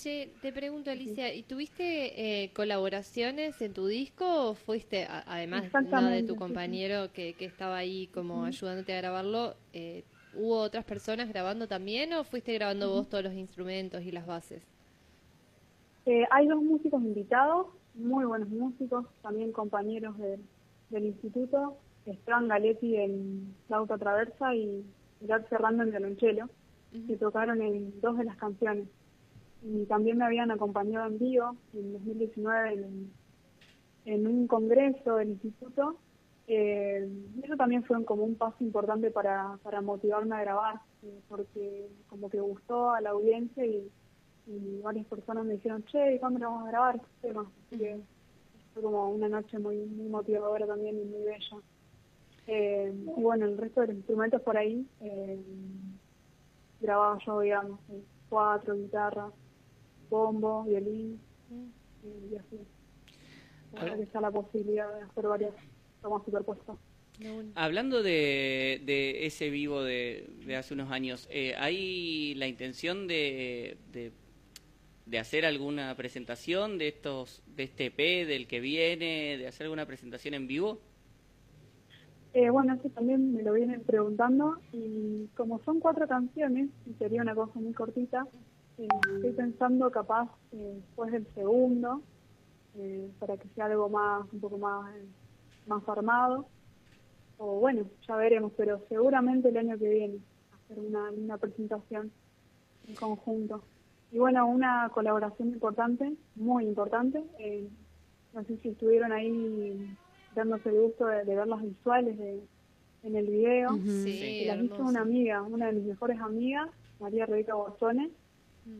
[0.00, 5.64] Che, te pregunto, Alicia, ¿y tuviste eh, colaboraciones en tu disco o fuiste, a- además
[5.72, 6.06] ¿no?
[6.06, 11.28] de tu compañero que, que estaba ahí como ayudándote a grabarlo, eh, ¿hubo otras personas
[11.28, 14.62] grabando también o fuiste grabando vos todos los instrumentos y las bases?
[16.06, 20.38] Eh, hay dos músicos invitados, muy buenos músicos, también compañeros de-
[20.90, 21.76] del instituto,
[22.06, 24.84] Esteban Galetti en flauta traversa y
[25.20, 26.48] Gad Ferrando en violonchelo,
[27.06, 28.88] que tocaron en dos de las canciones.
[29.62, 33.12] Y también me habían acompañado en vivo en 2019 en,
[34.04, 35.96] en un congreso del instituto.
[36.46, 37.08] Eh,
[37.42, 42.30] eso también fue como un paso importante para, para motivarme a grabar, eh, porque como
[42.30, 43.90] que gustó a la audiencia y,
[44.46, 47.00] y varias personas me dijeron, che, ¿y cuándo vamos a grabar?
[47.22, 48.00] Así que
[48.72, 51.58] fue como una noche muy, muy motivadora también y muy bella.
[52.46, 55.38] Eh, y bueno, el resto de los instrumentos por ahí eh,
[56.80, 59.30] grababa yo, digamos, eh, cuatro, guitarra,
[60.08, 61.20] bombo, violín
[61.50, 62.58] eh, y así.
[63.76, 65.52] Ahora que está la posibilidad de hacer varias
[66.00, 66.76] tomas superpuestas.
[67.56, 73.76] Hablando de, de ese vivo de, de hace unos años, eh, ¿hay la intención de,
[73.92, 74.12] de,
[75.04, 79.84] de hacer alguna presentación de estos de este EP, del que viene, de hacer alguna
[79.84, 80.80] presentación en vivo?
[82.34, 87.22] Eh, bueno, eso también me lo vienen preguntando y como son cuatro canciones y sería
[87.22, 88.28] una cosa muy cortita,
[88.78, 92.02] eh, estoy pensando capaz eh, después del segundo,
[92.76, 95.06] eh, para que sea algo más, un poco más, eh,
[95.66, 96.46] más armado.
[97.38, 100.18] O bueno, ya veremos, pero seguramente el año que viene
[100.52, 102.10] hacer una, una presentación
[102.88, 103.62] en conjunto.
[104.10, 107.22] Y bueno, una colaboración importante, muy importante.
[107.38, 107.68] eh,
[108.34, 109.96] no sé si estuvieron ahí
[110.34, 112.40] dándose el gusto de, de ver las visuales de,
[113.04, 113.74] en el video.
[113.74, 113.86] Ujú.
[114.04, 116.68] Sí, Y las hizo una amiga, una de mis mejores amigas,
[117.00, 118.10] María Rebeca Borzone,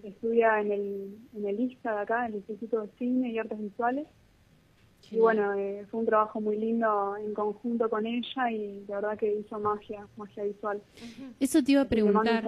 [0.03, 4.07] estudia en el, en el ISTA de acá, el Instituto de Cine y Artes Visuales.
[5.11, 9.19] Y bueno, eh, fue un trabajo muy lindo en conjunto con ella y la verdad
[9.19, 10.83] que hizo magia, magia visual.
[11.41, 12.45] Eso te iba a preguntar.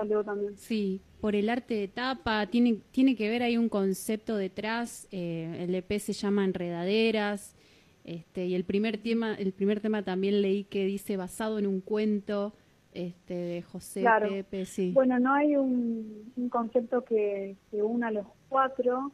[0.57, 5.57] Sí, por el arte de tapa, tiene, tiene que ver, hay un concepto detrás, eh,
[5.61, 7.57] el EP se llama Enredaderas,
[8.05, 11.81] este, y el primer tema, el primer tema también leí que dice basado en un
[11.81, 12.55] cuento
[12.93, 14.29] este, de José Claro.
[14.29, 14.93] Pepe, sí.
[14.93, 19.13] Bueno, no hay un, un concepto que, que una a los cuatro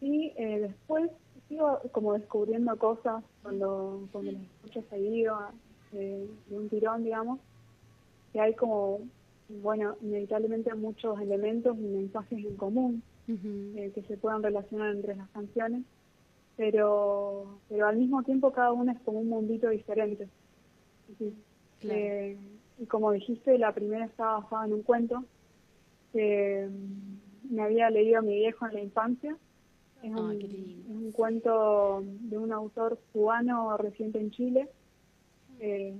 [0.00, 1.10] y eh, después
[1.48, 5.38] sigo como descubriendo cosas cuando, cuando las escucho seguido
[5.92, 7.38] eh, de un tirón, digamos,
[8.32, 9.00] que hay como,
[9.48, 15.28] bueno, inevitablemente muchos elementos y mensajes en común eh, que se puedan relacionar entre las
[15.30, 15.82] canciones,
[16.56, 20.28] pero, pero al mismo tiempo cada una es como un mundito diferente.
[21.18, 21.32] Sí.
[21.82, 22.36] Eh,
[22.78, 25.24] y como dijiste, la primera estaba basada en un cuento
[26.12, 29.36] que mm, me había leído a mi viejo en la infancia.
[30.02, 30.32] Es un,
[30.84, 34.68] es un cuento de un autor cubano reciente en Chile
[35.60, 35.94] eh,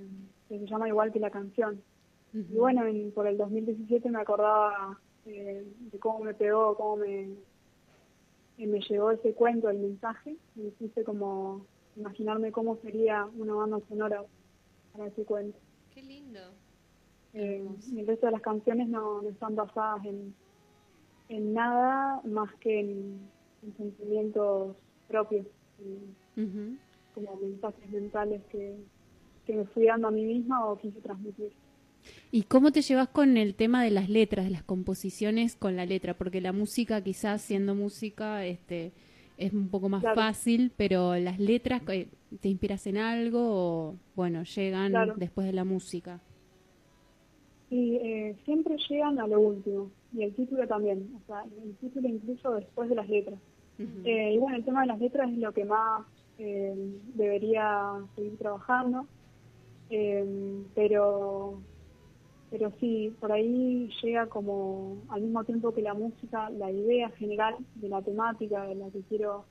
[0.48, 1.82] que se llama igual que la canción.
[2.32, 7.28] Y bueno, en- por el 2017 me acordaba eh, de cómo me pegó, cómo me,
[8.58, 10.36] eh, me llegó ese cuento, el mensaje.
[10.54, 14.24] Me quise como imaginarme cómo sería una banda sonora
[14.92, 15.58] para ese cuento.
[15.94, 16.40] Qué lindo.
[17.34, 17.66] Eh,
[17.96, 20.34] el resto de las canciones no, no están basadas en,
[21.28, 23.18] en nada más que en,
[23.62, 24.76] en sentimientos
[25.08, 25.46] propios,
[27.14, 28.76] como mensajes mentales que,
[29.46, 31.52] que me fui dando a mí misma o quise transmitir.
[32.30, 35.86] ¿Y cómo te llevas con el tema de las letras, de las composiciones con la
[35.86, 36.14] letra?
[36.14, 38.92] Porque la música, quizás siendo música, este,
[39.38, 40.16] es un poco más Claro.
[40.16, 42.08] fácil, pero las letras, eh,
[42.40, 45.14] ¿te inspiras en algo o, bueno, llegan Claro.
[45.16, 46.20] después de la música?
[47.74, 52.08] Y eh, siempre llegan a lo último, y el título también, o sea, el título
[52.08, 53.40] incluso después de las letras.
[54.04, 56.06] Eh, y bueno, el tema de las letras es lo que más
[56.38, 56.72] eh,
[57.14, 59.08] debería seguir trabajando,
[59.90, 60.24] eh,
[60.76, 61.58] pero
[62.48, 67.56] pero sí, por ahí llega como al mismo tiempo que la música, la idea general
[67.74, 69.46] de la temática de la que quiero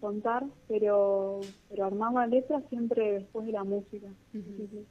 [0.00, 4.08] contar, pero pero armar la letra siempre después de la música.
[4.32, 4.84] Sí, sí.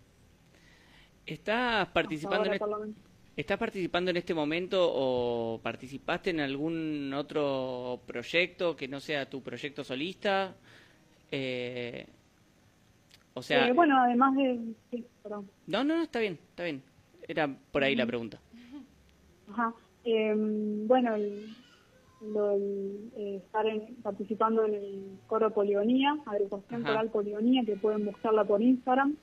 [1.25, 2.95] ¿Estás participando, ahora, en.
[3.37, 9.41] ¿Estás participando en este momento o participaste en algún otro proyecto que no sea tu
[9.41, 10.55] proyecto solista?
[11.31, 12.05] Eh,
[13.33, 14.59] o sea, Eh, bueno, además de...
[14.89, 15.49] Sí, perdón.
[15.67, 16.81] no, no, no, está bien, está bien.
[17.27, 18.39] Era por ahí la pregunta.
[19.51, 19.73] Ajá.
[20.03, 21.45] Eh, bueno, el,
[22.33, 28.05] lo- el, eh, estar en- participando en el coro Poligonía, agrupación coral Poligonía, que pueden
[28.05, 29.15] buscarla por Instagram.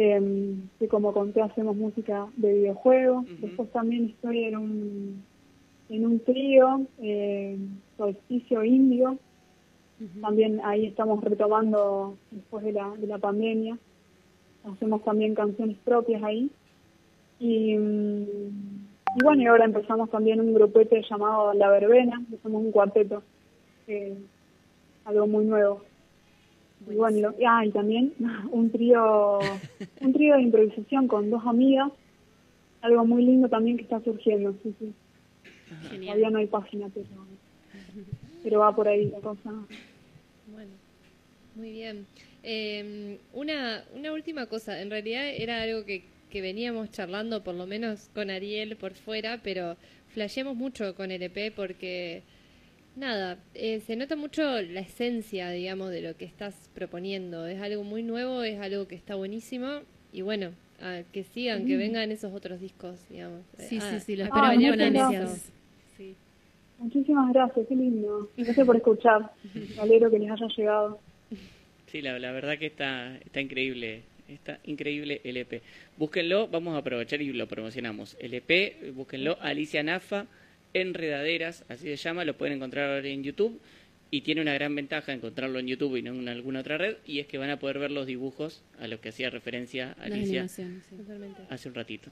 [0.00, 3.26] Eh, que como conté hacemos música de videojuegos.
[3.40, 5.24] Después también estoy en un,
[5.88, 7.58] en un trío, eh,
[7.96, 9.18] Solsticio Indio.
[10.20, 13.76] También ahí estamos retomando después de la, de la pandemia.
[14.72, 16.48] Hacemos también canciones propias ahí.
[17.40, 18.22] Y, mm,
[19.16, 23.24] y bueno, y ahora empezamos también un grupete llamado La Verbena, que somos un cuarteto,
[23.88, 24.16] eh,
[25.06, 25.87] algo muy nuevo.
[26.80, 28.14] Y bueno, lo- ah, y también
[28.52, 29.62] un trío,
[30.00, 31.92] un trío de improvisación con dos amigas,
[32.82, 34.96] algo muy lindo también que está surgiendo, sí, sí.
[36.04, 37.08] Todavía no hay página, pero,
[38.42, 39.68] pero va por ahí la cosa.
[40.46, 40.78] Bueno,
[41.54, 42.08] muy bien.
[42.42, 47.66] Eh, una, una última cosa, en realidad era algo que, que veníamos charlando, por lo
[47.66, 49.78] menos con Ariel por fuera, pero
[50.08, 52.24] flasheamos mucho con el EP porque,
[52.98, 57.46] nada, eh, se nota mucho la esencia, digamos, de lo que estás proponiendo.
[57.46, 59.80] Es algo muy nuevo, es algo que está buenísimo
[60.12, 60.50] y bueno,
[60.80, 61.78] a que sigan, que Mm.
[61.78, 63.42] vengan esos otros discos, digamos.
[63.58, 65.52] Sí, Ah, sí, sí, lo a esperamos con ansias.
[65.96, 66.14] Sí.
[66.78, 68.30] Muchísimas gracias, qué lindo.
[68.36, 69.30] Gracias por escuchar.
[69.54, 71.00] Me alegro que les haya llegado.
[71.86, 74.02] Sí, la, la verdad que está, está increíble.
[74.28, 75.62] Está increíble el EP.
[75.96, 78.14] Búsquenlo, vamos a aprovechar y lo promocionamos.
[78.20, 80.26] El EP, búsquenlo, Alicia Nafa,
[80.80, 83.60] Enredaderas, así se llama, lo pueden encontrar ahora en YouTube.
[84.10, 87.18] Y tiene una gran ventaja encontrarlo en YouTube y no en alguna otra red, y
[87.18, 90.64] es que van a poder ver los dibujos a los que hacía referencia Alicia sí.
[91.50, 92.10] hace un ratito.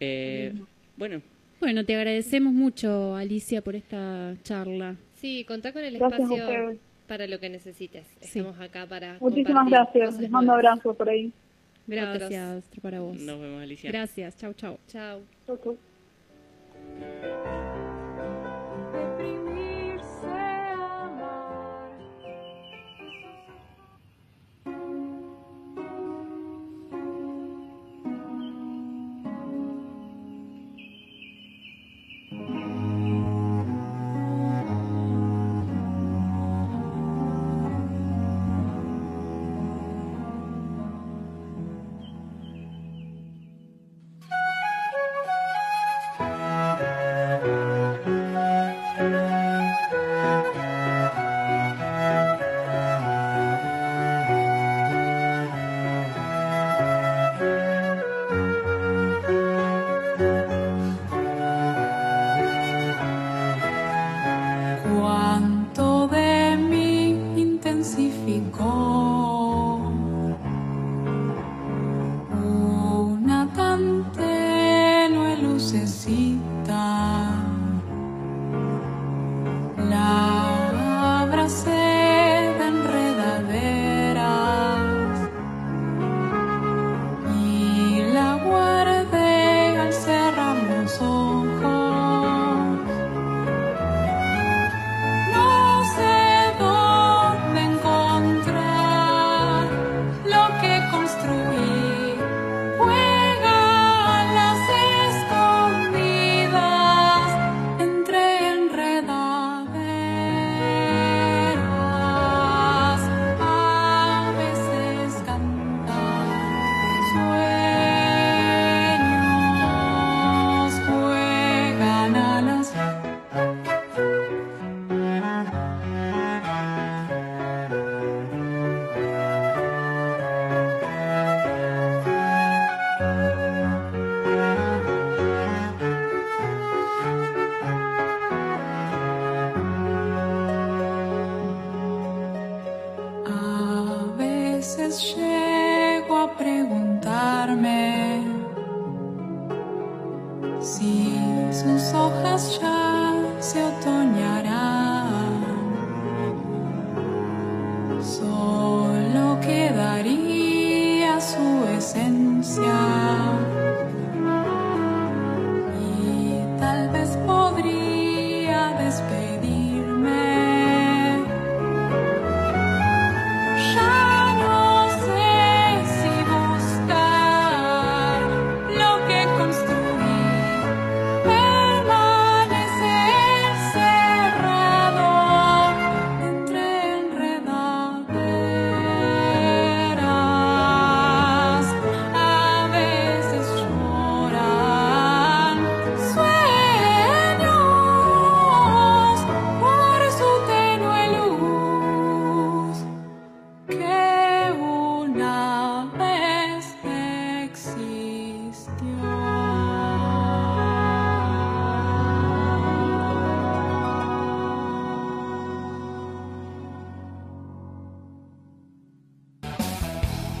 [0.00, 0.54] Eh,
[0.96, 1.22] bueno,
[1.60, 4.96] Bueno, te agradecemos mucho, Alicia, por esta charla.
[5.14, 6.76] Sí, contá con el espacio
[7.06, 8.06] para lo que necesites.
[8.20, 10.20] Estamos acá para Muchísimas gracias.
[10.20, 11.32] Les mando abrazos por ahí.
[11.86, 13.16] Gracias para vos.
[13.16, 13.90] nos vemos, Alicia.
[13.90, 14.78] Gracias, chau, chau.
[14.88, 15.22] Chao.
[15.46, 15.78] Chau, chau.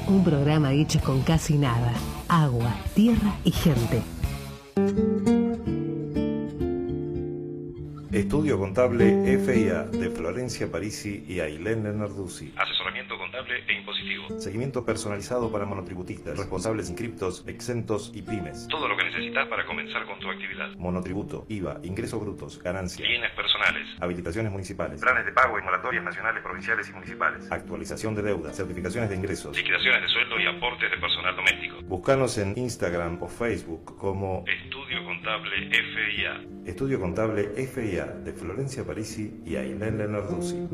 [0.08, 1.92] Un programa hecho con casi nada.
[2.28, 4.02] Agua, tierra y gente.
[8.10, 12.54] Estudio Contable FIA de Florencia Parisi y Ailén Lenarduzzi.
[13.48, 14.40] Contable e impositivo.
[14.40, 18.68] Seguimiento personalizado para monotributistas, responsables inscriptos, exentos y pymes.
[18.68, 20.74] Todo lo que necesitas para comenzar con tu actividad.
[20.76, 23.86] Monotributo, IVA, ingresos brutos, ganancias, Bienes personales.
[24.00, 27.50] habilitaciones municipales, Planes de pago y moratorias nacionales, provinciales y municipales.
[27.50, 29.56] actualización de deuda, certificaciones de ingresos.
[29.56, 31.76] Liquidaciones de sueldo y aportes de personal doméstico.
[31.84, 36.44] Búscanos en Instagram o Facebook como Estudio Contable FIA.
[36.66, 40.68] Estudio Contable FIA de Florencia Parisi y Ailén Lenarduzzi.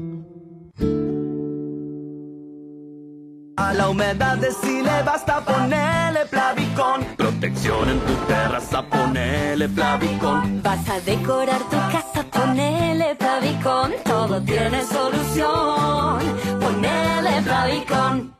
[3.76, 7.04] La humedad decile basta ponele Plavicón.
[7.16, 10.62] Protección en tu terraza, ponele Plavicón.
[10.62, 13.92] Vas a decorar tu casa, ponele Plavicón.
[14.04, 16.20] Todo tiene solución.
[16.60, 18.34] Ponele Plavicón.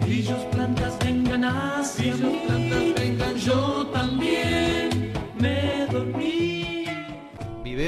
[0.00, 2.10] Grillos, plantas, vengan mí.
[2.46, 3.79] plantas, vengan, yo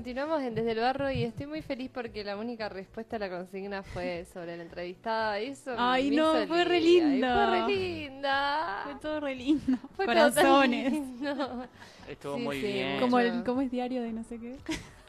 [0.00, 3.28] Continuamos en Desde el Barro y estoy muy feliz porque la única respuesta a la
[3.28, 5.38] consigna fue sobre la entrevistada.
[5.38, 6.76] Eso Ay, me no, hizo fue re.
[6.78, 8.80] Ay, Fue re linda.
[8.84, 9.76] Fue todo re lindo.
[9.96, 10.90] Fue Corazones.
[10.90, 11.66] lindo.
[12.08, 12.98] Estuvo Sí, muy sí, bien.
[12.98, 14.56] Como el, como es diario de no sé qué.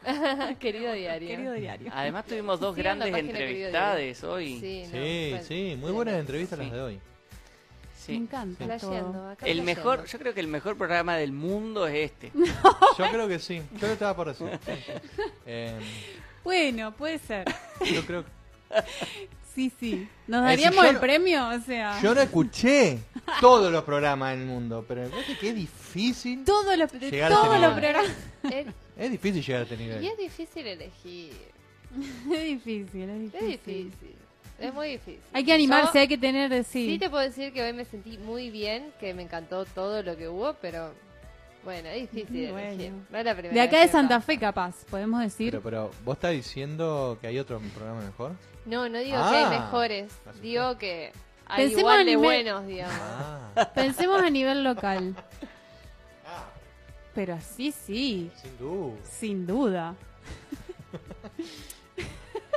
[0.59, 1.29] Querido diario.
[1.29, 1.89] Querido diario.
[1.95, 4.59] Además tuvimos dos grandes entrevistades hoy.
[4.59, 6.99] Sí, no, Sí, sí, muy buenas entrevistas las de hoy.
[8.11, 8.17] Sí.
[8.19, 8.77] Me encanta.
[8.77, 9.29] Todo.
[9.29, 12.31] acá El mejor, yo creo que el mejor programa del mundo es este.
[12.97, 14.59] Yo creo que sí, yo lo estaba por decir.
[15.45, 15.79] Eh,
[16.43, 17.45] Bueno, puede ser.
[17.93, 18.31] yo creo que
[19.53, 20.07] Sí, sí.
[20.27, 21.49] ¿Nos daríamos el no- premio?
[21.49, 22.99] O sea, Yo no escuché
[23.41, 26.45] todos los programas del mundo, pero me parece que es difícil.
[26.45, 27.91] todos los, Llegar a todos este los nivel.
[27.93, 28.17] programas.
[28.43, 28.67] Es,
[28.97, 30.03] Es difícil llegar a este nivel.
[30.03, 31.33] y es difícil elegir.
[32.33, 33.51] es difícil, es difícil.
[33.51, 34.15] Es difícil.
[34.61, 35.19] Es muy difícil.
[35.33, 36.85] Hay que animarse, Yo hay que tener, sí.
[36.85, 40.15] Sí te puedo decir que hoy me sentí muy bien, que me encantó todo lo
[40.15, 40.93] que hubo, pero
[41.63, 42.67] bueno, es difícil Bueno.
[42.69, 42.91] elegir.
[43.09, 44.25] No es la primera De acá de Santa pasa.
[44.25, 45.51] Fe, capaz, podemos decir.
[45.51, 48.31] Pero, pero, ¿vos estás diciendo que hay otro programa mejor?
[48.65, 49.29] No, no digo Ah.
[49.31, 51.11] que hay mejores, digo que
[51.47, 52.95] hay Pensemos igual de nivel- buenos, digamos.
[53.01, 55.15] Ah, Pensemos a nivel local.
[57.13, 58.95] Pero así sí, sin duda.
[59.03, 59.95] sin duda.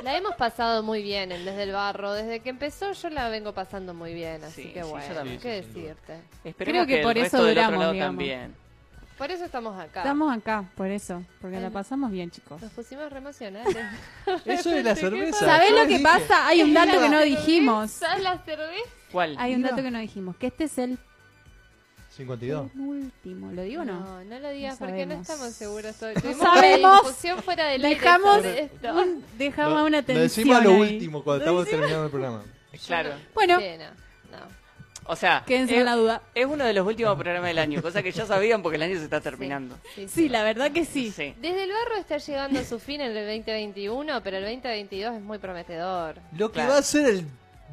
[0.03, 2.13] La hemos pasado muy bien en Desde el Barro.
[2.13, 5.39] Desde que empezó yo la vengo pasando muy bien, así Sí, que sí, bueno, también.
[5.39, 6.19] ¿qué decirte?
[6.43, 7.97] Esperemos Creo que el por eso duramos, digamos.
[7.99, 8.55] también.
[9.17, 10.01] Por eso estamos acá.
[10.01, 12.61] Estamos acá, por eso, porque la pasamos bien, chicos.
[12.61, 13.77] Nos pusimos re emocionales.
[14.45, 15.39] Eso de la cerveza.
[15.39, 16.03] ¿Sabés lo que dije.
[16.03, 16.45] pasa?
[16.47, 17.91] Hay un dato que no ¿La dijimos.
[17.91, 18.19] cerveza?
[18.21, 18.89] ¿La cerveza?
[19.13, 19.35] ¿Cuál?
[19.39, 20.99] Hay un dato que no dijimos, que este es el
[22.15, 22.71] 52.
[22.77, 23.51] último.
[23.51, 23.99] ¿Lo digo o no?
[23.99, 25.95] No, no lo digas No porque no estamos seguros.
[25.95, 27.01] Tuvimos No sabemos.
[27.03, 29.05] discusión fuera del aire Dejamos, esto.
[29.37, 30.93] dejamos Lo- una Lo tensión decimos a lo ahí.
[30.93, 32.43] último, cuando estamos terminando el programa.
[32.87, 33.11] Claro.
[33.33, 34.65] Bueno, Sí, no, no.
[35.07, 36.21] O sea, quédense es, la duda.
[36.33, 38.97] es uno de los últimos programas del año, cosa que ya sabían porque el año
[38.97, 39.75] se está terminando.
[39.93, 40.07] Sí, sí.
[40.07, 41.11] Sí, la verdad que sí.
[41.11, 41.35] Sí.
[41.39, 45.21] Desde el barro está llegando a su fin en el 2021, pero el 2022 es
[45.21, 46.15] muy prometedor.
[46.35, 46.71] Lo que Claro.
[46.71, 47.27] va a ser el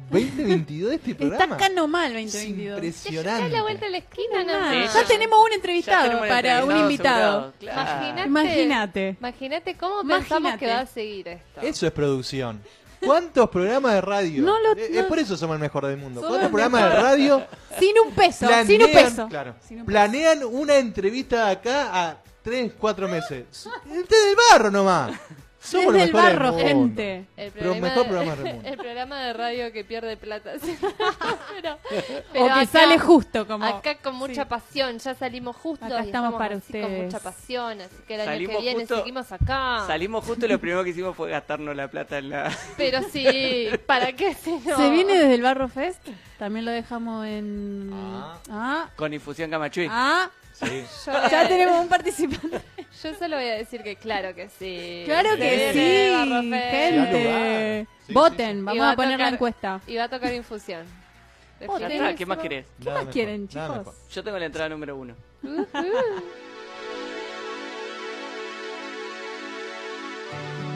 [0.09, 1.55] 2022 de este Está programa.
[1.55, 2.81] acá nomás el es 2022.
[2.81, 3.45] Ya impresionante.
[3.47, 4.71] es la vuelta a la esquina, ¿no?
[4.71, 7.53] Sí, ya ya- tenemos un Ya entrevistado tenemos para un invitado.
[7.59, 8.25] claro.
[8.27, 9.77] Imagínate, Imagínate.
[9.77, 10.59] cómo pensamos Imagínate.
[10.59, 11.61] que va a seguir esto.
[11.61, 12.61] Eso es producción.
[12.99, 14.43] ¿Cuántos programas de radio?
[14.43, 16.21] No lo- Eh, no- Es por eso somos el mejor del mundo.
[16.21, 17.45] ¿Cuántos programas de radio
[17.79, 19.27] Sin un peso, planean, sin un peso.
[19.27, 19.91] claro, Sin un peso.
[19.91, 23.45] planean una entrevista de acá a 3, 4 meses?
[23.91, 25.11] Este del barro nomás.
[25.63, 26.95] Somos Desde los el barro, del mundo.
[27.01, 27.25] gente.
[27.37, 28.69] El Pero mejor programa del mundo.
[28.69, 30.51] el programa de radio que pierde plata.
[32.33, 34.49] pero, O que sale justo, como- Acá con mucha Sí.
[34.49, 35.85] pasión, ya salimos justo.
[35.85, 37.03] Acá y estamos para así Con ustedes.
[37.05, 39.83] mucha pasión, así que el año Salimos que viene justo- seguimos acá.
[39.87, 42.51] Salimos justo y lo primero que hicimos fue gastarnos la plata en la...
[42.77, 44.75] Pero sí, ¿para qué si no?
[44.77, 46.05] Se viene desde el Barro Fest.
[46.37, 47.89] También lo dejamos en.
[47.93, 48.37] Ah.
[48.49, 48.89] Ah.
[48.97, 49.87] con infusión Camachuy.
[49.89, 50.29] Ah.
[50.53, 50.85] Sí.
[51.05, 52.61] Yo Ya tenemos un participante.
[53.03, 55.03] Yo solo voy a decir que claro que sí.
[55.05, 57.87] Claro que sí, gente.
[57.99, 59.81] Sí, sí, Voten, vamos va a poner la encuesta.
[59.87, 60.85] Y va a tocar infusión.
[61.59, 62.65] Está, ¿qué más querés?
[62.77, 63.87] ¿Qué Nada más mejor, quieren, chicos?
[64.11, 65.15] Yo tengo la entrada número uno.
[65.43, 65.65] Ujú.
[70.33, 70.72] quedándote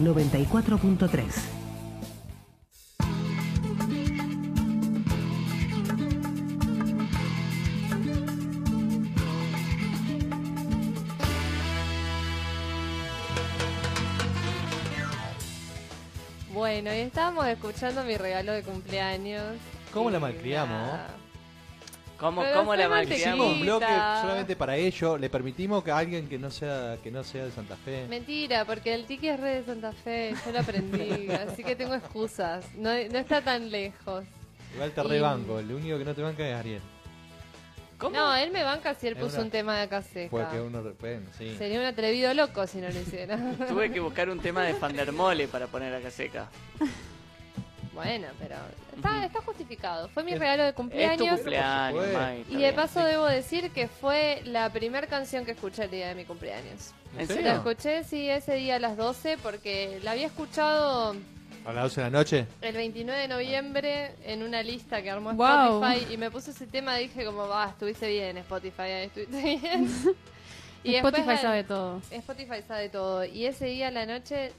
[0.00, 1.24] 94.3.
[16.52, 19.56] Bueno, y estábamos escuchando mi regalo de cumpleaños.
[19.92, 21.13] ¿Cómo la malcriamos?
[22.24, 23.04] ¿Cómo, cómo la?
[23.04, 25.18] Hicimos un bloque solamente para ello.
[25.18, 28.06] Le permitimos que alguien que no sea que no sea de Santa Fe.
[28.08, 31.92] Mentira, porque el tiki es re de Santa Fe, yo lo aprendí, así que tengo
[31.94, 32.64] excusas.
[32.76, 34.24] No, no está tan lejos.
[34.74, 35.58] Igual te Y- rebanco.
[35.58, 36.80] El único que no te banca es Ariel.
[38.10, 40.30] No, él me banca si él Es puso una- un tema de acá seca.
[40.30, 41.54] Porque uno bueno, sí.
[41.58, 43.36] Sería un atrevido loco si no lo hiciera.
[43.68, 46.48] Tuve que buscar un tema de Fandermole para poner acá seca.
[47.94, 48.56] Bueno, pero
[48.96, 50.08] está, está justificado.
[50.08, 51.36] Fue mi Es- regalo de Es tu cumpleaños.
[51.40, 52.04] cumpleaños,
[52.48, 52.74] Y de bien.
[52.74, 56.92] paso debo decir que fue la primera canción que escuché el día de mi cumpleaños.
[57.14, 57.42] ¿En ¿En serio?
[57.44, 61.14] La escuché, sí, ese día a las 12 porque la había escuchado
[61.64, 62.46] A las 12 de la noche.
[62.60, 65.82] el 29 de noviembre en una lista que armó Wow.
[65.84, 69.36] Spotify y me puse ese tema y dije como, va, estuviste bien Spotify, ahí estuviste
[69.62, 69.86] bien.
[70.82, 72.02] después Spotify sabe todo.
[72.10, 73.24] Spotify sabe todo.
[73.24, 74.52] Y ese día a la noche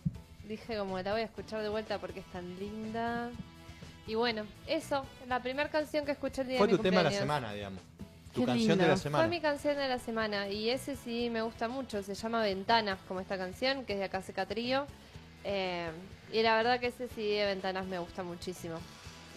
[0.47, 3.29] dije como, la voy a escuchar de vuelta porque es tan linda.
[4.07, 6.97] Y bueno, eso, la primera canción que escuché el día Fue de mi tu tema
[7.03, 7.81] de la semana, digamos.
[8.33, 9.27] Tu Qué canción de la Fue semana.
[9.27, 12.03] mi canción de la semana y ese sí me gusta mucho.
[12.03, 14.85] Se llama Ventanas, como esta canción, que es de acá Seca Trío.
[15.43, 15.89] Eh,
[16.31, 18.75] y la verdad que ese sí de Ventanas me gusta muchísimo.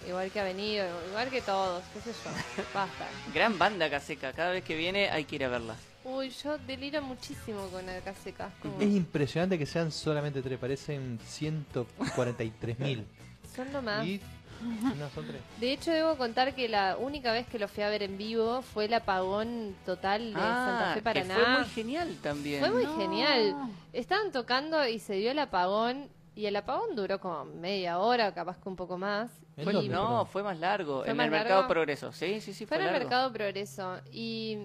[0.06, 2.62] Igual que Avenido, igual que todos, qué sé yo.
[2.74, 3.06] Basta.
[3.34, 4.32] Gran banda Caseca.
[4.32, 5.74] Cada vez que viene hay que ir a verla.
[6.04, 8.50] Uy, yo deliro muchísimo con acá Seca.
[8.62, 13.04] como- Es impresionante que sean solamente tres, parecen 143 mil.
[13.54, 14.06] Son lo más.
[14.06, 14.20] Y
[14.98, 15.40] no son tres.
[15.60, 18.62] De hecho, debo contar que la única vez que lo fui a ver en vivo
[18.62, 21.34] fue el apagón total de Santa Ah, Fe que Paraná.
[21.34, 22.60] fue muy genial también.
[22.60, 22.96] Fue muy No.
[22.96, 23.54] genial.
[23.92, 26.08] Estaban tocando y se dio el apagón.
[26.34, 29.30] Y el apagón duró como media hora, capaz que un poco más.
[29.56, 31.00] ¿En Fue- no, fue más largo.
[31.02, 31.44] ¿Fue en más el largo?
[31.48, 32.12] Mercado Progreso.
[32.12, 33.08] Sí, sí, sí, Fue fue, en el largo.
[33.08, 34.00] Mercado Progreso.
[34.12, 34.58] Y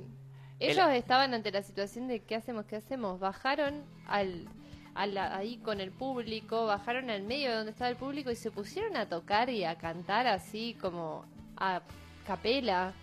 [0.63, 2.65] El- ellos estaban ante la situación de ¿qué hacemos?
[2.65, 3.19] ¿Qué hacemos?
[3.19, 4.47] Bajaron al,
[4.95, 8.35] a la- ahí con el público, bajaron al medio de donde estaba el público y
[8.35, 11.25] se pusieron a tocar y a cantar así como
[11.57, 11.81] a
[12.27, 12.93] capela.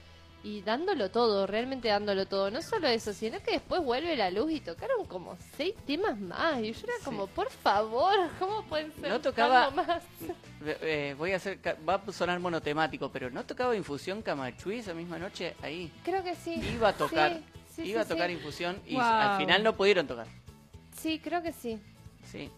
[0.43, 2.51] Y dándolo todo, realmente dándolo todo.
[2.51, 6.61] No solo eso, sino que después vuelve la luz y tocaron como seis temas más.
[6.63, 10.03] Y yo era como, por favor, ¿cómo pueden ser No tocaba- más?
[10.63, 11.59] Eh, voy a hacer.
[11.61, 15.91] ca- Va a sonar monotemático, pero ¿no tocaba Infusión Camachuí esa misma noche ahí?
[16.05, 16.55] Creo que sí.
[16.75, 17.41] Iba a tocar.
[17.75, 18.35] Sí, sí, iba sí, a tocar sí.
[18.35, 19.03] Infusión y Wow.
[19.03, 20.27] al final no pudieron tocar.
[20.99, 21.79] Sí, creo que sí.
[22.31, 22.51] Sí.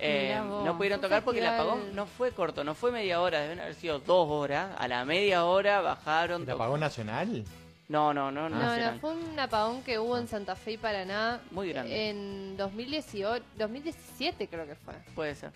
[0.00, 3.60] Eh, no pudieron tocar porque el apagón no fue corto, no fue media hora, deben
[3.60, 4.70] haber sido dos horas.
[4.78, 6.42] A la media hora bajaron.
[6.42, 7.44] ¿El apagón nacional?
[7.88, 8.58] No, no, no, no.
[8.58, 11.40] No, fue un apagón que hubo en Santa Fe y Paraná.
[11.50, 12.08] Muy grande.
[12.08, 14.94] En 2018, 2017 creo que fue.
[15.14, 15.50] Puede ser.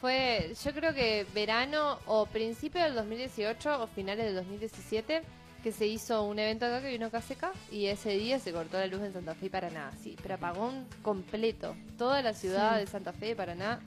[0.00, 5.22] Fue, yo creo que verano o principio del 2018 o finales del 2017
[5.64, 8.86] que se hizo un evento acá que vino Caseca y ese día se cortó la
[8.86, 11.74] luz en Santa Fe y Paraná, sí, pero apagón completo.
[11.98, 12.80] Toda la ciudad Sí.
[12.80, 13.80] de Santa Fe y Paraná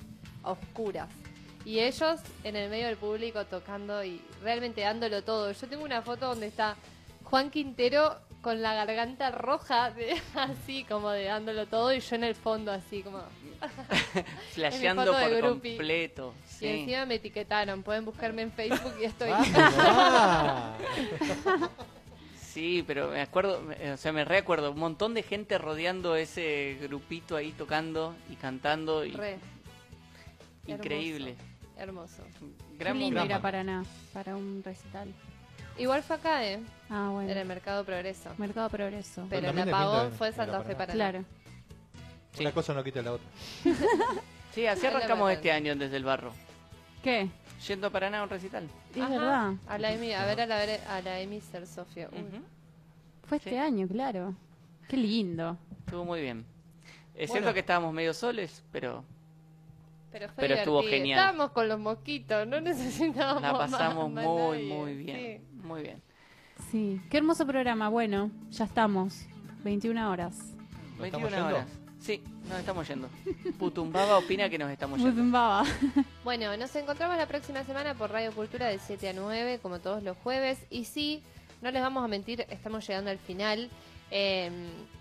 [0.43, 1.07] a oscuras.
[1.65, 5.51] Y ellos en el medio del público tocando y realmente dándolo todo.
[5.51, 6.75] Yo tengo una foto donde está
[7.25, 12.23] Juan Quintero con la garganta roja, de- así como de dándolo todo, y yo en
[12.23, 13.21] el fondo así como...
[14.53, 15.71] Flasheando por groupie.
[15.77, 16.33] completo.
[16.61, 19.29] Y encima me etiquetaron, pueden buscarme en Facebook y estoy...
[22.39, 23.61] Sí, pero me acuerdo,
[23.93, 29.05] o sea, me recuerdo un montón de gente rodeando ese grupito ahí tocando y cantando
[29.05, 29.37] y Re.
[30.65, 31.35] increíble.
[31.77, 32.23] Hermoso.
[32.79, 35.13] Gran lindo ir a Paraná para un recital.
[35.77, 36.59] Igual fue acá, ¿eh?
[36.89, 37.29] Ah, bueno.
[37.31, 38.29] En el Mercado Progreso.
[38.37, 39.25] Mercado Progreso.
[39.29, 40.93] Pero el apagón fue Santa Fe Paraná.
[40.93, 41.25] Claro.
[42.39, 43.27] Una cosa no quita la otra.
[44.53, 46.31] Sí, así arrancamos este año desde el barro.
[47.03, 47.29] ¿Qué?
[47.67, 48.67] Yendo a Paraná a un recital.
[48.95, 49.09] Es Ajá.
[49.09, 49.53] verdad.
[49.67, 50.57] A la Emi, a ver a la,
[50.89, 52.09] a la Emi Ser Sofía.
[53.25, 54.33] Fue este año, claro.
[54.89, 55.57] Qué lindo.
[55.85, 56.43] Estuvo muy bien.
[57.13, 57.33] Es Bueno.
[57.43, 59.03] cierto que estábamos medio soles, pero
[60.11, 61.19] Pero fue Pero estuvo genial.
[61.19, 64.73] Estábamos con los mosquitos, no necesitábamos la pasamos más muy, nadie.
[64.73, 65.47] muy bien.
[65.61, 66.01] Muy bien.
[66.71, 67.01] Sí.
[67.09, 67.89] Qué hermoso programa.
[67.89, 69.25] Bueno, ya estamos.
[69.63, 70.35] 21 horas.
[70.35, 71.01] Sí.
[71.01, 71.45] 21 yendo?
[71.47, 71.67] horas.
[71.99, 73.09] Sí, nos estamos yendo.
[73.57, 75.13] Putumbaba opina que nos estamos yendo.
[75.13, 75.63] Butumbaba.
[76.23, 80.03] Bueno, nos encontramos la próxima semana por Radio Cultura de 7 a 9, como todos
[80.03, 80.59] los jueves.
[80.69, 81.23] Y sí,
[81.61, 83.69] no les vamos a mentir, estamos llegando al final.
[84.11, 84.49] Eh,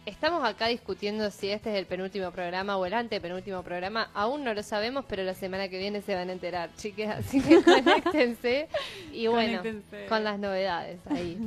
[0.05, 4.11] estamos acá discutiendo si este es el penúltimo programa o el antepenúltimo programa.
[4.15, 7.09] Aún no lo sabemos, pero la semana que viene se van a enterar, chiques.
[7.09, 8.69] Así que conéctense.
[9.13, 10.07] Y bueno, Conéctense.
[10.07, 11.39] con las novedades ahí.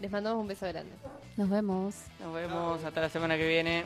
[0.00, 0.92] Les mandamos un beso grande.
[1.36, 1.94] Nos vemos.
[2.20, 3.84] Nos vemos hasta la semana que viene.